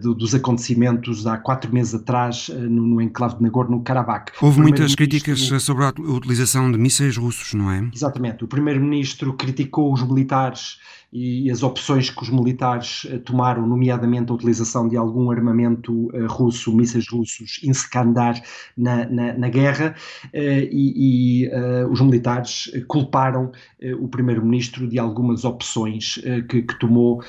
do, 0.00 0.14
dos 0.14 0.34
acontecimentos 0.34 1.26
há 1.26 1.36
quatro 1.36 1.72
meses 1.72 1.94
atrás 1.94 2.48
no, 2.48 2.86
no 2.86 3.00
enclave 3.00 3.36
de 3.36 3.42
Nagorno-Karabakh. 3.42 4.32
Houve 4.40 4.60
muitas 4.60 4.94
críticas 4.94 5.40
sobre 5.62 5.84
a 5.84 5.88
utilização 5.88 6.70
de 6.70 6.78
mísseis 6.78 7.16
russos, 7.16 7.54
não 7.54 7.70
é? 7.70 7.88
Exatamente. 7.94 8.44
O 8.44 8.48
primeiro-ministro 8.48 9.34
criticou 9.34 9.92
os 9.92 10.02
militares 10.02 10.78
e 11.12 11.50
as 11.50 11.62
opções 11.62 12.10
que 12.10 12.22
os 12.22 12.30
militares 12.30 13.06
tomaram 13.24 13.43
confirmaram, 13.44 13.66
nomeadamente, 13.66 14.32
a 14.32 14.34
utilização 14.34 14.88
de 14.88 14.96
algum 14.96 15.30
armamento 15.30 16.08
russo, 16.28 16.74
mísseis 16.74 17.06
russos, 17.08 17.60
Iskander, 17.62 18.42
na, 18.76 19.06
na, 19.08 19.32
na 19.34 19.48
guerra, 19.48 19.94
e, 20.32 21.44
e 21.44 21.50
os 21.90 22.00
militares 22.00 22.70
culparam 22.88 23.52
o 24.00 24.08
primeiro-ministro 24.08 24.88
de 24.88 24.98
algumas 24.98 25.44
opções 25.44 26.18
que, 26.48 26.62
que 26.62 26.78
tomou 26.78 27.22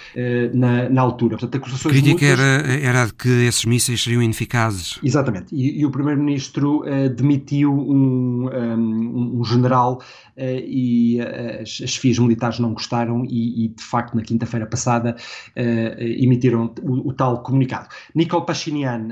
na, 0.53 0.89
na 0.89 1.01
altura. 1.01 1.37
Portanto, 1.37 1.55
acusações 1.57 1.95
a 1.95 1.99
crítica 1.99 2.25
muitas... 2.25 2.39
era, 2.39 2.73
era 2.79 3.05
de 3.05 3.13
que 3.13 3.29
esses 3.45 3.65
mísseis 3.65 4.01
seriam 4.01 4.21
ineficazes. 4.21 4.99
Exatamente. 5.03 5.53
E, 5.53 5.81
e 5.81 5.85
o 5.85 5.91
primeiro-ministro 5.91 6.83
demitiu 7.15 7.73
um, 7.73 8.47
um, 8.47 9.39
um 9.39 9.43
general 9.43 10.01
e 10.37 11.19
as, 11.61 11.81
as 11.83 11.95
FIAs 11.95 12.19
militares 12.19 12.59
não 12.59 12.73
gostaram 12.73 13.25
e, 13.25 13.65
e 13.65 13.67
de 13.69 13.83
facto 13.83 14.15
na 14.15 14.21
quinta-feira 14.21 14.65
passada 14.65 15.15
emitiram 16.05 16.73
o, 16.81 17.09
o, 17.09 17.13
tal 17.13 17.41
comunicado. 17.43 17.89
Nicole 18.13 18.45
Pashinyan 18.45 19.09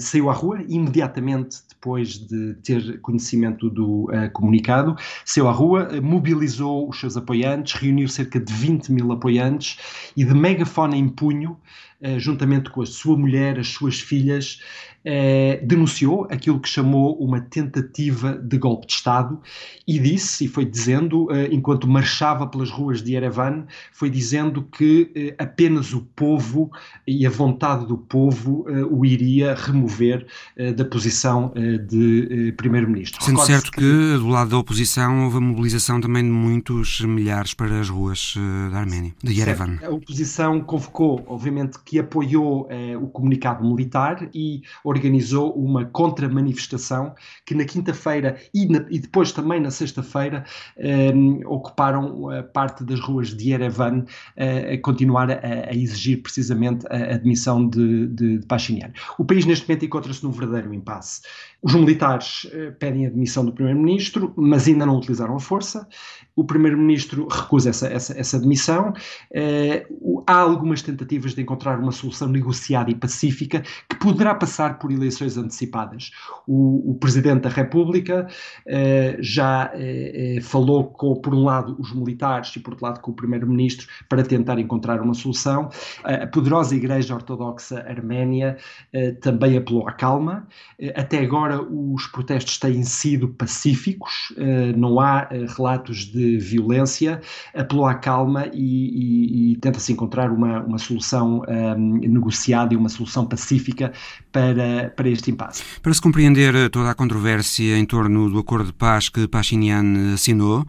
saiu 0.00 0.30
à 0.30 0.32
rua 0.32 0.62
imediatamente 0.68 1.58
depois 1.68 2.18
de 2.18 2.54
ter 2.62 3.00
conhecimento 3.00 3.68
do 3.68 4.08
comunicado, 4.32 4.96
saiu 5.24 5.48
à 5.48 5.52
rua, 5.52 5.88
mobilizou 6.02 6.88
os 6.88 6.98
seus 6.98 7.16
apoiantes, 7.16 7.74
reuniu 7.74 8.08
cerca 8.08 8.40
de 8.40 8.52
20 8.52 8.90
mil 8.92 9.12
apoiantes 9.12 9.78
e 10.16 10.24
de 10.24 10.34
megafone 10.34 10.98
em 10.98 11.08
punho, 11.08 11.56
juntamente 12.18 12.70
com 12.70 12.82
a 12.82 12.86
sua 12.86 13.16
mulher, 13.16 13.58
as 13.58 13.68
suas 13.68 14.00
filhas, 14.00 14.60
eh, 15.04 15.60
denunciou 15.62 16.26
aquilo 16.30 16.58
que 16.60 16.68
chamou 16.68 17.16
uma 17.18 17.40
tentativa 17.40 18.32
de 18.34 18.56
golpe 18.58 18.86
de 18.86 18.94
Estado 18.94 19.40
e 19.86 19.98
disse, 19.98 20.46
e 20.46 20.48
foi 20.48 20.64
dizendo, 20.64 21.30
eh, 21.30 21.48
enquanto 21.52 21.86
marchava 21.86 22.46
pelas 22.46 22.70
ruas 22.70 23.02
de 23.02 23.12
Yerevan, 23.12 23.66
foi 23.92 24.08
dizendo 24.08 24.62
que 24.62 25.10
eh, 25.14 25.34
apenas 25.38 25.92
o 25.92 26.00
povo 26.00 26.70
e 27.06 27.26
a 27.26 27.30
vontade 27.30 27.86
do 27.86 27.98
povo 27.98 28.64
eh, 28.68 28.84
o 28.84 29.04
iria 29.04 29.54
remover 29.54 30.26
eh, 30.56 30.72
da 30.72 30.84
posição 30.84 31.52
eh, 31.54 31.78
de 31.78 32.52
primeiro-ministro. 32.56 33.22
Sendo 33.22 33.40
certo 33.40 33.70
que, 33.70 33.80
que, 33.80 34.18
do 34.18 34.28
lado 34.28 34.50
da 34.50 34.58
oposição, 34.58 35.24
houve 35.24 35.38
a 35.38 35.40
mobilização 35.40 36.00
também 36.00 36.22
de 36.22 36.30
muitos 36.30 37.00
milhares 37.00 37.54
para 37.54 37.80
as 37.80 37.88
ruas 37.88 38.34
da 38.70 38.78
Arménia, 38.78 39.14
de 39.22 39.32
Yerevan. 39.32 39.78
Certo. 39.78 39.86
A 39.86 39.90
oposição 39.90 40.60
convocou, 40.60 41.24
obviamente, 41.26 41.78
que 41.84 41.98
apoiou 41.98 42.68
o 43.00 43.06
comunicado 43.08 43.64
militar 43.64 44.28
e 44.34 44.62
organizou 44.94 45.52
uma 45.52 45.84
contra-manifestação 45.84 47.14
que 47.44 47.54
na 47.54 47.64
quinta-feira 47.64 48.36
e, 48.54 48.64
e, 48.90 48.98
depois 48.98 49.32
também 49.32 49.60
na 49.60 49.70
sexta-feira 49.70 50.44
um, 51.14 51.40
ocuparam 51.46 52.24
uh, 52.24 52.44
parte 52.52 52.84
das 52.84 53.00
ruas 53.00 53.34
de 53.34 53.50
Yerevan 53.50 54.00
uh, 54.00 54.74
a 54.74 54.78
continuar 54.78 55.30
a, 55.30 55.34
a, 55.70 55.74
exigir 55.74 56.22
precisamente 56.22 56.86
a 56.88 57.14
admissão 57.14 57.68
de, 57.68 58.06
de, 58.08 58.38
de 58.38 58.46
Pashinyan. 58.46 58.92
O 59.18 59.24
país 59.24 59.44
neste 59.44 59.68
momento 59.68 59.84
encontra-se 59.84 60.24
num 60.24 60.30
verdadeiro 60.30 60.72
impasse. 60.72 61.22
Os 61.62 61.74
militares 61.74 62.44
uh, 62.44 62.72
pedem 62.78 63.06
a 63.06 63.08
admissão 63.08 63.44
do 63.44 63.52
primeiro-ministro, 63.52 64.32
mas 64.36 64.68
ainda 64.68 64.86
não 64.86 64.96
utilizaram 64.96 65.36
a 65.36 65.40
força. 65.40 65.86
O 66.36 66.44
primeiro-ministro 66.44 67.26
recusa 67.28 67.70
essa, 67.70 67.86
essa, 67.88 68.18
essa 68.18 68.36
admissão. 68.36 68.92
há 70.26 70.36
algumas 70.36 70.82
tentativas 70.82 71.34
de 71.34 71.42
encontrar 71.42 71.78
uma 71.78 71.92
solução 71.92 72.28
negociada 72.28 72.90
e 72.90 72.94
pacífica 72.94 73.62
que 73.88 73.96
poderá 73.96 74.34
passar 74.34 74.78
por 74.84 74.92
eleições 74.92 75.38
antecipadas. 75.38 76.10
O, 76.46 76.90
o 76.90 76.94
Presidente 76.94 77.44
da 77.44 77.48
República 77.48 78.26
eh, 78.66 79.16
já 79.18 79.70
eh, 79.72 80.36
eh, 80.36 80.40
falou 80.42 80.84
com, 80.84 81.14
por 81.14 81.34
um 81.34 81.44
lado, 81.44 81.74
os 81.78 81.94
militares 81.94 82.54
e, 82.54 82.60
por 82.60 82.74
outro 82.74 82.84
lado, 82.84 83.00
com 83.00 83.12
o 83.12 83.14
Primeiro-Ministro 83.14 83.86
para 84.10 84.22
tentar 84.22 84.58
encontrar 84.58 85.00
uma 85.00 85.14
solução. 85.14 85.70
A 86.04 86.26
poderosa 86.26 86.76
Igreja 86.76 87.14
Ortodoxa 87.14 87.82
Arménia 87.88 88.58
eh, 88.92 89.12
também 89.12 89.56
apelou 89.56 89.88
à 89.88 89.92
calma. 89.92 90.46
Eh, 90.78 90.92
até 90.94 91.20
agora, 91.20 91.62
os 91.62 92.06
protestos 92.08 92.58
têm 92.58 92.82
sido 92.82 93.28
pacíficos, 93.28 94.34
eh, 94.36 94.72
não 94.76 95.00
há 95.00 95.28
relatos 95.56 96.04
de 96.04 96.36
violência. 96.36 97.22
Apelou 97.54 97.86
à 97.86 97.94
calma 97.94 98.48
e, 98.52 99.52
e, 99.52 99.52
e 99.52 99.56
tenta-se 99.56 99.92
encontrar 99.92 100.30
uma, 100.30 100.60
uma 100.62 100.78
solução 100.78 101.42
um, 101.48 101.98
negociada 102.00 102.74
e 102.74 102.76
uma 102.76 102.88
solução 102.90 103.26
pacífica 103.26 103.92
para 104.32 104.73
para, 104.96 105.08
este 105.08 105.30
impasse. 105.30 105.62
Para 105.82 105.94
se 105.94 106.00
compreender 106.00 106.54
eh, 106.54 106.68
toda 106.68 106.90
a 106.90 106.94
controvérsia 106.94 107.78
em 107.78 107.84
torno 107.84 108.30
do 108.30 108.38
acordo 108.38 108.66
de 108.66 108.72
paz 108.72 109.08
que 109.08 109.28
Pashinyan 109.28 110.14
assinou, 110.14 110.66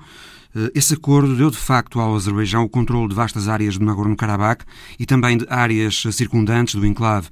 eh, 0.56 0.72
esse 0.74 0.93
acordo 0.93 1.36
deu 1.36 1.51
de 1.51 1.58
facto 1.58 1.99
ao 1.99 2.16
Azerbaijão 2.16 2.64
o 2.64 2.70
controle 2.70 3.10
de 3.10 3.16
vastas 3.16 3.47
áreas 3.47 3.78
do 3.78 3.86
Nagorno-Karabakh 3.86 4.64
e 4.99 5.06
também 5.06 5.38
de 5.38 5.45
áreas 5.49 6.03
circundantes 6.12 6.76
do 6.76 6.86
enclave 6.86 7.28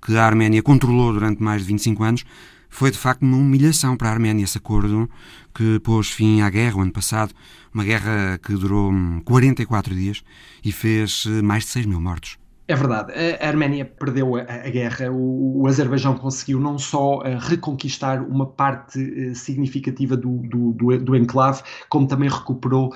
que 0.00 0.16
a 0.16 0.24
Arménia 0.24 0.62
controlou 0.62 1.12
durante 1.12 1.42
mais 1.42 1.62
de 1.62 1.68
25 1.68 2.04
anos. 2.04 2.24
Foi 2.68 2.90
de 2.90 2.98
facto 2.98 3.22
uma 3.22 3.36
humilhação 3.36 3.96
para 3.96 4.10
a 4.10 4.12
Arménia 4.12 4.44
esse 4.44 4.58
acordo 4.58 5.08
que 5.54 5.80
pôs 5.80 6.10
fim 6.10 6.42
à 6.42 6.50
guerra 6.50 6.76
o 6.76 6.80
ano 6.82 6.92
passado, 6.92 7.32
uma 7.72 7.84
guerra 7.84 8.38
que 8.42 8.52
durou 8.52 8.92
44 9.24 9.92
hum, 9.92 9.96
dias 9.96 10.22
e 10.62 10.70
fez 10.70 11.24
eh, 11.26 11.42
mais 11.42 11.64
de 11.64 11.70
6 11.70 11.86
mil 11.86 12.00
mortos. 12.00 12.38
É 12.68 12.74
verdade, 12.74 13.12
a 13.40 13.46
Arménia 13.46 13.84
perdeu 13.84 14.34
a, 14.34 14.40
a 14.40 14.68
guerra, 14.68 15.08
o, 15.08 15.62
o, 15.62 15.66
Azerbaijão 15.68 16.16
conseguiu 16.16 16.58
não 16.58 16.80
só 16.80 17.18
uh, 17.18 17.38
reconquistar 17.38 18.20
uma 18.20 18.44
parte 18.44 18.98
uh, 18.98 19.34
significativa 19.36 20.16
do, 20.16 20.38
do, 20.38 20.72
do, 20.72 20.98
do, 20.98 21.16
enclave, 21.16 21.62
como 21.88 22.08
também 22.08 22.28
recuperou 22.28 22.88
uh, 22.88 22.94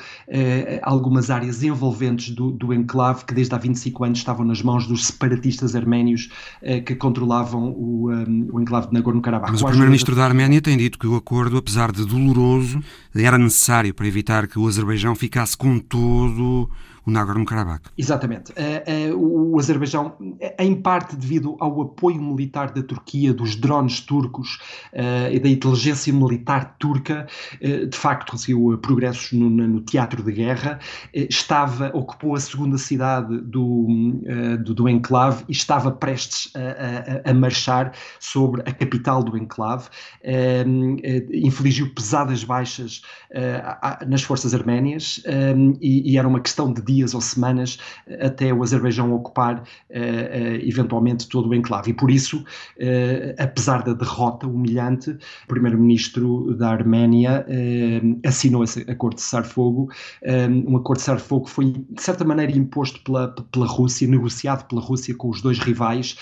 algumas 0.83 1.31
áreas 1.31 1.63
envolventes 1.63 2.35
do, 2.35 2.51
do 2.51 2.75
enclave 2.75 3.25
que 3.25 3.33
desde 3.33 3.55
há 3.55 3.59
25 3.59 4.03
anos 4.03 4.19
estavam 4.19 4.45
nas 4.45 4.61
mãos 4.61 4.89
dos 4.89 5.07
separatistas 5.07 5.77
arménios 5.77 6.29
que 6.85 6.95
controlavam 6.95 7.71
o, 7.71 8.11
um, 8.11 8.49
o 8.53 8.61
enclave 8.61 8.89
de 8.89 8.95
Nagorno-Karabakh. 8.95 9.53
Mas 9.53 9.63
o 9.63 9.67
primeiro-ministro 9.67 10.17
da 10.17 10.25
Arménia 10.25 10.61
tem 10.61 10.77
dito 10.77 10.99
que 10.99 11.07
o 11.07 11.15
acordo, 11.15 11.57
apesar 11.57 11.93
de 11.93 12.05
doloroso, 12.05 12.83
era 13.15 13.39
necessário 13.39 13.95
para 13.95 14.07
evitar 14.07 14.47
que 14.47 14.59
o 14.59 14.67
Azerbaijão 14.67 15.15
ficasse 15.15 15.57
com 15.57 15.79
todo 15.79 16.69
Nagorno-Karabakh. 17.11 17.91
Exatamente. 17.99 18.53
Uh, 18.53 19.15
uh, 19.15 19.53
o 19.53 19.59
Azerbaijão, 19.59 20.15
em 20.59 20.75
parte 20.75 21.17
devido 21.17 21.57
ao 21.61 21.83
apoio 21.83 22.23
militar 22.23 22.71
da 22.71 22.83
Turquia, 22.83 23.35
dos 23.35 23.57
drones 23.57 24.01
turcos 24.01 24.59
e 25.31 25.39
da 25.39 25.49
inteligência 25.49 26.13
militar 26.13 26.77
turca, 26.79 27.27
de 27.61 27.97
facto 27.97 28.31
conseguiu 28.31 28.79
progressos 28.79 29.33
no, 29.33 29.51
no, 29.51 29.81
teatro 29.81 30.23
de 30.23 30.33
guerra, 30.33 30.79
estava, 31.13 31.91
ocupou 31.95 32.35
a 32.35 32.41
segunda 32.41 32.79
cidade 32.79 33.41
do, 33.41 33.87
do, 34.63 34.75
do 34.75 34.89
enclave 34.89 35.45
e 35.49 35.53
estava 35.53 35.91
prestes 35.91 36.53
a, 36.55 37.29
a, 37.29 37.31
a, 37.31 37.35
marchar 37.35 37.93
sobre 38.19 38.63
a 38.63 38.73
capital 38.73 39.23
do 39.23 39.37
enclave, 39.37 39.89
infligiu 41.33 41.93
pesadas 41.95 42.45
baixas 42.45 43.03
nas 44.07 44.23
forças 44.23 44.55
arménias 44.55 45.23
e, 45.81 46.13
e 46.13 46.19
era 46.19 46.29
uma 46.29 46.41
questão 46.41 46.73
de 46.73 46.83
dias 46.83 47.00
ou 47.15 47.21
semanas 47.21 47.79
eh, 48.07 48.27
até 48.27 48.53
o 48.53 48.63
Azerbaijão 48.63 49.13
ocupar 49.13 49.61
uh, 49.61 49.63
uh, 49.63 50.69
eventualmente 50.69 51.29
todo 51.29 51.49
o 51.49 51.55
enclave. 51.55 51.91
E 51.91 51.95
por 51.95 52.11
isso, 52.11 52.45
apesar 53.39 53.83
da 53.83 53.93
derrota 53.93 54.47
humilhante, 54.47 55.11
o 55.11 55.49
primeiro-ministro 55.49 56.55
da 56.57 56.71
Arménia 56.71 57.47
assinou 58.25 58.65
esse 58.65 58.81
acordo 58.91 59.17
de 59.17 59.23
cessar-fogo. 59.23 59.91
Um 60.67 60.77
acordo 60.77 60.99
de 60.99 61.05
cessar-fogo 61.05 61.49
foi, 61.49 61.73
de 61.73 62.03
certa 62.03 62.25
maneira, 62.25 62.53
imposto 62.53 63.03
pela, 63.03 63.29
pela 63.51 63.67
Rússia, 63.67 64.07
negociado 64.09 64.67
pela 64.67 64.81
Rússia 64.81 65.15
com 65.15 65.29
os 65.29 65.41
dois 65.41 65.59
rivais 65.59 66.17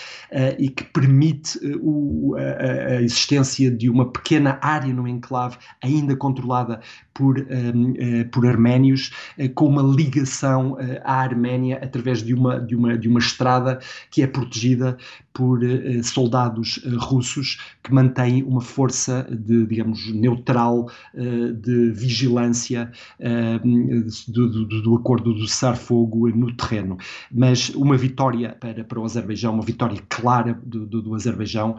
e 0.58 0.68
que 0.68 0.84
permite 0.84 1.58
o, 1.80 2.34
a, 2.36 2.96
a 2.96 3.02
existência 3.02 3.70
de 3.70 3.88
uma 3.90 4.10
pequena 4.10 4.58
área 4.60 4.92
no 4.92 5.06
enclave 5.06 5.58
ainda 5.82 6.16
controlada 6.16 6.80
por, 7.18 7.36
um, 7.40 7.90
uh, 7.90 8.28
por 8.30 8.46
arménios, 8.46 9.10
uh, 9.36 9.48
com 9.52 9.66
uma 9.66 9.82
ligação 9.82 10.74
uh, 10.74 11.00
à 11.02 11.14
Arménia 11.14 11.80
através 11.82 12.22
de 12.22 12.32
uma, 12.32 12.60
de, 12.60 12.76
uma, 12.76 12.96
de 12.96 13.08
uma 13.08 13.18
estrada 13.18 13.80
que 14.08 14.22
é 14.22 14.26
protegida 14.28 14.96
por 15.38 15.62
uh, 15.62 16.02
soldados 16.02 16.78
uh, 16.78 16.98
russos 16.98 17.60
que 17.80 17.94
mantêm 17.94 18.42
uma 18.42 18.60
força 18.60 19.24
de, 19.30 19.64
digamos, 19.66 20.12
neutral 20.12 20.90
de 21.14 21.90
vigilância 21.92 22.90
do, 24.28 24.66
do, 24.66 24.82
do, 24.82 24.96
acordo 24.96 25.32
do 25.32 25.46
cessar-fogo 25.46 26.28
no 26.30 26.52
terreno. 26.54 26.98
Mas 27.30 27.70
uma 27.70 27.96
vitória 27.96 28.56
para, 28.58 28.84
para 28.84 28.98
o 28.98 29.04
Azerbaijão, 29.04 29.54
uma 29.54 29.62
vitória 29.62 30.00
clara 30.08 30.58
do, 30.64 30.86
do, 30.86 31.02
do 31.02 31.14
Azerbaijão 31.14 31.76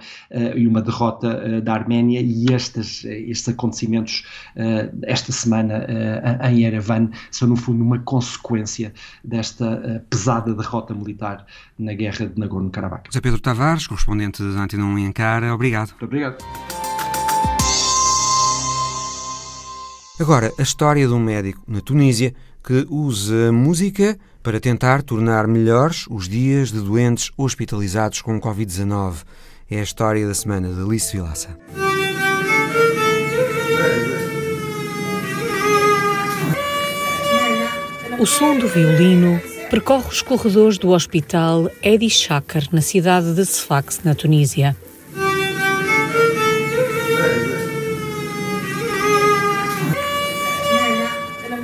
e 0.56 0.68
uma 0.68 0.82
derrota 0.82 1.62
da 1.62 1.74
Arménia 1.74 2.22
e 2.22 2.46
estes, 2.54 3.04
estes 3.06 3.50
acontecimentos 3.50 4.24
esta 5.04 5.32
semana 5.32 5.86
em 6.50 6.64
Yerevan 6.64 7.10
são 7.32 7.48
no 7.48 7.56
fundo 7.56 7.84
uma 7.84 8.00
consequência 8.00 8.94
desta 9.24 10.04
pesada 10.10 10.54
derrota 10.54 10.94
militar 10.94 11.46
na 11.80 11.94
guerra 11.94 12.28
de 12.28 12.38
Nagorno-Karabakh. 12.38 13.10
Pedro 13.22 13.40
Tavares, 13.40 13.88
correspondente 13.88 14.44
da 14.44 14.62
Antena 14.62 14.84
1 14.84 15.00
em 15.00 15.08
Ankara. 15.08 15.54
Obrigado. 15.54 15.90
Muito 15.92 16.06
obrigado. 16.06 16.38
Agora, 20.20 20.52
a 20.60 20.62
história 20.62 21.08
de 21.08 21.14
um 21.14 21.20
médico 21.20 21.64
na 21.66 21.80
Tunísia 21.80 22.36
que 22.62 22.86
usa 22.90 23.54
música 23.54 24.18
para 24.44 24.60
tentar 24.60 25.02
tornar 25.02 25.48
melhores 25.48 26.06
os 26.10 26.28
dias 26.28 26.72
de 26.74 26.82
doentes 26.82 27.32
hospitalizados 27.38 28.22
com 28.22 28.40
Covid-19. 28.40 29.24
É 29.72 29.80
a 29.80 29.84
história 29.84 30.28
da 30.28 30.34
semana 30.34 30.68
de 30.74 30.82
Alice 30.82 31.16
Vilaça. 31.16 31.58
O 38.20 38.26
som 38.26 38.58
do 38.58 38.68
violino 38.68 39.40
percorre 39.70 40.08
os 40.08 40.22
corredores 40.24 40.80
do 40.80 40.90
hospital 40.90 41.70
Edi 41.84 42.10
Shakar, 42.10 42.64
na 42.72 42.82
cidade 42.82 43.36
de 43.36 43.46
Sfax, 43.46 44.02
na 44.04 44.16
Tunísia. 44.16 44.76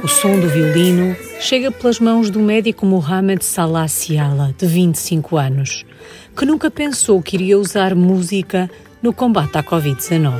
O 0.03 0.08
som 0.08 0.39
do 0.39 0.47
violino 0.47 1.16
chega 1.39 1.72
pelas 1.72 1.99
mãos 1.99 2.30
do 2.30 2.39
médico 2.39 2.86
Mohamed 2.86 3.43
Salah 3.43 3.88
Siala, 3.88 4.53
de 4.56 4.68
25 4.68 5.36
anos, 5.36 5.84
que 6.38 6.45
nunca 6.45 6.70
pensou 6.70 7.20
que 7.24 7.36
iria 7.36 7.58
usar 7.58 7.95
música 7.95 8.70
no 9.01 9.12
combate 9.12 9.58
à 9.58 9.64
Covid-19. 9.64 10.39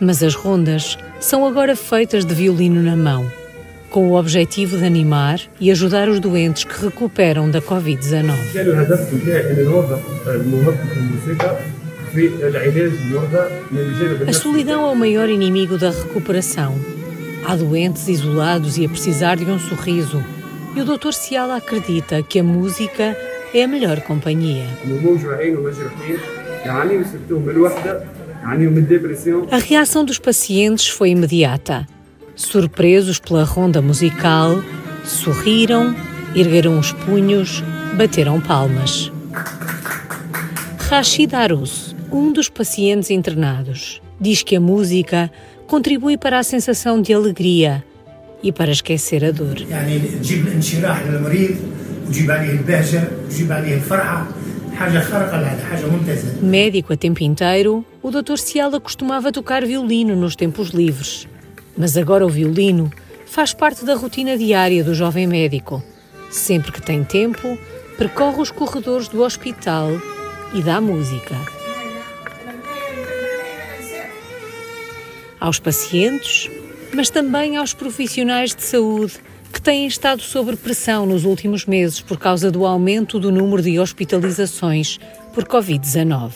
Mas 0.00 0.22
as 0.22 0.36
rondas 0.36 0.96
são 1.18 1.44
agora 1.44 1.74
feitas 1.74 2.24
de 2.24 2.34
violino 2.34 2.80
na 2.80 2.96
mão, 2.96 3.30
com 3.92 4.08
o 4.08 4.18
objetivo 4.18 4.78
de 4.78 4.86
animar 4.86 5.38
e 5.60 5.70
ajudar 5.70 6.08
os 6.08 6.18
doentes 6.18 6.64
que 6.64 6.84
recuperam 6.84 7.50
da 7.50 7.60
Covid-19. 7.60 8.34
A 14.26 14.32
solidão 14.32 14.88
é 14.88 14.90
o 14.90 14.96
maior 14.96 15.28
inimigo 15.28 15.76
da 15.76 15.90
recuperação. 15.90 16.74
Há 17.46 17.54
doentes 17.54 18.08
isolados 18.08 18.78
e 18.78 18.86
a 18.86 18.88
precisar 18.88 19.36
de 19.36 19.44
um 19.44 19.58
sorriso. 19.58 20.24
E 20.74 20.80
o 20.80 20.84
Dr. 20.86 21.12
Ciala 21.12 21.56
acredita 21.56 22.22
que 22.22 22.38
a 22.38 22.42
música 22.42 23.14
é 23.52 23.64
a 23.64 23.68
melhor 23.68 24.00
companhia. 24.00 24.66
A 29.50 29.58
reação 29.58 30.04
dos 30.04 30.18
pacientes 30.18 30.88
foi 30.88 31.10
imediata. 31.10 31.86
Surpresos 32.42 33.18
pela 33.18 33.44
ronda 33.44 33.80
musical, 33.80 34.62
sorriram, 35.04 35.94
ergueram 36.34 36.78
os 36.78 36.92
punhos, 36.92 37.62
bateram 37.96 38.40
palmas. 38.40 39.10
Rashid 40.90 41.32
Arus, 41.34 41.94
um 42.10 42.32
dos 42.32 42.48
pacientes 42.48 43.10
internados, 43.10 44.02
diz 44.20 44.42
que 44.42 44.56
a 44.56 44.60
música 44.60 45.30
contribui 45.66 46.18
para 46.18 46.40
a 46.40 46.42
sensação 46.42 47.00
de 47.00 47.14
alegria 47.14 47.82
e 48.42 48.52
para 48.52 48.72
esquecer 48.72 49.24
a 49.24 49.30
dor. 49.30 49.56
Médico 56.42 56.92
a 56.92 56.96
tempo 56.96 57.22
inteiro, 57.22 57.84
o 58.02 58.10
Dr. 58.10 58.36
Ciala 58.36 58.80
costumava 58.80 59.30
tocar 59.30 59.64
violino 59.64 60.16
nos 60.16 60.34
tempos 60.34 60.70
livres. 60.70 61.28
Mas 61.76 61.96
agora 61.96 62.26
o 62.26 62.28
violino 62.28 62.92
faz 63.26 63.54
parte 63.54 63.84
da 63.84 63.94
rotina 63.94 64.36
diária 64.36 64.84
do 64.84 64.94
jovem 64.94 65.26
médico. 65.26 65.82
Sempre 66.30 66.72
que 66.72 66.82
tem 66.82 67.02
tempo, 67.02 67.58
percorre 67.96 68.40
os 68.40 68.50
corredores 68.50 69.08
do 69.08 69.22
hospital 69.22 69.88
e 70.54 70.62
dá 70.62 70.80
música. 70.80 71.34
Aos 75.40 75.58
pacientes, 75.58 76.50
mas 76.94 77.10
também 77.10 77.56
aos 77.56 77.74
profissionais 77.74 78.54
de 78.54 78.62
saúde 78.62 79.18
que 79.52 79.60
têm 79.60 79.86
estado 79.86 80.22
sob 80.22 80.56
pressão 80.56 81.04
nos 81.04 81.24
últimos 81.24 81.66
meses 81.66 82.00
por 82.00 82.18
causa 82.18 82.50
do 82.50 82.64
aumento 82.64 83.18
do 83.18 83.30
número 83.30 83.62
de 83.62 83.78
hospitalizações 83.78 84.98
por 85.34 85.44
Covid-19. 85.44 86.32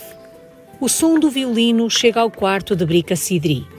O 0.80 0.89
som 0.89 1.18
do 1.18 1.30
violino 1.30 1.89
chega 1.91 2.20
ao 2.20 2.30
quarto 2.30 2.76
de 2.76 2.84
Brica 2.84 3.16
Sidri. 3.16 3.76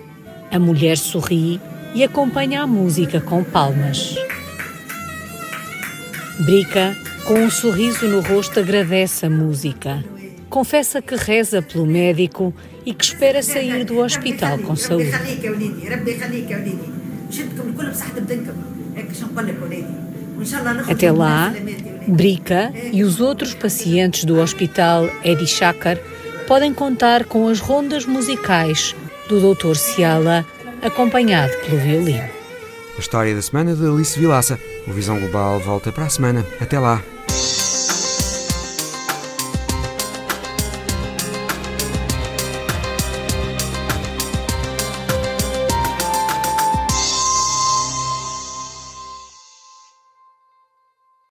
A 0.52 0.60
mulher 0.60 0.98
sorri 0.98 1.60
e 1.94 2.04
acompanha 2.04 2.62
a 2.62 2.68
música 2.68 3.20
com 3.20 3.44
palmas. 3.44 4.16
Brica, 6.40 6.96
com 7.26 7.34
um 7.34 7.50
sorriso 7.50 8.08
no 8.08 8.22
rosto, 8.22 8.60
agradece 8.60 9.26
a 9.26 9.30
música. 9.30 10.04
Confessa 10.50 11.02
que 11.02 11.16
reza 11.16 11.62
pelo 11.62 11.86
médico 11.86 12.54
e 12.86 12.94
que 12.94 13.04
espera 13.04 13.44
sair 13.44 13.84
do 13.84 14.00
hospital 14.00 14.58
com 14.60 14.76
saúde. 14.76 15.12
Até 20.90 21.12
lá, 21.12 21.54
Brica 22.08 22.72
e 22.94 23.04
os 23.04 23.20
outros 23.20 23.54
pacientes 23.54 24.24
do 24.24 24.40
hospital 24.40 25.10
Edi 25.24 25.46
Shakar 25.46 25.98
podem 26.48 26.74
contar 26.74 27.26
com 27.26 27.50
as 27.50 27.60
rondas 27.60 28.06
musicais 28.06 28.96
do 29.28 29.54
Dr. 29.54 29.76
Ciala, 29.76 30.46
acompanhado 30.82 31.54
pelo 31.66 31.78
violino. 31.78 32.30
A 32.98 33.00
história 33.00 33.36
da 33.36 33.42
semana 33.42 33.76
de 33.76 33.86
Alice 33.86 34.20
Vilaça. 34.20 34.60
O 34.88 34.92
Visão 34.92 35.20
Global 35.20 35.60
volta 35.60 35.92
para 35.92 36.06
a 36.06 36.10
semana. 36.10 36.46
Até 36.60 36.80
lá. 36.80 37.04